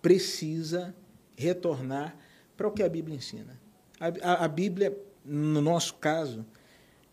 [0.00, 0.94] precisa
[1.36, 2.14] retornar
[2.56, 3.58] para o que a Bíblia ensina.
[3.98, 6.46] A, a- a Bíblia, no nosso caso,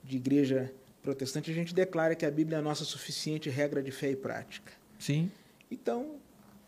[0.03, 0.71] de igreja
[1.01, 4.15] protestante, a gente declara que a Bíblia é a nossa suficiente regra de fé e
[4.15, 4.71] prática.
[4.99, 5.31] Sim,
[5.69, 6.15] Então,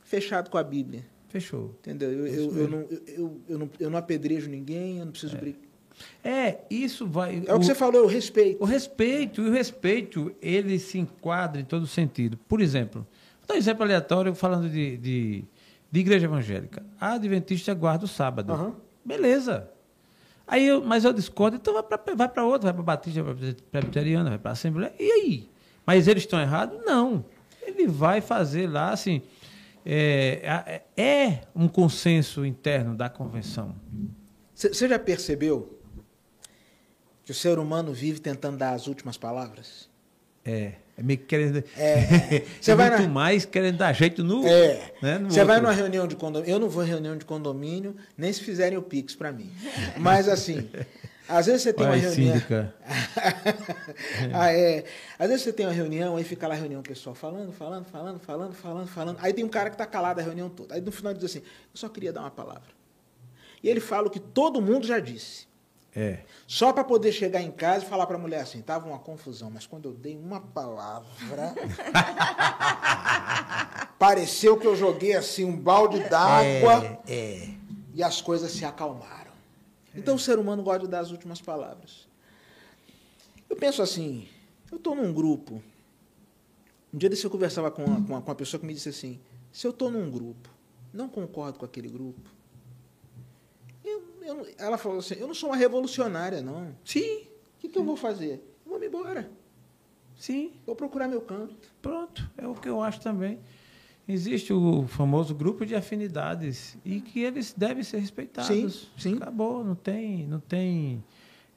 [0.02, 1.06] fechado com a Bíblia.
[1.28, 1.76] fechou.
[1.80, 2.10] Entendeu?
[2.12, 5.62] Eu, eu, eu, não, eu, eu, não, eu não apedrejo ninguém, eu não preciso brigar.
[6.24, 7.44] É, isso vai.
[7.46, 8.62] É o que você falou, eu respeito.
[8.62, 12.38] O respeito, e o respeito, ele se enquadra em todo sentido.
[12.48, 13.06] Por exemplo,
[13.40, 15.44] vou dar um exemplo aleatório falando de, de,
[15.92, 16.86] de igreja evangélica.
[17.00, 18.54] A Adventista guarda o sábado.
[18.54, 18.76] Aham.
[19.04, 19.70] Beleza.
[20.48, 23.54] Aí eu, mas eu discordo, então vai para vai outra, vai para Batista, vai para
[23.72, 24.94] Presbiteriana, vai para Assembleia.
[25.00, 25.50] E aí?
[25.86, 26.80] Mas eles estão errados?
[26.86, 27.24] Não.
[27.70, 29.22] Ele vai fazer lá, assim.
[29.86, 33.76] É, é- é um consenso interno da convenção.
[34.54, 35.80] Você já percebeu
[37.26, 39.88] que o ser humano vive tentando dar as últimas palavras?
[40.44, 41.64] É, é meio que querendo.
[41.78, 42.44] É.
[42.60, 44.46] Você É vai muito na- mais querendo dar jeito no.
[44.46, 44.94] É.
[45.02, 46.54] né, no Você vai numa reunião de condomínio.
[46.54, 49.50] Eu não vou em reunião de condomínio, nem se fizerem o Pix para mim.
[49.98, 50.70] Mas assim,
[51.30, 52.34] às vezes você tem Olha uma reunião.
[52.34, 52.74] síndica.
[54.34, 54.84] ah, é.
[55.18, 57.86] Às vezes você tem uma reunião, aí fica lá a reunião, o pessoal falando, falando,
[57.86, 59.18] falando, falando, falando, falando.
[59.22, 60.76] Aí tem um cara que está calado a reunião toda.
[60.76, 62.70] Aí no final diz assim: Eu só queria dar uma palavra.
[63.64, 65.48] E ele fala o que todo mundo já disse.
[65.96, 66.20] É.
[66.48, 69.52] Só para poder chegar em casa e falar para a mulher assim: Tava uma confusão,
[69.52, 71.54] mas quando eu dei uma palavra.
[73.98, 77.50] pareceu que eu joguei assim um balde d'água É.
[77.94, 79.19] e as coisas se acalmaram.
[80.00, 82.08] Então o ser humano gosta de dar as últimas palavras.
[83.50, 84.28] Eu penso assim,
[84.72, 85.62] eu estou num grupo.
[86.94, 88.90] Um dia desse eu conversava com uma, com, uma, com uma pessoa que me disse
[88.90, 89.20] assim,
[89.52, 90.50] se eu estou num grupo,
[90.94, 92.30] não concordo com aquele grupo,
[93.84, 96.76] eu- eu ela falou assim, eu não sou uma revolucionária, não.
[96.84, 97.22] Sim,
[97.58, 98.36] O que, que eu vou fazer?
[98.66, 99.30] Eu vou me embora.
[100.18, 100.54] sim.
[100.66, 101.56] Vou procurar meu canto.
[101.82, 102.30] Pronto.
[102.38, 103.40] É o que eu acho também.
[104.12, 108.48] Existe o famoso grupo de afinidades e que eles devem ser respeitados.
[108.48, 109.18] Sim, sim.
[109.18, 109.64] Acabou.
[109.64, 110.26] Não tem.
[110.26, 111.04] Não tem.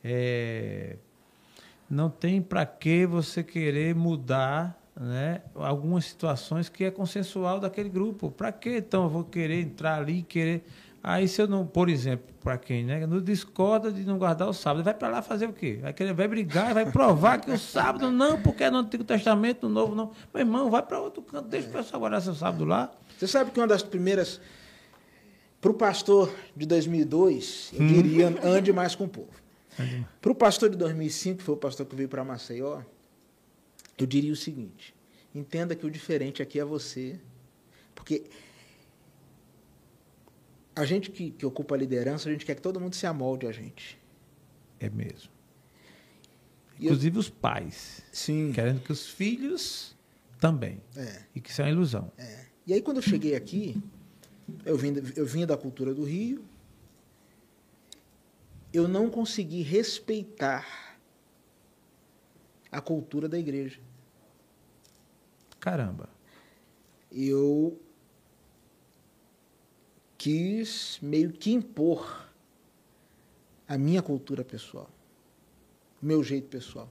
[0.04, 0.98] é,
[1.88, 8.30] não tem para que você querer mudar né, algumas situações que é consensual daquele grupo.
[8.30, 10.62] Para que então eu vou querer entrar ali e querer.
[11.04, 14.52] Aí se eu não, por exemplo, para quem né, não discorda de não guardar o
[14.52, 15.80] sábado, vai para lá fazer o quê?
[15.82, 19.68] Vai querer, vai brigar, vai provar que o sábado não, porque é no Antigo Testamento,
[19.68, 20.12] no Novo não.
[20.32, 22.92] Meu irmão, vai para outro canto, deixa o pessoal guardar seu sábado lá.
[23.18, 24.40] Você sabe que uma das primeiras.
[25.60, 29.30] Para o pastor de 2002, eu diria ande mais com o povo.
[30.20, 32.80] Para o pastor de 2005, que foi o pastor que veio para Maceió,
[33.98, 34.94] eu diria o seguinte:
[35.34, 37.18] entenda que o diferente aqui é você.
[37.94, 38.24] Porque
[40.74, 43.46] a gente que, que ocupa a liderança, a gente quer que todo mundo se amolde
[43.46, 43.98] a gente.
[44.80, 45.30] É mesmo.
[46.78, 48.52] E eu- Inclusive os pais, Sim.
[48.52, 49.96] querendo que os filhos
[50.40, 50.80] também.
[50.96, 51.22] É.
[51.34, 52.10] E que isso é uma ilusão.
[52.18, 52.46] É.
[52.66, 53.80] E aí, quando eu cheguei aqui,
[54.64, 56.44] eu vim, eu vinha da cultura do Rio,
[58.72, 60.96] eu não consegui respeitar
[62.70, 63.80] a cultura da igreja.
[65.60, 66.08] Caramba.
[67.10, 67.78] Eu
[70.22, 72.28] quis meio que impor
[73.68, 74.88] a minha cultura pessoal,
[76.00, 76.88] o meu jeito pessoal.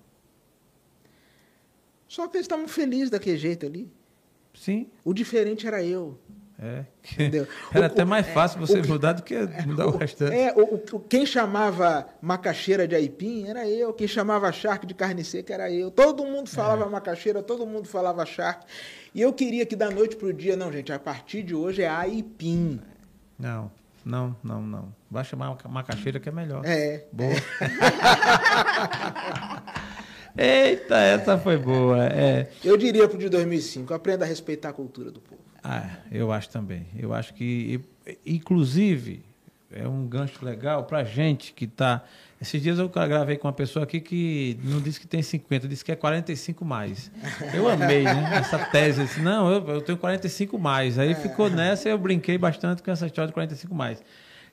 [2.09, 3.89] Só que eles estavam felizes daquele jeito ali.
[4.53, 6.17] Sim, O diferente era eu.
[6.59, 6.85] é.
[7.13, 7.47] Entendeu?
[7.71, 9.33] Era O- até o- mais é, fácil você o que- mudar do que
[9.65, 10.35] mudar o restante.
[10.35, 15.23] É, o, o- quem chamava macaxeira de aipim era eu, quem chamava charque de carne
[15.23, 15.89] seca era eu.
[15.89, 18.65] Todo mundo falava macaxeira, todo mundo falava charque.
[19.15, 21.81] E eu queria que da noite para o dia, não, gente, a partir de hoje
[21.81, 22.81] é aipim.
[23.41, 23.71] Não,
[24.05, 24.93] não, não, não.
[25.09, 26.63] Vai chamar uma macaxeira que é melhor.
[26.65, 27.05] É.
[27.11, 27.31] Boa.
[30.37, 32.05] Eita, essa foi boa.
[32.05, 32.47] É.
[32.63, 35.41] Eu diria para o de 2005, aprenda a respeitar a cultura do povo.
[35.63, 36.87] Ah, eu acho também.
[36.97, 37.81] Eu acho que,
[38.25, 39.23] inclusive,
[39.73, 42.03] é um gancho legal para gente que está.
[42.41, 45.85] Esses dias eu gravei com uma pessoa aqui que não disse que tem 50, disse
[45.85, 47.11] que é 45 mais.
[47.53, 48.31] Eu amei, né?
[48.35, 49.03] Essa tese.
[49.03, 50.97] Disse, não, eu, eu tenho 45 mais.
[50.97, 54.03] Aí ficou nessa e eu brinquei bastante com essa história de 45 mais.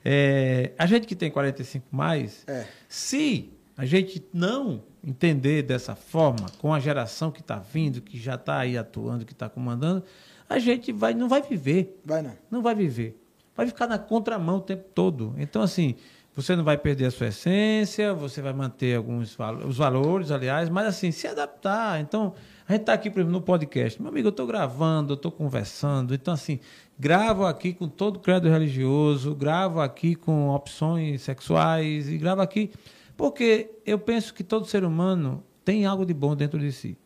[0.05, 2.65] É, a gente que tem 45 mais, É.
[2.87, 8.35] se a gente não entender dessa forma, com a geração que está vindo, que já
[8.35, 10.03] está aí atuando, que está comandando,
[10.47, 11.99] a gente vai, não vai viver.
[12.05, 12.33] Vai não.
[12.51, 13.18] Não vai viver.
[13.59, 15.35] Vai ficar na contramão o tempo todo.
[15.37, 15.95] Então, assim,
[16.33, 20.69] você não vai perder a sua essência, você vai manter alguns valo- os valores, aliás,
[20.69, 21.99] mas assim, se adaptar.
[21.99, 22.33] Então,
[22.65, 24.01] a gente está aqui, por exemplo, no podcast.
[24.01, 26.13] Meu amigo, eu estou gravando, eu estou conversando.
[26.13, 26.61] Então, assim,
[26.97, 32.71] gravo aqui com todo credo religioso, gravo aqui com opções sexuais e gravo aqui
[33.17, 36.97] porque eu penso que todo ser humano tem algo de bom dentro de si.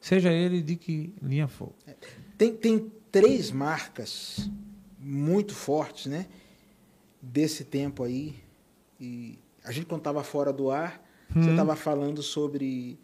[0.00, 1.70] Seja ele de que linha for.
[2.36, 4.50] Tem, tem três marcas
[5.04, 6.26] muito fortes, né?
[7.20, 8.34] Desse tempo aí.
[8.98, 11.02] E a gente, quando estava fora do ar,
[11.34, 12.98] você estava falando sobre.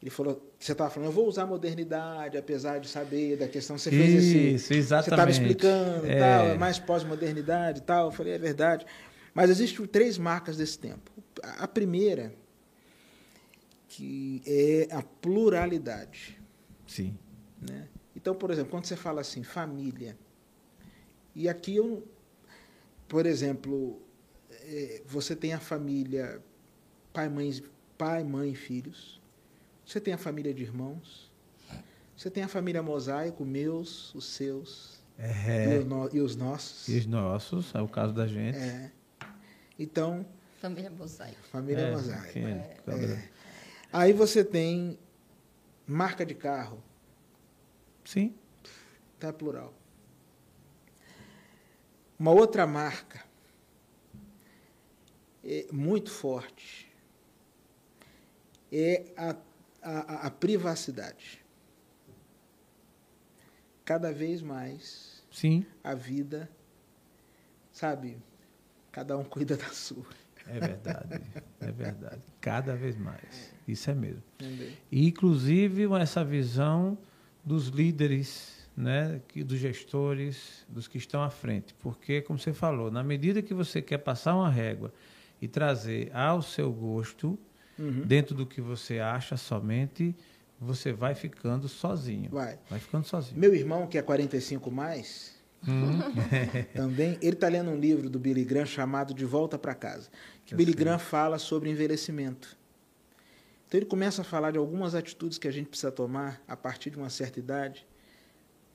[0.00, 3.76] Ele falou você estava falando, eu vou usar modernidade, apesar de saber da questão.
[3.76, 4.54] Você fez esse.
[4.54, 5.32] Isso, Você estava exatamente.
[5.32, 6.18] explicando É.
[6.18, 8.06] tal, é mais pós-modernidade e tal.
[8.06, 8.86] Eu falei, é verdade.
[9.34, 11.10] Mas existem três marcas desse tempo.
[11.42, 12.32] A a primeira,
[13.88, 16.40] que é a pluralidade.
[16.86, 17.18] Sim.
[17.60, 17.88] Né?
[18.16, 20.16] Então, por exemplo, quando você fala assim, família,
[21.34, 22.06] e aqui eu,
[23.08, 24.00] por exemplo,
[24.50, 26.42] eh, você tem a família
[27.12, 27.62] pai, mãe,
[27.98, 29.20] pai, mãe e filhos,
[29.86, 31.30] você tem a família de irmãos,
[32.16, 35.78] você tem a família mosaico, meus, os seus e, É.
[35.78, 36.88] os no- e os nossos.
[36.88, 38.56] E os nossos, é o caso da gente.
[38.58, 38.90] É.
[39.78, 40.24] Então,
[40.60, 41.42] Família mosaico.
[41.52, 42.32] família É, mosaico.
[42.32, 42.76] quem é?
[42.86, 43.28] É.
[43.92, 44.98] Aí você tem
[45.86, 46.82] marca de carro,
[48.04, 48.34] Sim.
[49.18, 49.72] Tá plural.
[52.24, 53.22] Uma outra marca
[55.44, 56.90] é muito forte
[58.72, 59.36] é a,
[59.82, 61.44] a, a privacidade.
[63.84, 65.66] Cada vez mais Sim.
[65.84, 66.48] a vida,
[67.70, 68.16] sabe,
[68.90, 70.06] cada um cuida da sua.
[70.46, 71.20] É verdade.
[71.60, 72.22] é verdade.
[72.40, 73.52] Cada vez mais.
[73.68, 74.22] Isso é mesmo.
[74.40, 74.72] Entendeu?
[74.90, 76.96] E, inclusive, essa visão
[77.44, 81.74] dos líderes, né, que- dos gestores, dos que estão à frente.
[81.74, 84.92] Porque, como você falou, na medida que você quer passar uma régua
[85.40, 87.38] e trazer ao seu gosto,
[87.78, 88.02] Uhum.
[88.06, 90.14] dentro do que você acha somente,
[90.60, 92.30] você vai ficando sozinho.
[92.30, 92.58] Vai.
[92.70, 93.38] Vai ficando sozinho.
[93.38, 95.34] Meu irmão, que é 45 mais,
[96.74, 100.08] também, ele está lendo um livro do Billy Graham chamado De Volta para Casa,
[100.44, 100.78] que Eu Billy sei.
[100.80, 102.56] Graham fala sobre envelhecimento.
[103.66, 106.90] Então ele começa a falar de algumas atitudes que a gente precisa tomar a partir
[106.90, 107.86] de uma certa idade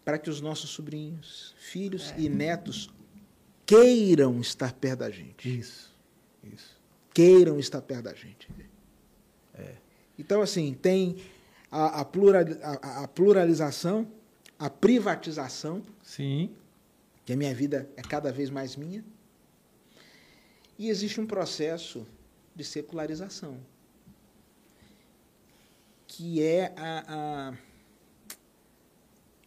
[0.10, 2.90] para que os nossos sobrinhos, filhos e netos
[3.64, 5.60] queiram estar perto da gente.
[5.60, 5.95] Isso.
[6.44, 6.76] Isso.
[7.14, 8.49] Queiram estar perto da gente.
[10.18, 11.18] Então, assim, tem
[11.69, 14.11] a, a plural- a- a pluralização,
[14.57, 16.49] a privatização, Sim.
[17.23, 19.06] que a minha vida é cada vez mais minha.
[20.77, 22.03] E existe um processo
[22.56, 23.60] de secularização,
[26.07, 27.03] que é a,
[27.52, 27.69] a-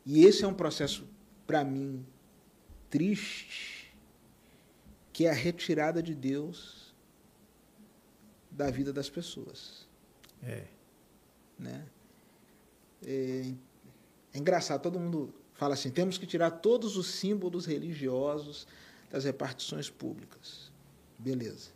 [0.04, 1.06] e esse é um processo
[1.46, 2.04] para mim
[2.90, 3.94] triste,
[5.12, 6.94] que é a retirada de Deus
[8.50, 9.86] da vida das pessoas,
[10.42, 10.66] É.
[11.58, 11.86] né?
[13.04, 13.52] É,
[14.34, 18.66] é engraçado, todo mundo fala assim: temos que tirar todos os símbolos religiosos
[19.10, 20.70] das repartições públicas.
[21.18, 21.70] Beleza.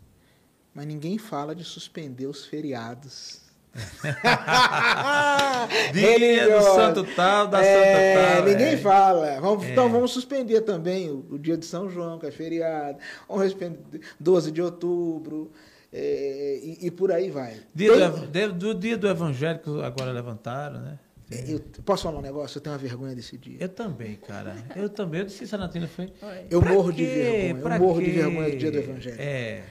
[0.75, 3.41] Mas ninguém fala de suspender os feriados.
[5.93, 8.45] Dia do santo tal, da É, santa tal.
[8.49, 8.77] Ninguém é.
[8.77, 9.41] fala.
[9.41, 9.73] Vamos, É.
[9.73, 12.99] Então vamos suspender também o, o dia de São João, que é feriado.
[13.29, 13.79] Vamos suspender
[14.19, 15.51] 12 de outubro.
[15.93, 17.55] é, e, e por aí vai.
[17.75, 20.99] Dia Tem- do, de- do dia do evangélico agora levantaram, né?
[21.31, 22.59] É, eu posso falar um negócio?
[22.59, 23.57] Eu tenho uma vergonha desse dia.
[23.59, 24.55] Eu também, cara.
[24.77, 25.21] Eu também.
[25.21, 26.13] Eu disse isso, Natina, foi.
[26.23, 26.47] Oi.
[26.49, 27.15] Eu Pra morro de quê?
[27.15, 27.55] vergonha.
[27.63, 28.13] Pra Eu morro de quê?
[28.13, 29.17] vergonha do dia do evangelho.
[29.19, 29.63] É.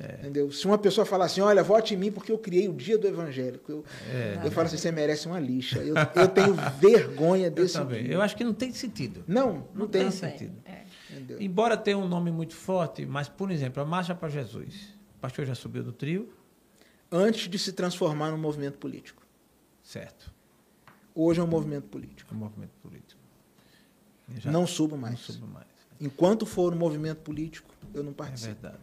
[0.00, 0.50] Entendeu?
[0.50, 3.06] Se uma pessoa falar assim, olha, vote em mim porque eu criei o dia do
[3.06, 4.40] evangélico, eu, É.
[4.44, 5.78] eu falo assim, você merece uma lixa.
[5.78, 8.04] Eu, eu tenho vergonha Eu desse também.
[8.04, 8.14] dia.
[8.14, 9.22] Eu acho que não tem sentido.
[9.28, 10.00] Não, não, tem.
[10.00, 10.54] tem Não sentido.
[10.64, 10.82] É.
[11.38, 14.94] Embora tenha um nome muito forte, mas, por exemplo, a Marcha para Jesus.
[15.16, 16.32] O pastor já subiu do trio,
[17.14, 19.22] Antes de se transformar num movimento político.
[19.82, 20.32] certo.
[21.14, 22.32] Hoje é um movimento político.
[22.32, 23.20] É um movimento político.
[24.34, 25.20] Eu já não subo não mais.
[25.20, 25.66] subo mais.
[26.00, 28.54] Enquanto for um movimento político, eu não É participo.
[28.54, 28.82] verdade.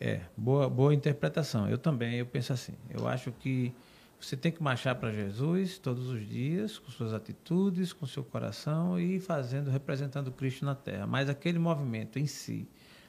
[0.00, 1.68] É, boa, boa interpretação.
[1.68, 2.72] Eu também, eu penso assim.
[2.88, 3.72] Eu acho que
[4.20, 9.00] Você tem que marchar para Jesus todos os dias, com suas atitudes, com seu coração
[9.00, 11.06] e fazendo, representando Cristo na terra.
[11.06, 12.68] Mas aquele movimento em si,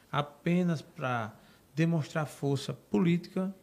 [0.09, 1.33] apenas para
[1.75, 3.53] demonstrar força política,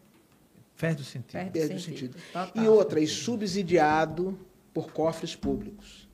[0.76, 1.32] perde o sentido.
[1.32, 2.18] Perde Perde o sentido.
[2.18, 2.52] sentido.
[2.54, 4.38] E outra, e subsidiado
[4.74, 6.06] por cofres públicos.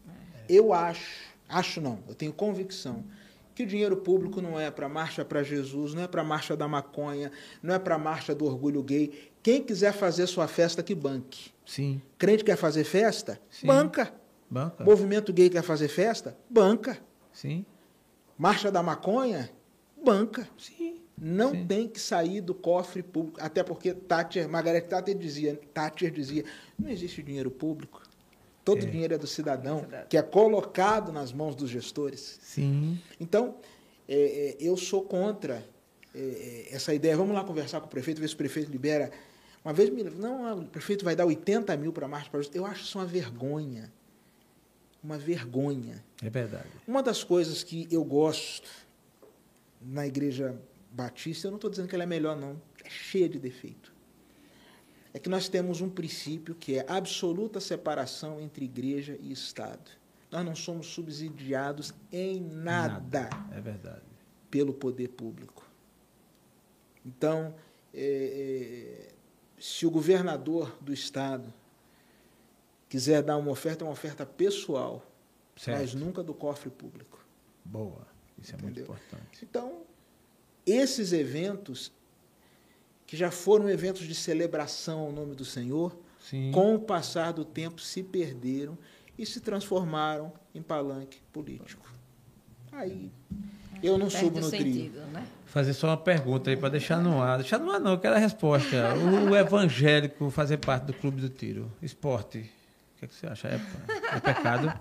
[0.49, 3.05] Eu acho, acho não, eu tenho convicção
[3.55, 6.67] que o dinheiro público não é para marcha para Jesus, não é para marcha da
[6.67, 7.31] maconha,
[7.63, 9.31] não é para marcha do orgulho gay.
[9.43, 11.53] Quem quiser fazer sua festa que banque.
[11.65, 13.41] Sim, Crente quer fazer festa?
[13.51, 13.67] Sim.
[13.67, 14.13] Banca.
[14.51, 14.85] banca.
[14.85, 16.37] Movimento gay quer fazer festa?
[16.51, 16.99] Banca.
[17.33, 17.65] Sim,
[18.37, 19.51] Marcha da maconha?
[20.05, 20.49] Banca.
[20.59, 21.01] sim.
[21.17, 21.67] Não Sim.
[21.67, 26.45] tem que sair do cofre público, até porque Thatcher, Margaret Thatcher dizia, Thatcher dizia,
[26.77, 28.03] não existe dinheiro público.
[28.65, 28.87] Todo É.
[28.91, 30.07] dinheiro é do cidadão, Cidadão.
[30.09, 32.39] que é colocado nas mãos dos gestores.
[32.43, 32.99] Sim.
[33.21, 33.57] Então,
[34.09, 35.63] é, é, eu sou contra
[36.15, 36.19] é,
[36.71, 37.17] é, essa ideia.
[37.17, 39.11] Vamos lá conversar com o prefeito, ver se o prefeito libera.
[39.65, 42.59] Uma vez me não, o prefeito vai dar 80 mil para a marcha para justiça.
[42.59, 43.93] Eu acho isso uma vergonha.
[45.03, 46.03] Uma vergonha.
[46.23, 46.69] É verdade.
[46.87, 48.69] Uma das coisas que eu gosto
[49.81, 50.59] na igreja
[50.91, 52.61] batista, eu não estou dizendo que ela é melhor, não.
[52.83, 53.93] É cheia de defeito.
[55.15, 59.89] É que nós temos um princípio que é absoluta separação entre igreja e Estado.
[60.31, 64.03] Nós não somos subsidiados em nada, É verdade.
[64.51, 65.65] pelo poder público.
[67.07, 67.55] Então,
[67.93, 69.13] é, é,
[69.61, 71.53] se o governador do Estado
[72.89, 75.07] quiser dar uma oferta, é uma oferta pessoal,
[75.57, 75.79] Certo.
[75.79, 77.25] mas nunca do cofre público.
[77.65, 78.05] Boa.
[78.37, 78.65] Isso é Entendeu?
[78.65, 79.45] muito importante.
[79.49, 79.83] Então,
[80.67, 81.93] esses eventos,
[83.15, 86.51] que já foram eventos de celebração ao nome do Senhor, Sim.
[86.53, 88.77] com o passar do tempo se perderam
[89.17, 91.89] e se transformaram em palanque político.
[92.73, 93.13] Aí,
[93.81, 94.91] eu não Perde subo no trio.
[95.13, 95.25] né?
[95.47, 97.39] Fazer só uma pergunta aí para deixar no ar.
[97.39, 98.97] Deixar no ar não, eu quero a resposta.
[98.97, 103.29] O, o evangélico fazer parte do clube do tiro, esporte, o que, é que você
[103.29, 103.47] acha?
[103.47, 103.61] É,
[104.17, 104.73] é pecado?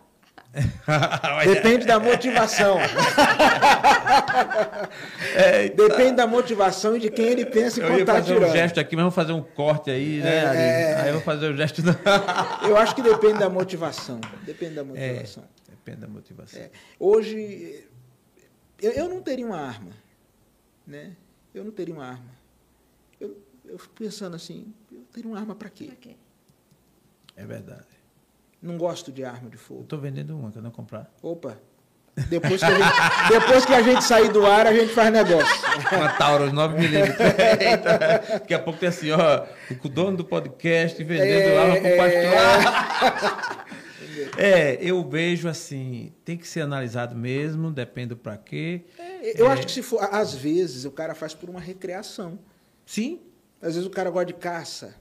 [1.45, 2.77] Depende da motivação.
[5.75, 8.51] Depende da motivação e de quem ele pensa Eu enquanto ia está fazer um tirando.
[8.53, 10.35] gesto aqui, mas vamos fazer um corte aí, né?
[10.35, 10.57] É, Ari?
[10.59, 10.95] é.
[11.01, 11.81] Aí eu vou fazer o gesto.
[11.81, 11.93] Da...
[12.67, 14.21] Eu acho que depende da motivação.
[14.45, 15.43] Depende da É, motivação.
[15.69, 16.61] depende da motivação.
[16.61, 16.69] É.
[16.99, 17.87] Hoje,
[18.81, 19.91] eu, eu não teria uma arma.
[20.85, 21.13] Né?
[21.53, 22.29] Eu não teria uma arma.
[23.19, 25.85] Eu, eu fico pensando assim, eu teria uma arma para quê?
[25.85, 26.15] Pra quê?
[27.35, 27.85] É verdade.
[28.63, 29.83] Não gosto de arma de Eu fogo.
[29.83, 31.11] tô vendendo uma, que eu não comprar.
[31.21, 31.57] Opa,
[32.29, 32.93] depois que, a gente,
[33.29, 35.63] depois que a gente sair do ar, a gente faz negócio.
[35.91, 36.81] Uma Taurus 9mm.
[37.59, 37.97] Eita,
[38.39, 39.45] Daqui a pouco tem assim, ó,
[39.83, 41.97] o dono do podcast vendendo É, arma pro é.
[41.97, 43.63] pastor.
[44.37, 48.85] É, eu vejo assim, tem que ser analisado mesmo, depende para quê.
[49.35, 49.53] Eu É.
[49.53, 52.39] acho que se for, às vezes, o cara faz por uma recreação.
[52.85, 53.21] Sim,
[53.61, 54.93] Às vezes o cara gosta de caça.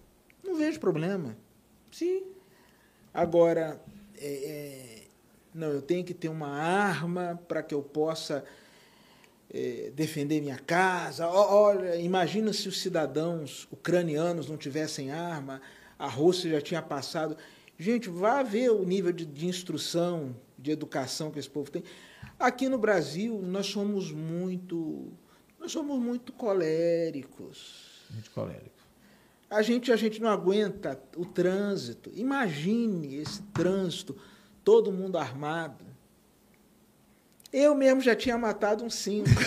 [0.42, 1.36] Não vejo problema.
[1.90, 2.22] sim.
[3.12, 3.80] Agora,
[4.16, 5.02] é, é,
[5.54, 8.44] não, eu tenho que ter uma arma para que eu possa
[9.52, 11.28] é, defender minha casa.
[11.28, 15.60] Olha, imagina se os cidadãos ucranianos não tivessem arma,
[15.98, 17.36] a Rússia já tinha passado.
[17.78, 21.84] Gente, vá ver o nível de, de instrução, de educação que esse povo tem.
[22.38, 25.12] Aqui no Brasil, nós somos muito,
[25.60, 28.06] nós somos muito coléricos.
[28.10, 28.81] Gente colérico.
[29.52, 32.10] A gente, a gente não aguenta o trânsito.
[32.14, 34.16] Imagine esse trânsito,
[34.64, 35.84] todo mundo armado.
[37.52, 39.28] Eu mesmo já tinha matado uns cinco.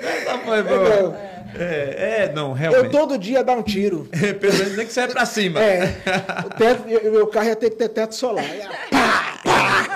[0.00, 1.16] Essa foi boa.
[1.56, 2.90] É, é, não, Eu realmente.
[2.92, 4.08] todo dia dar um tiro.
[4.40, 5.60] Pelo menos nem que saia pra cima.
[5.60, 5.84] É,
[6.46, 8.44] o teto, eu- meu carro ia ter que ter teto solar.
[8.44, 9.03] Ia pá,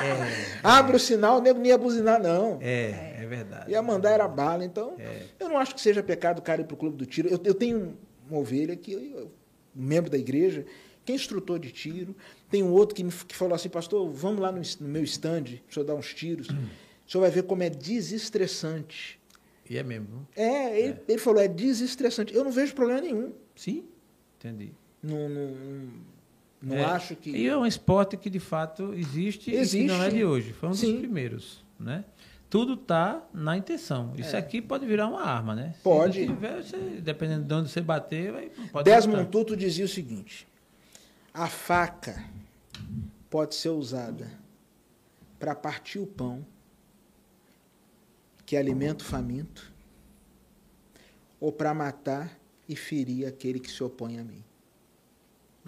[0.01, 0.27] pá.
[0.79, 2.59] Abre o sinal, o nego não ia buzinar, não.
[2.61, 3.71] É, é verdade.
[3.71, 4.65] Ia mandar era bala.
[4.65, 5.23] Então, É.
[5.41, 7.29] eu não acho que seja pecado o cara ir para o clube do tiro.
[7.29, 7.97] Eu, eu tenho
[8.31, 9.31] uma ovelha que, eu-
[9.77, 10.65] um membro da igreja,
[11.05, 12.15] que é instrutor de tiro.
[12.51, 15.45] Tem um outro que, me, que falou assim, pastor, vamos lá no, no meu stand,
[15.71, 16.49] o senhor dar uns tiros.
[16.49, 19.19] O senhor vai ver como é desestressante.
[19.69, 20.27] E é mesmo.
[20.35, 22.35] É, ele, ele falou, é desestressante.
[22.35, 23.33] Eu não vejo problema nenhum.
[23.55, 23.85] Sim,
[24.39, 24.73] entendi.
[25.03, 25.51] Não, não,
[26.61, 26.85] não, É.
[26.85, 27.31] acho que...
[27.31, 29.87] E é um esporte que de fato existe, e Existe.
[29.87, 30.53] que não é de hoje.
[30.53, 30.99] Foi um dos Sim.
[30.99, 32.05] primeiros, né?
[32.51, 34.15] Tudo está na intenção.
[34.17, 35.75] Isso aqui pode virar uma arma, né?
[35.77, 35.83] É.
[35.83, 36.27] Pode.
[36.27, 38.91] tiver, você- dependendo de onde você bater, vai, pode.
[39.31, 40.49] Tutu dizia o seguinte:
[41.35, 42.25] a faca
[43.29, 44.31] pode ser usada
[45.39, 46.45] para partir o pão,
[48.47, 49.71] que alimenta o faminto,
[51.39, 52.37] ou para matar
[52.67, 54.43] e ferir aquele que se opõe a mim.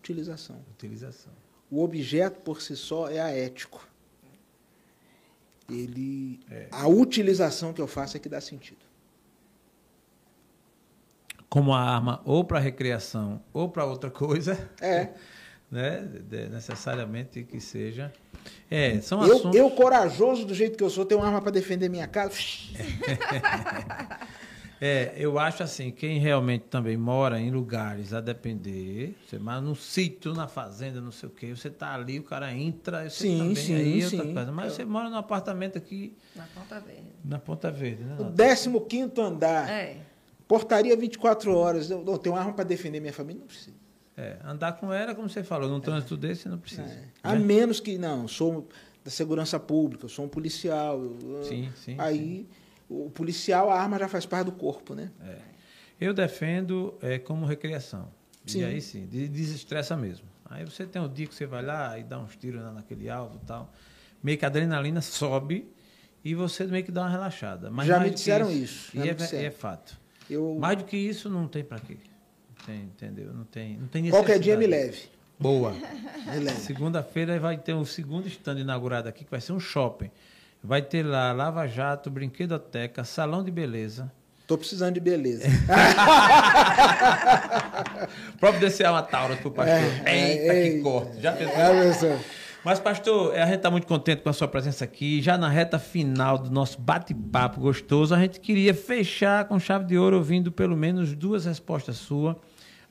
[0.01, 0.57] Utilização.
[0.73, 1.33] Utilização.
[1.71, 3.87] O objeto por si só é aético.
[5.69, 6.67] Ele, É.
[6.73, 8.89] a utilização que eu faço é que dá sentido.
[11.49, 14.69] como a arma ou para recreação ou para outra coisa.
[14.81, 15.11] É.
[15.71, 16.01] Né?
[16.51, 18.13] Necessariamente que seja.
[18.69, 19.55] É, são Eu, assuntos.
[19.57, 22.35] eu, corajoso do jeito que eu sou, tenho uma arma para defender minha casa.
[24.81, 29.75] É, eu acho assim, quem realmente também mora em lugares a depender, você mora num
[29.75, 33.39] sítio, na fazenda, não sei o quê, você tá ali, o cara entra, você Sim,
[33.39, 34.33] também, sim, aí é outra sim.
[34.35, 34.53] coisa.
[34.53, 37.03] Mas você mora num apartamento aqui Na Ponta Verde.
[37.23, 38.17] na Ponta Verde, né?
[38.19, 39.99] O 15 andar, É.
[40.49, 41.91] portaria 24 horas.
[41.91, 43.41] Eu, eu tenho uma arma para defender minha família?
[43.41, 43.77] Não precisa.
[44.17, 46.83] É, andar com ela, como você falou, num trânsito desse não precisa.
[46.83, 46.87] É.
[46.87, 47.09] né?
[47.23, 48.67] A menos que, não, sou
[49.05, 51.03] da segurança pública, eu sou um policial.
[51.03, 52.47] eu- Sim, sim, Aí,
[52.91, 55.11] o policial, a arma já faz parte do corpo, né?
[56.01, 58.09] Eu defendo é, como recreação.
[58.47, 58.61] Sim.
[58.61, 60.27] E aí sim, de- desestressa mesmo.
[60.49, 63.39] Aí você tem um dia que você vai lá e dá uns tiros naquele alvo
[63.41, 63.73] e tal.
[64.23, 65.71] Meio que a adrenalina sobe
[66.25, 67.71] e você meio que dá uma relaxada.
[67.71, 69.45] Mas Já me disseram isso, já E é, disseram.
[69.47, 69.99] é fato.
[70.29, 71.97] Eu, Mais do que isso, não tem pra quê.
[72.59, 73.33] Não tem, entendeu?
[73.33, 75.03] Não tem, não tem qualquer dia me leve.
[75.39, 75.73] Boa.
[75.73, 76.61] Me leve.
[76.61, 80.11] Segunda-feira vai ter um segundo stand inaugurado aqui, que vai ser um shopping.
[80.63, 84.13] Vai ter lá Lava Jato, Brinquedoteca, Salão de Beleza.
[84.47, 85.47] Tô precisando de beleza.
[88.41, 89.79] Providenciar uma taura pro pastor.
[90.05, 90.83] É, Eita, é, que é.
[90.83, 91.21] corte.
[91.21, 92.09] Já pensou?
[92.09, 92.19] É.
[92.65, 95.23] Mas, pastor, a gente está muito contente com a sua presença aqui.
[95.23, 99.97] Já na reta final do nosso bate-papo gostoso, a gente queria fechar com chave de
[99.97, 102.35] ouro, ouvindo pelo menos duas respostas suas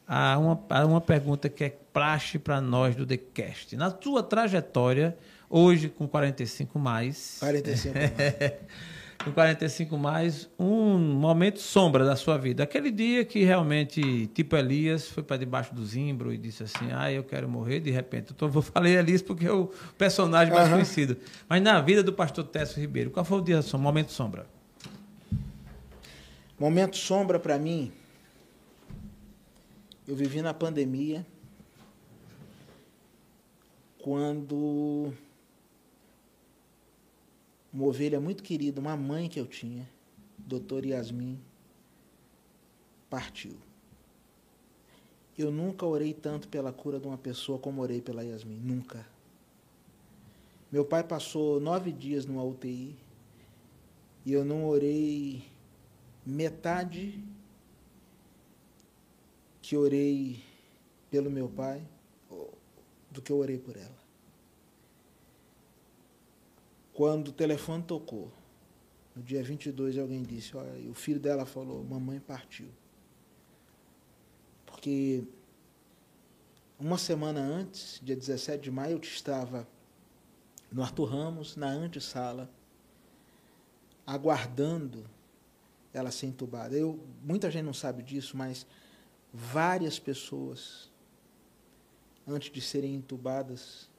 [0.08, 3.76] a uma, a uma pergunta que é praxe para nós do TheCast.
[3.76, 5.18] Na sua trajetória,
[5.50, 7.96] hoje com 45 mais, 45.
[9.24, 12.64] com 45 mais, um momento sombra da sua vida.
[12.64, 17.12] Aquele dia que realmente, tipo Elias, foi para debaixo do zimbro e disse assim: Ah,
[17.12, 18.32] eu quero morrer de repente.
[18.32, 20.76] Eu tô, vou falei Elias porque é o personagem mais Aham.
[20.76, 21.18] conhecido.
[21.48, 24.46] Mas na vida do pastor Técio Ribeiro, qual foi o dia, momento sombra?
[26.60, 27.92] Momento sombra para mim.
[30.08, 31.26] Eu vivi na pandemia
[34.02, 35.14] quando
[37.72, 39.88] uma ovelha muito querida, uma mãe que eu tinha,
[40.38, 41.40] doutor Yasmin,
[43.10, 43.56] partiu.
[45.38, 49.08] Eu nunca orei tanto pela cura de uma pessoa como orei pela Yasmin, nunca.
[50.72, 52.96] Meu pai passou nove dias numa UTI
[54.26, 55.44] e eu não orei
[56.26, 57.24] metade
[59.62, 60.44] que orei
[61.10, 61.82] pelo meu pai
[63.10, 63.99] do que eu orei por ela.
[67.00, 68.30] Quando o telefone tocou,
[69.16, 72.68] no dia 22, alguém disse: Olha, o filho dela falou: Mamãe partiu.
[74.66, 75.24] Porque
[76.78, 79.66] uma semana antes, dia 17 de maio, eu estava
[80.70, 82.52] no Arthur Ramos, na antessala,
[84.06, 85.10] aguardando
[85.94, 86.76] ela ser entubada.
[86.76, 88.68] Eu, muita gente não sabe disso, mas
[89.34, 90.92] várias pessoas,
[92.28, 93.90] antes de serem entubadas,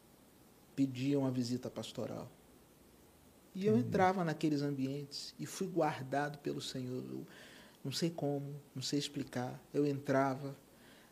[0.76, 2.30] pediam a visita pastoral.
[3.54, 7.02] E eu entrava naqueles ambientes e fui guardado pelo Senhor.
[7.10, 7.26] Eu
[7.84, 9.60] não sei como, não sei explicar.
[9.74, 10.56] Eu entrava,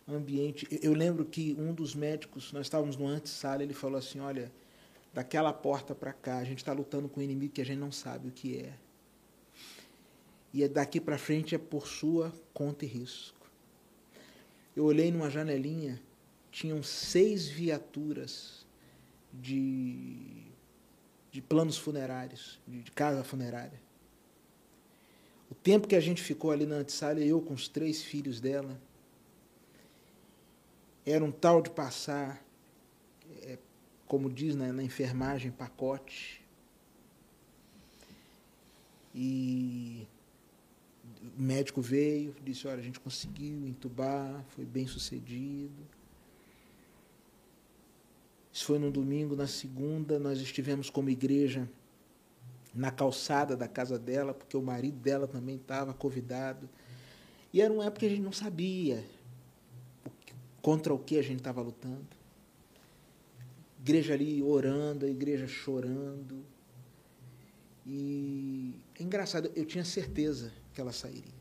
[0.09, 0.67] ambiente.
[0.83, 4.51] Eu, lembro que um dos médicos, nós estávamos no antessala, ele falou assim: Olha,
[5.13, 7.93] daquela porta para cá, a gente está lutando com um inimigo que a gente não
[7.93, 8.73] sabe o que é.
[10.53, 13.51] E é daqui para frente é por sua conta e risco.
[14.75, 16.01] Eu olhei numa janelinha,
[16.51, 18.67] tinham seis viaturas
[19.33, 20.48] de,
[21.39, 23.81] de planos funerários, de, casa funerária.
[25.49, 28.77] O tempo que a gente ficou ali na antessala, eu com os três filhos dela,
[31.07, 32.45] era um tal de passar,
[33.43, 33.57] é,
[34.05, 36.45] como diz na, na enfermagem, pacote.
[39.15, 40.09] E
[41.39, 45.87] o médico veio, disse, olha, a gente conseguiu entubar, foi bem sucedido.
[48.59, 51.71] Isso foi no domingo, na segunda nós estivemos como igreja
[52.75, 56.69] na calçada da casa dela, porque o marido dela também estava convidado.
[57.53, 59.05] E era uma época que a gente não sabia
[60.61, 62.09] contra o que a gente estava lutando.
[63.79, 66.45] Igreja ali orando, a igreja chorando.
[67.87, 71.39] E é engraçado, eu tinha certeza que ela sairia.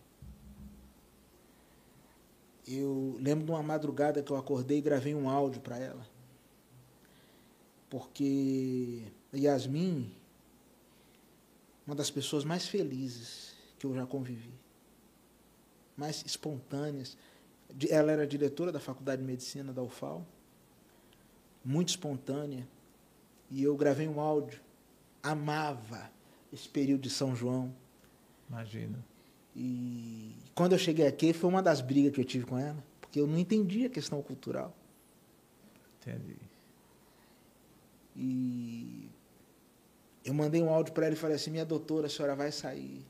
[2.67, 6.16] Eu lembro de uma madrugada que eu acordei e gravei um áudio para ela.
[7.89, 9.03] Porque
[9.33, 10.11] Yasmin,
[11.85, 14.51] uma das pessoas mais felizes que eu já convivi,
[15.95, 17.17] mais espontâneas.
[17.89, 20.25] Ela era diretora da Faculdade de Medicina da UFAL,
[21.65, 22.67] muito espontânea,
[23.49, 24.61] e eu gravei um áudio.
[25.23, 26.09] Amava
[26.53, 27.73] esse período de São João.
[28.49, 29.03] Imagina.
[29.55, 33.19] E quando eu cheguei aqui, foi uma das brigas que eu tive com ela, porque
[33.19, 34.73] eu não entendia a questão cultural.
[35.99, 36.37] Entendi.
[38.17, 39.07] E
[40.25, 43.05] eu mandei um áudio para ela e falei assim: minha doutora, a senhora vai sair.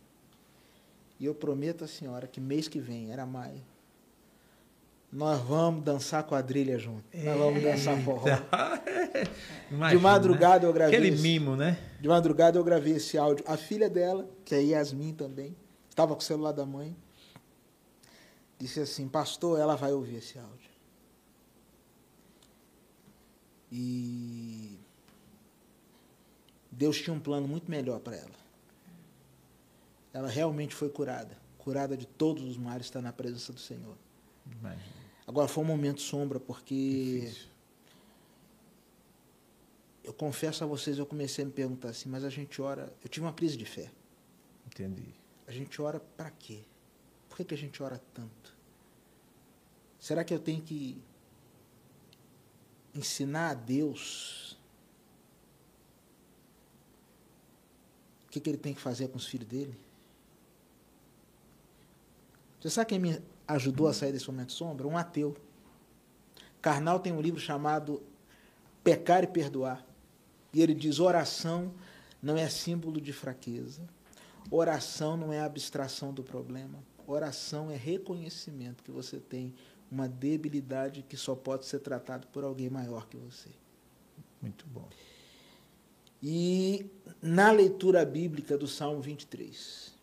[1.19, 3.61] E eu prometo à senhora que mês que vem, era maio,
[5.11, 7.03] nós vamos dançar quadrilha junto.
[7.17, 8.27] Nós vamos dançar forró.
[9.71, 10.65] Imagina, De madrugada né?
[10.67, 10.95] eu gravei.
[10.97, 11.79] Aquele esse- mimo, né?
[11.99, 13.43] De madrugada eu gravei esse áudio.
[13.47, 15.55] A filha dela, que é Yasmin também,
[15.89, 16.95] estava com o celular da mãe,
[18.59, 20.67] disse assim: Pastor, ela vai ouvir esse áudio.
[23.71, 24.76] E
[26.77, 28.37] Deus tinha um plano muito melhor para ela.
[30.13, 31.35] Ela realmente foi curada.
[31.57, 33.97] Curada de todos os males, está na presença do Senhor.
[34.45, 34.83] Imagina.
[35.25, 37.47] Agora foi um momento sombra, porque Difícil.
[40.03, 42.93] eu confesso a vocês, eu comecei a me perguntar assim, mas a gente ora.
[43.03, 43.91] Eu tive uma crise de fé.
[44.67, 45.15] Entendi.
[45.47, 46.59] A gente ora para quê?
[47.27, 48.55] Por que, que a gente ora tanto?
[49.99, 51.01] Será que eu tenho que
[52.93, 54.46] ensinar a Deus
[58.27, 59.77] o que, que ele tem que fazer com os filhos dele?
[62.59, 64.87] Você sabe quem me ajudou a sair desse momento sombra?
[64.87, 65.35] Um ateu.
[66.61, 68.03] Karnal tem um livro chamado
[68.83, 69.85] Pecar e Perdoar.
[70.53, 71.73] E ele diz: oração
[72.21, 73.81] não é símbolo de fraqueza.
[74.51, 76.79] Oração não é abstração do problema.
[77.05, 79.53] Oração é reconhecimento que você tem
[79.89, 83.49] uma debilidade que só pode ser tratado por alguém maior que você.
[84.41, 84.87] Muito bom.
[86.21, 86.89] E
[87.21, 89.93] na leitura bíblica do Salmo 23,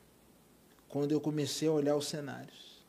[0.89, 2.85] quando eu comecei a olhar os cenários,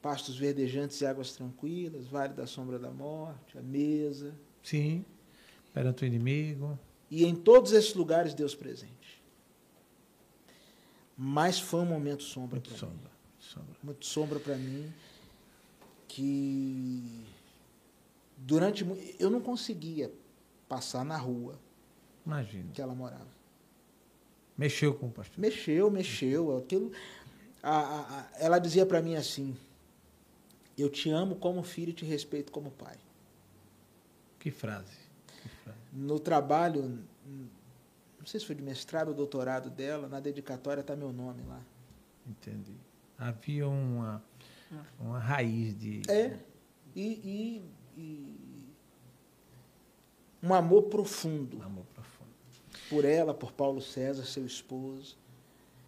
[0.00, 5.04] pastos verdejantes e águas tranquilas, vale da sombra da morte, a mesa, Sim.
[5.72, 6.78] Perante o inimigo.
[7.10, 9.22] e em todos esses lugares Deus presente.
[11.16, 12.94] Mas foi um momento sombra Muito para mim.
[12.94, 13.10] sombra.
[13.38, 13.76] sombra.
[13.82, 14.92] muito sombra para mim
[16.08, 17.24] que
[18.36, 18.84] durante
[19.18, 20.10] eu não conseguia
[20.68, 21.58] passar na rua
[22.24, 22.70] Imagina.
[22.72, 23.26] que ela morava.
[24.56, 25.38] Mexeu com o pastor.
[25.38, 26.90] Mexeu, mexeu, aquilo.
[27.62, 29.56] a- a- a- ela dizia para mim assim:
[30.78, 32.96] Eu te amo como filho e te respeito como pai.
[34.38, 34.96] Que frase.
[35.42, 35.78] Que frase.
[35.92, 41.12] No trabalho, não sei se foi de mestrado ou doutorado dela, na dedicatória está meu
[41.12, 41.60] nome lá.
[42.26, 42.74] Entendi.
[43.18, 44.22] Havia uma,
[45.00, 46.02] uma raiz de.
[46.10, 46.38] É.
[46.94, 47.70] E, e-
[48.00, 48.45] e
[50.46, 51.60] um amor profundo.
[51.62, 52.30] Amor profundo.
[52.88, 55.16] por ela, por Paulo César, seu esposo.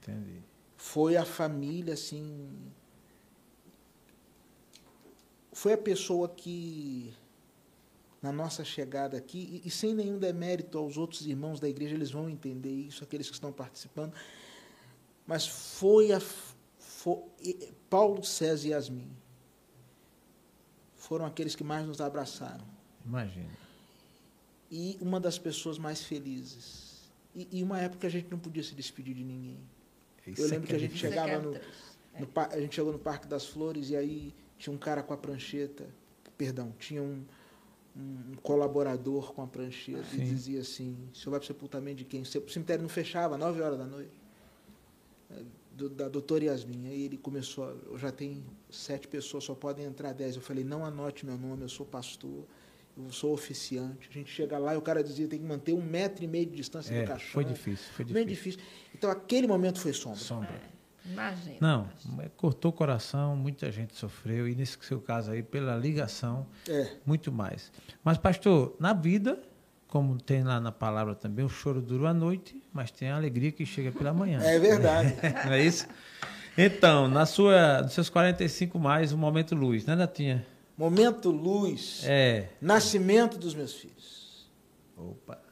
[0.02, 0.42] Entendi.
[0.76, 2.48] Foi a família, assim.
[5.52, 7.12] Foi a pessoa que,
[8.22, 12.10] na nossa chegada aqui, e, e sem nenhum demérito aos outros irmãos da igreja, eles
[12.10, 14.12] vão entender isso, aqueles que estão participando,
[15.26, 16.20] mas foi a.
[16.20, 17.22] Foi,
[17.88, 19.10] Paulo César e Yasmin
[20.96, 22.64] foram aqueles que mais nos abraçaram
[23.08, 23.67] Imagina.
[24.70, 27.10] E uma das pessoas mais felizes.
[27.34, 29.58] E, e uma época que a gente não podia se despedir de ninguém.
[30.26, 31.10] Isso Eu é lembro que a gente difícil.
[31.10, 34.74] chegava é no, é no a gente chegou no Parque das Flores e aí tinha
[34.74, 35.86] um cara com a prancheta,
[36.36, 37.24] perdão, tinha um,
[37.96, 40.22] um colaborador com a prancheta Sim.
[40.22, 42.22] e dizia assim, o senhor vai para o sepultamento de quem?
[42.22, 44.10] O cemitério não fechava, nove horas da noite.
[45.30, 45.42] É,
[45.78, 46.88] Do, da doutora Yasmin.
[46.88, 50.34] Aí ele começou, já tenho sete pessoas, só podem entrar dez.
[50.34, 52.44] Eu falei, não anote meu nome, eu sou pastor,
[52.98, 54.08] eu sou oficiante.
[54.10, 56.46] A gente chega lá e o cara dizia, tem que manter um metro e meio
[56.46, 57.30] de distância É, do caixão.
[57.32, 57.86] foi difícil.
[57.92, 58.60] Foi Bem difícil.
[58.60, 58.90] difícil.
[58.94, 60.18] Então aquele momento foi sombra.
[60.18, 60.78] Sombra.
[61.06, 61.56] Imagina.
[61.60, 61.88] Não,
[62.22, 66.96] é, cortou o coração, muita gente sofreu, e nesse seu caso aí, pela ligação, É.
[67.06, 67.72] muito mais.
[68.04, 69.38] Mas, pastor, na vida,
[69.86, 73.50] como tem lá na palavra também, o choro dura a noite, mas tem a alegria
[73.50, 74.38] que chega pela manhã.
[74.42, 75.14] É verdade.
[75.46, 75.86] Não é isso?
[76.58, 80.44] Então, na sua, nos seus 45 mais, o momento luz, né, Natinha?
[80.78, 82.02] Momento luz.
[82.04, 82.50] É.
[82.60, 84.48] Nascimento dos meus filhos.
[84.96, 85.42] Opa.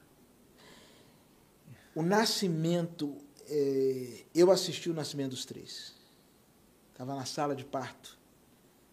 [1.97, 3.17] O nascimento,
[3.49, 5.95] eh, eu assisti o nascimento dos três.
[6.93, 8.17] Estava na sala de parto,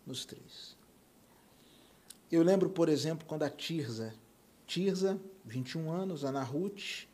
[0.07, 0.75] nos três.
[2.31, 4.15] Eu lembro, por exemplo, quando a Tirza,
[4.65, 7.05] Tirza, 21 anos, Ana Ruth,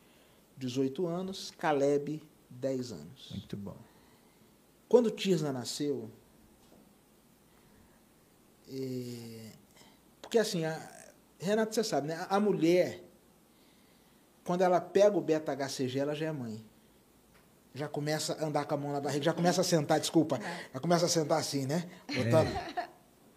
[0.57, 3.29] 18 anos, Caleb, 10 anos.
[3.31, 3.77] Muito bom.
[4.87, 6.09] Quando Tirza nasceu,
[8.71, 9.49] é,
[10.21, 10.77] porque assim, a,
[11.39, 12.25] Renato, você sabe, né?
[12.29, 12.99] A, mulher,
[14.43, 16.63] quando ela pega o beta-HCG, ela já é mãe.
[17.73, 20.39] Já começa a andar com a mão na barriga, já começa a sentar, desculpa,
[20.73, 21.85] já começa a sentar assim, né?
[22.13, 22.49] Botando.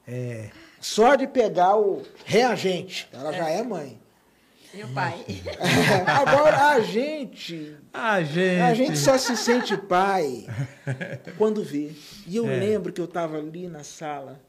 [0.06, 0.50] É.
[0.80, 4.00] Só de pegar o reagente, ela já é mãe.
[4.74, 5.24] E o pai?
[6.06, 7.76] Agora, a gente.
[7.92, 8.60] A gente.
[8.62, 10.46] A gente só se sente pai
[11.36, 11.92] quando vê.
[12.26, 12.56] E eu É.
[12.58, 14.40] lembro que eu estava ali na sala.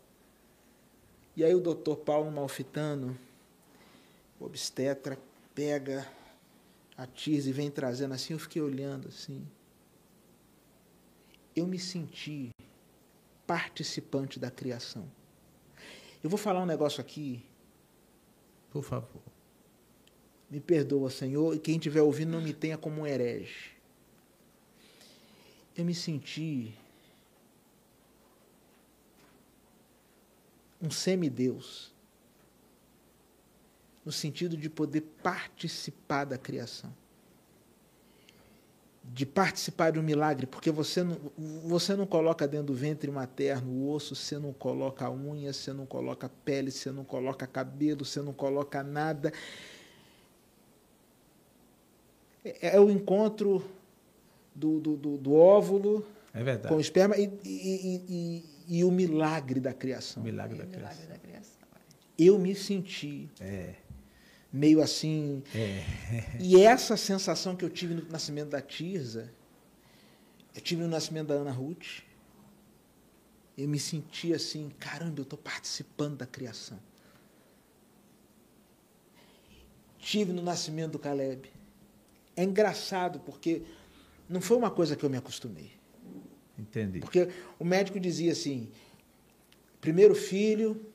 [1.35, 3.18] E aí o doutor Paulo Malfitano,
[4.39, 5.18] o obstetra,
[5.55, 6.07] pega
[6.95, 8.34] a Tirza e vem trazendo assim.
[8.34, 9.47] Eu fiquei olhando assim.
[11.55, 12.51] Eu me senti
[13.47, 15.10] participante da criação.
[16.23, 17.45] Eu vou falar um negócio aqui
[18.72, 19.22] Por favor.
[20.49, 23.72] Me perdoa, Senhor, e quem estiver ouvindo não me tenha como um herege.
[25.76, 26.76] Eu me senti
[30.84, 31.91] um semideus,
[34.05, 36.93] no sentido de poder participar da criação.
[39.03, 41.18] De participar de um milagre, porque você não,
[41.65, 45.73] você não coloca dentro do ventre materno o osso, você não coloca a unha, você
[45.73, 49.34] não coloca pele, você não coloca cabelo, você não coloca nada
[52.43, 53.64] é o encontro
[54.53, 59.60] do, do, do, do óvulo É com o esperma e, e, e, e, o milagre
[59.60, 60.23] da criação.
[60.23, 61.14] Milagre É da o milagre criação.
[61.14, 61.53] da criação.
[62.18, 63.76] Eu me senti É.
[64.52, 65.44] meio assim.
[65.56, 65.84] É.
[66.40, 69.31] E essa sensação que eu tive no nascimento da Tirza,
[70.56, 72.02] eu tive no nascimento da Ana Ruth,
[73.57, 76.80] eu me senti assim, caramba, eu estou participando da criação.
[79.99, 81.49] Tive no nascimento do Caleb.
[82.35, 83.61] É engraçado, porque
[84.27, 85.72] não foi uma coisa que eu me acostumei.
[86.57, 86.99] Entendi.
[86.99, 88.69] Porque o médico dizia assim:
[89.81, 90.85] primeiro filho,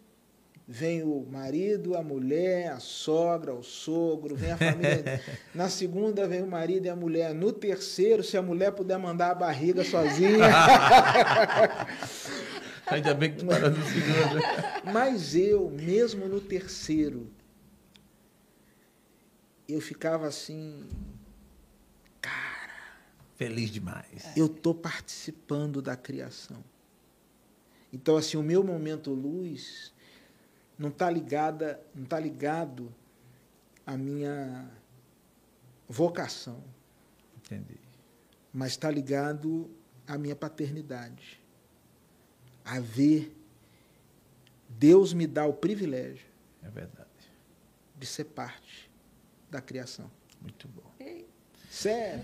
[0.67, 5.23] vem o marido, a mulher, a sogra, o sogro, vem a família.
[5.55, 7.35] Na segunda vem o marido e a mulher.
[7.35, 10.45] No terceiro, se a mulher puder mandar a barriga sozinha.
[12.87, 14.43] Ainda bem que tu parou no segundo.
[14.93, 17.31] Mas eu, mesmo no terceiro,
[19.69, 20.87] eu ficava assim,
[23.39, 24.37] Feliz demais.
[24.37, 26.63] eu estou participando da criação.
[27.93, 29.95] Então, assim, o meu momento luz
[30.79, 32.93] não está ligada, não tá ligado
[33.87, 34.69] à minha
[35.89, 36.63] vocação,
[37.37, 37.79] Entendi.
[38.53, 39.71] mas está ligado
[40.07, 41.41] à minha paternidade.
[42.65, 43.35] A ver
[44.69, 46.27] Deus me dá o privilégio
[46.63, 47.09] É verdade.
[47.97, 48.91] de ser parte
[49.51, 50.11] da criação.
[50.43, 50.93] Muito bom.
[51.79, 52.21] Sério.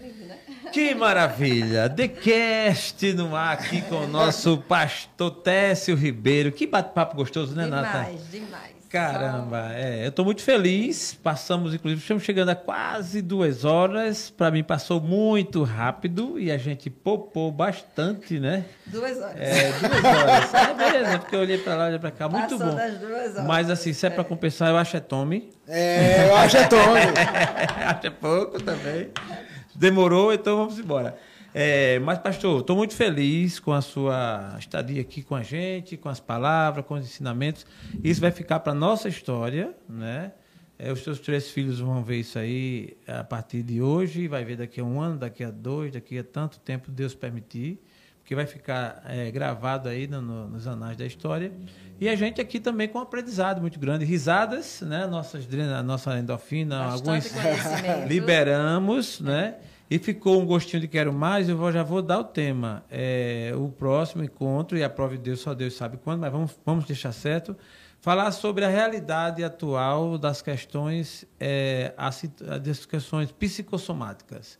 [0.72, 1.88] Que maravilha!
[1.88, 6.50] TheCast no ar aqui com o nosso pastor Técio Ribeiro.
[6.50, 7.98] Que bate-papo gostoso, né, Nata?
[7.98, 8.74] Demais, demais.
[8.94, 11.18] Caramba, é, eu estou muito feliz.
[11.20, 14.30] Passamos, inclusive, estamos chegando a quase duas horas.
[14.30, 18.64] Para mim, passou muito rápido e a gente popou bastante, né?
[18.86, 19.36] Duas horas.
[19.36, 20.54] É, duas horas.
[20.54, 22.28] É mesmo, porque eu olhei para lá, olhei para cá.
[22.28, 22.76] Muito Passou bom.
[22.76, 23.44] das duas horas.
[23.44, 25.50] Mas, assim, se é para compensar, eu acho é Tommy.
[25.66, 26.84] É, eu acho é Tony.
[27.84, 29.10] Acho é pouco também.
[29.74, 31.16] Demorou, então vamos embora.
[31.52, 36.08] É, mas, pastor, estou muito feliz com a sua estadia aqui com a gente, com
[36.08, 37.64] as palavras, com os ensinamentos.
[38.02, 40.32] Isso vai ficar para nossa história, né?
[40.76, 44.56] É, os seus três filhos vão ver isso aí a partir de hoje, vai ver
[44.56, 47.80] daqui a um ano, daqui a dois, daqui a tanto tempo Deus permitir,
[48.24, 51.52] porque vai ficar é, gravado aí no- no- nos anais da história.
[52.00, 55.06] E a gente aqui também com um aprendizado muito grande, risadas, né?
[55.06, 55.46] Nossas,
[55.78, 59.56] a nossa endorfina, Bastante alguns liberamos, né?
[59.90, 61.50] E ficou um gostinho de quero mais.
[61.50, 62.82] Eu vou- já vou dar o tema.
[62.90, 66.58] É, o próximo encontro, e a prova de Deus, só Deus sabe quando, mas vamos,
[66.64, 67.54] vamos deixar certo.
[68.00, 74.58] Falar sobre a realidade atual das questões, é, a situ- das questões psicossomáticas,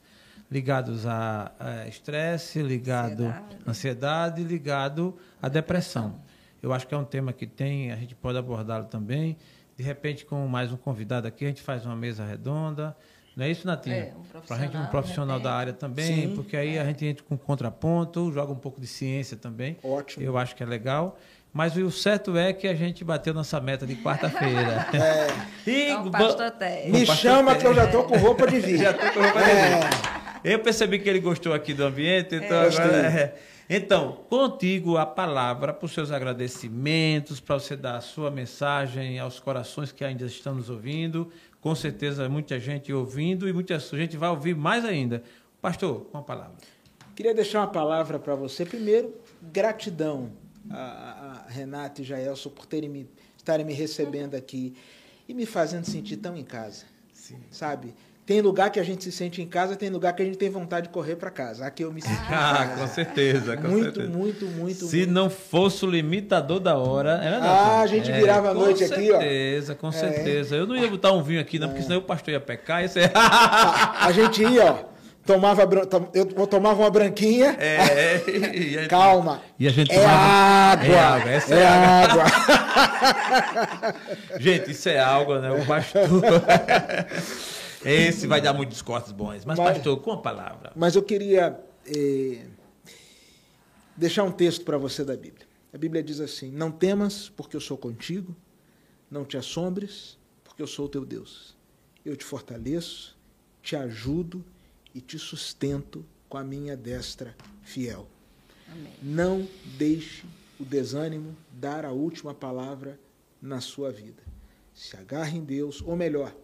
[0.59, 3.56] ligados a a estresse, ligado Ansiedade.
[3.66, 6.20] à ansiedade, ligado à depressão.
[6.62, 9.36] Eu acho que é um tema que tem, a gente pode abordá-lo também.
[9.76, 12.97] De repente, com mais um convidado aqui, a gente faz uma mesa redonda.
[13.36, 13.97] Não é isso, Natinha?
[13.97, 15.60] É, um Para a gente, um profissional, de da repente.
[15.60, 19.36] área também, Sim, porque aí a gente entra com contraponto, joga um pouco de ciência
[19.36, 19.76] também.
[19.82, 20.24] Ótimo.
[20.24, 21.18] Eu acho que é legal.
[21.52, 24.86] Mas o certo é que a gente bateu nossa meta de quarta-feira.
[25.66, 26.89] E Então, ba- pastor Té.
[26.89, 28.78] Me chama que eu já estou com roupa de vir.
[28.78, 30.23] Já tô com roupa de É.
[30.44, 32.66] Eu percebi que ele gostou aqui do ambiente, então É.
[32.68, 32.96] agora.
[33.06, 33.34] É.
[33.68, 39.40] Então, contigo a palavra para os seus agradecimentos, para você dar a sua mensagem aos
[39.40, 41.30] corações que ainda estão nos ouvindo.
[41.62, 45.22] Com certeza, muita gente ouvindo e muita gente vai ouvir mais ainda.
[45.62, 46.56] Pastor, com a palavra.
[47.16, 48.66] Queria deixar uma palavra para você.
[48.66, 49.14] Primeiro,
[49.50, 50.30] gratidão
[50.70, 54.74] a, a- Renata e Jaelson por terem me, estarem me recebendo aqui
[55.26, 56.84] e me fazendo sentir tão em casa.
[57.50, 57.94] Sabe?
[58.26, 60.48] Tem lugar que a gente se sente em casa, tem lugar que a gente tem
[60.48, 61.66] vontade de correr para casa.
[61.66, 62.14] Aqui eu me sinto.
[62.30, 64.09] Ah, com certeza, com muito, certeza.
[64.09, 65.12] muito, muito, Se muito.
[65.12, 69.10] não fosse o limitador da hora, era Ah, a gente virava a noite com aqui,
[69.12, 69.16] ó.
[69.16, 69.20] É.
[69.20, 70.56] certeza, com certeza.
[70.56, 72.80] Eu não ia botar um vinho aqui, não, porque senão o pastor ia pecar.
[72.80, 73.10] Ia ser...
[73.14, 74.94] A, a gente ia, ó.
[75.26, 75.62] Tomava,
[76.14, 77.56] eu tomava uma branquinha.
[77.59, 79.40] é, e a- Calma.
[79.59, 80.86] E a gente É tomava- água.
[80.86, 82.24] É água, essa é é água.
[84.38, 85.51] Gente, isso é água, né?
[85.51, 86.02] O pastor.
[87.85, 89.44] Esse vai dar muitos cortes bons.
[89.44, 90.73] Mas, Mas- pastor, com a palavra.
[90.74, 92.47] Mas eu queria eh,
[93.97, 95.47] deixar um texto para você da Bíblia.
[95.73, 98.35] A Bíblia diz assim: Não temas, porque eu sou contigo.
[99.11, 101.55] Não te assombres, porque eu sou o teu Deus.
[102.05, 103.16] Eu te fortaleço,
[103.62, 104.44] te ajudo
[104.94, 108.09] e te sustento com a minha destra fiel.
[108.70, 108.93] Amém.
[109.02, 109.48] Não
[109.78, 110.24] deixe
[110.59, 112.98] o desânimo dar a última palavra
[113.40, 114.23] na sua vida.
[114.73, 116.35] Se agarre em Deus, ou melhor,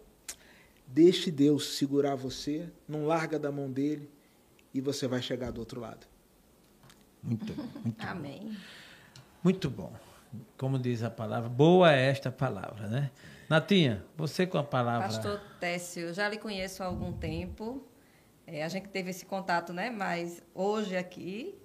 [0.93, 4.09] deixe Deus segurar você, não larga da mão dele
[4.73, 6.05] e você vai chegar do outro lado.
[7.23, 7.53] Muito,
[7.83, 8.57] muito, Amém.
[9.43, 9.93] muito bom.
[10.57, 13.11] Como diz a palavra, boa é esta palavra, né?
[13.49, 15.07] Natinha, você com a palavra.
[15.07, 17.85] Pastor Técio, eu já lhe conheço há algum tempo.
[18.47, 19.89] É, a gente teve esse contato, né?
[19.89, 21.59] Mas hoje aqui,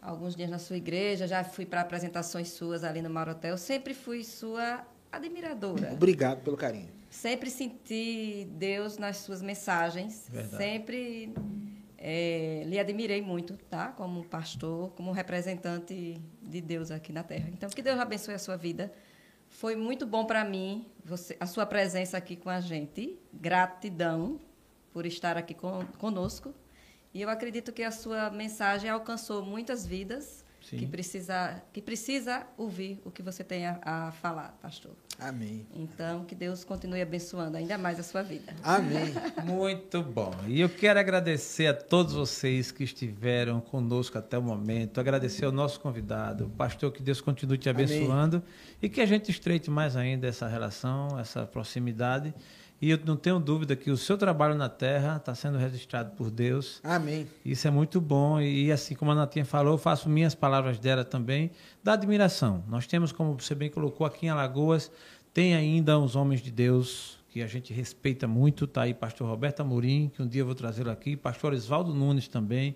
[0.00, 3.56] alguns dias na sua igreja, já fui para apresentações suas ali no Marotel.
[3.56, 5.92] Sempre fui sua admiradora.
[5.92, 7.01] Obrigado pelo carinho.
[7.12, 10.26] Sempre senti Deus nas suas mensagens.
[10.30, 10.56] Verdade.
[10.64, 11.34] Sempre
[11.98, 13.88] é, lhe admirei muito, tá?
[13.88, 17.50] Como pastor, como representante de Deus aqui na Terra.
[17.52, 18.90] Então, que Deus abençoe a sua vida.
[19.50, 23.18] Foi muito bom para mim você, a sua presença aqui com a gente.
[23.30, 24.40] Gratidão
[24.90, 26.54] por estar aqui con- conosco.
[27.12, 30.78] E eu acredito que a sua mensagem alcançou muitas vidas Sim.
[30.78, 34.92] que precisa, que precisa ouvir o que você tem a, a falar, pastor.
[35.18, 35.66] Amém.
[35.74, 38.54] Então, que Deus continue abençoando ainda mais a sua vida.
[38.62, 39.12] Amém.
[39.44, 40.32] Muito bom.
[40.46, 44.98] E eu quero agradecer a todos vocês que estiveram conosco até o momento.
[45.00, 47.84] Agradecer ao nosso convidado, o pastor, que Deus continue te Amém.
[47.84, 48.42] abençoando
[48.80, 52.34] e que a gente estreite mais ainda essa relação, essa proximidade.
[52.82, 56.32] E eu não tenho dúvida que o seu trabalho na terra está sendo registrado por
[56.32, 56.80] Deus.
[56.82, 57.28] Amém.
[57.44, 61.04] Isso é muito bom e assim como a Natinha falou, eu faço minhas palavras dela
[61.04, 62.64] também, da admiração.
[62.66, 64.90] Nós temos, como você bem colocou, aqui em Alagoas,
[65.32, 69.60] tem ainda uns homens de Deus que a gente respeita muito, tá aí pastor Roberto
[69.60, 72.74] Amorim, que um dia eu vou trazê-lo aqui, pastor Oswaldo Nunes também,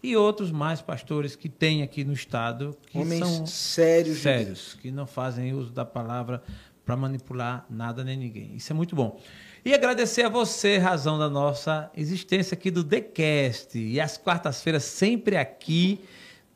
[0.00, 4.78] e outros mais pastores que tem aqui no estado, que Homens são sérios de sérios,
[4.80, 6.44] que não fazem uso da palavra
[6.86, 8.54] para manipular nada nem ninguém.
[8.54, 9.20] Isso é muito bom.
[9.64, 13.78] E agradecer a você, razão da nossa existência aqui do TheCast.
[13.78, 16.00] E às quartas-feiras, sempre aqui,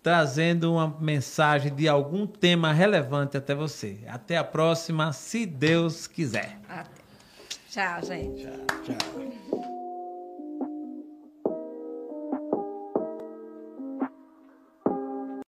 [0.03, 3.99] trazendo uma mensagem de algum tema relevante até você.
[4.07, 6.59] Até a próxima, se Deus quiser.
[6.69, 7.03] Até.
[7.71, 8.47] Tchau, gente.
[8.85, 9.72] Tchau.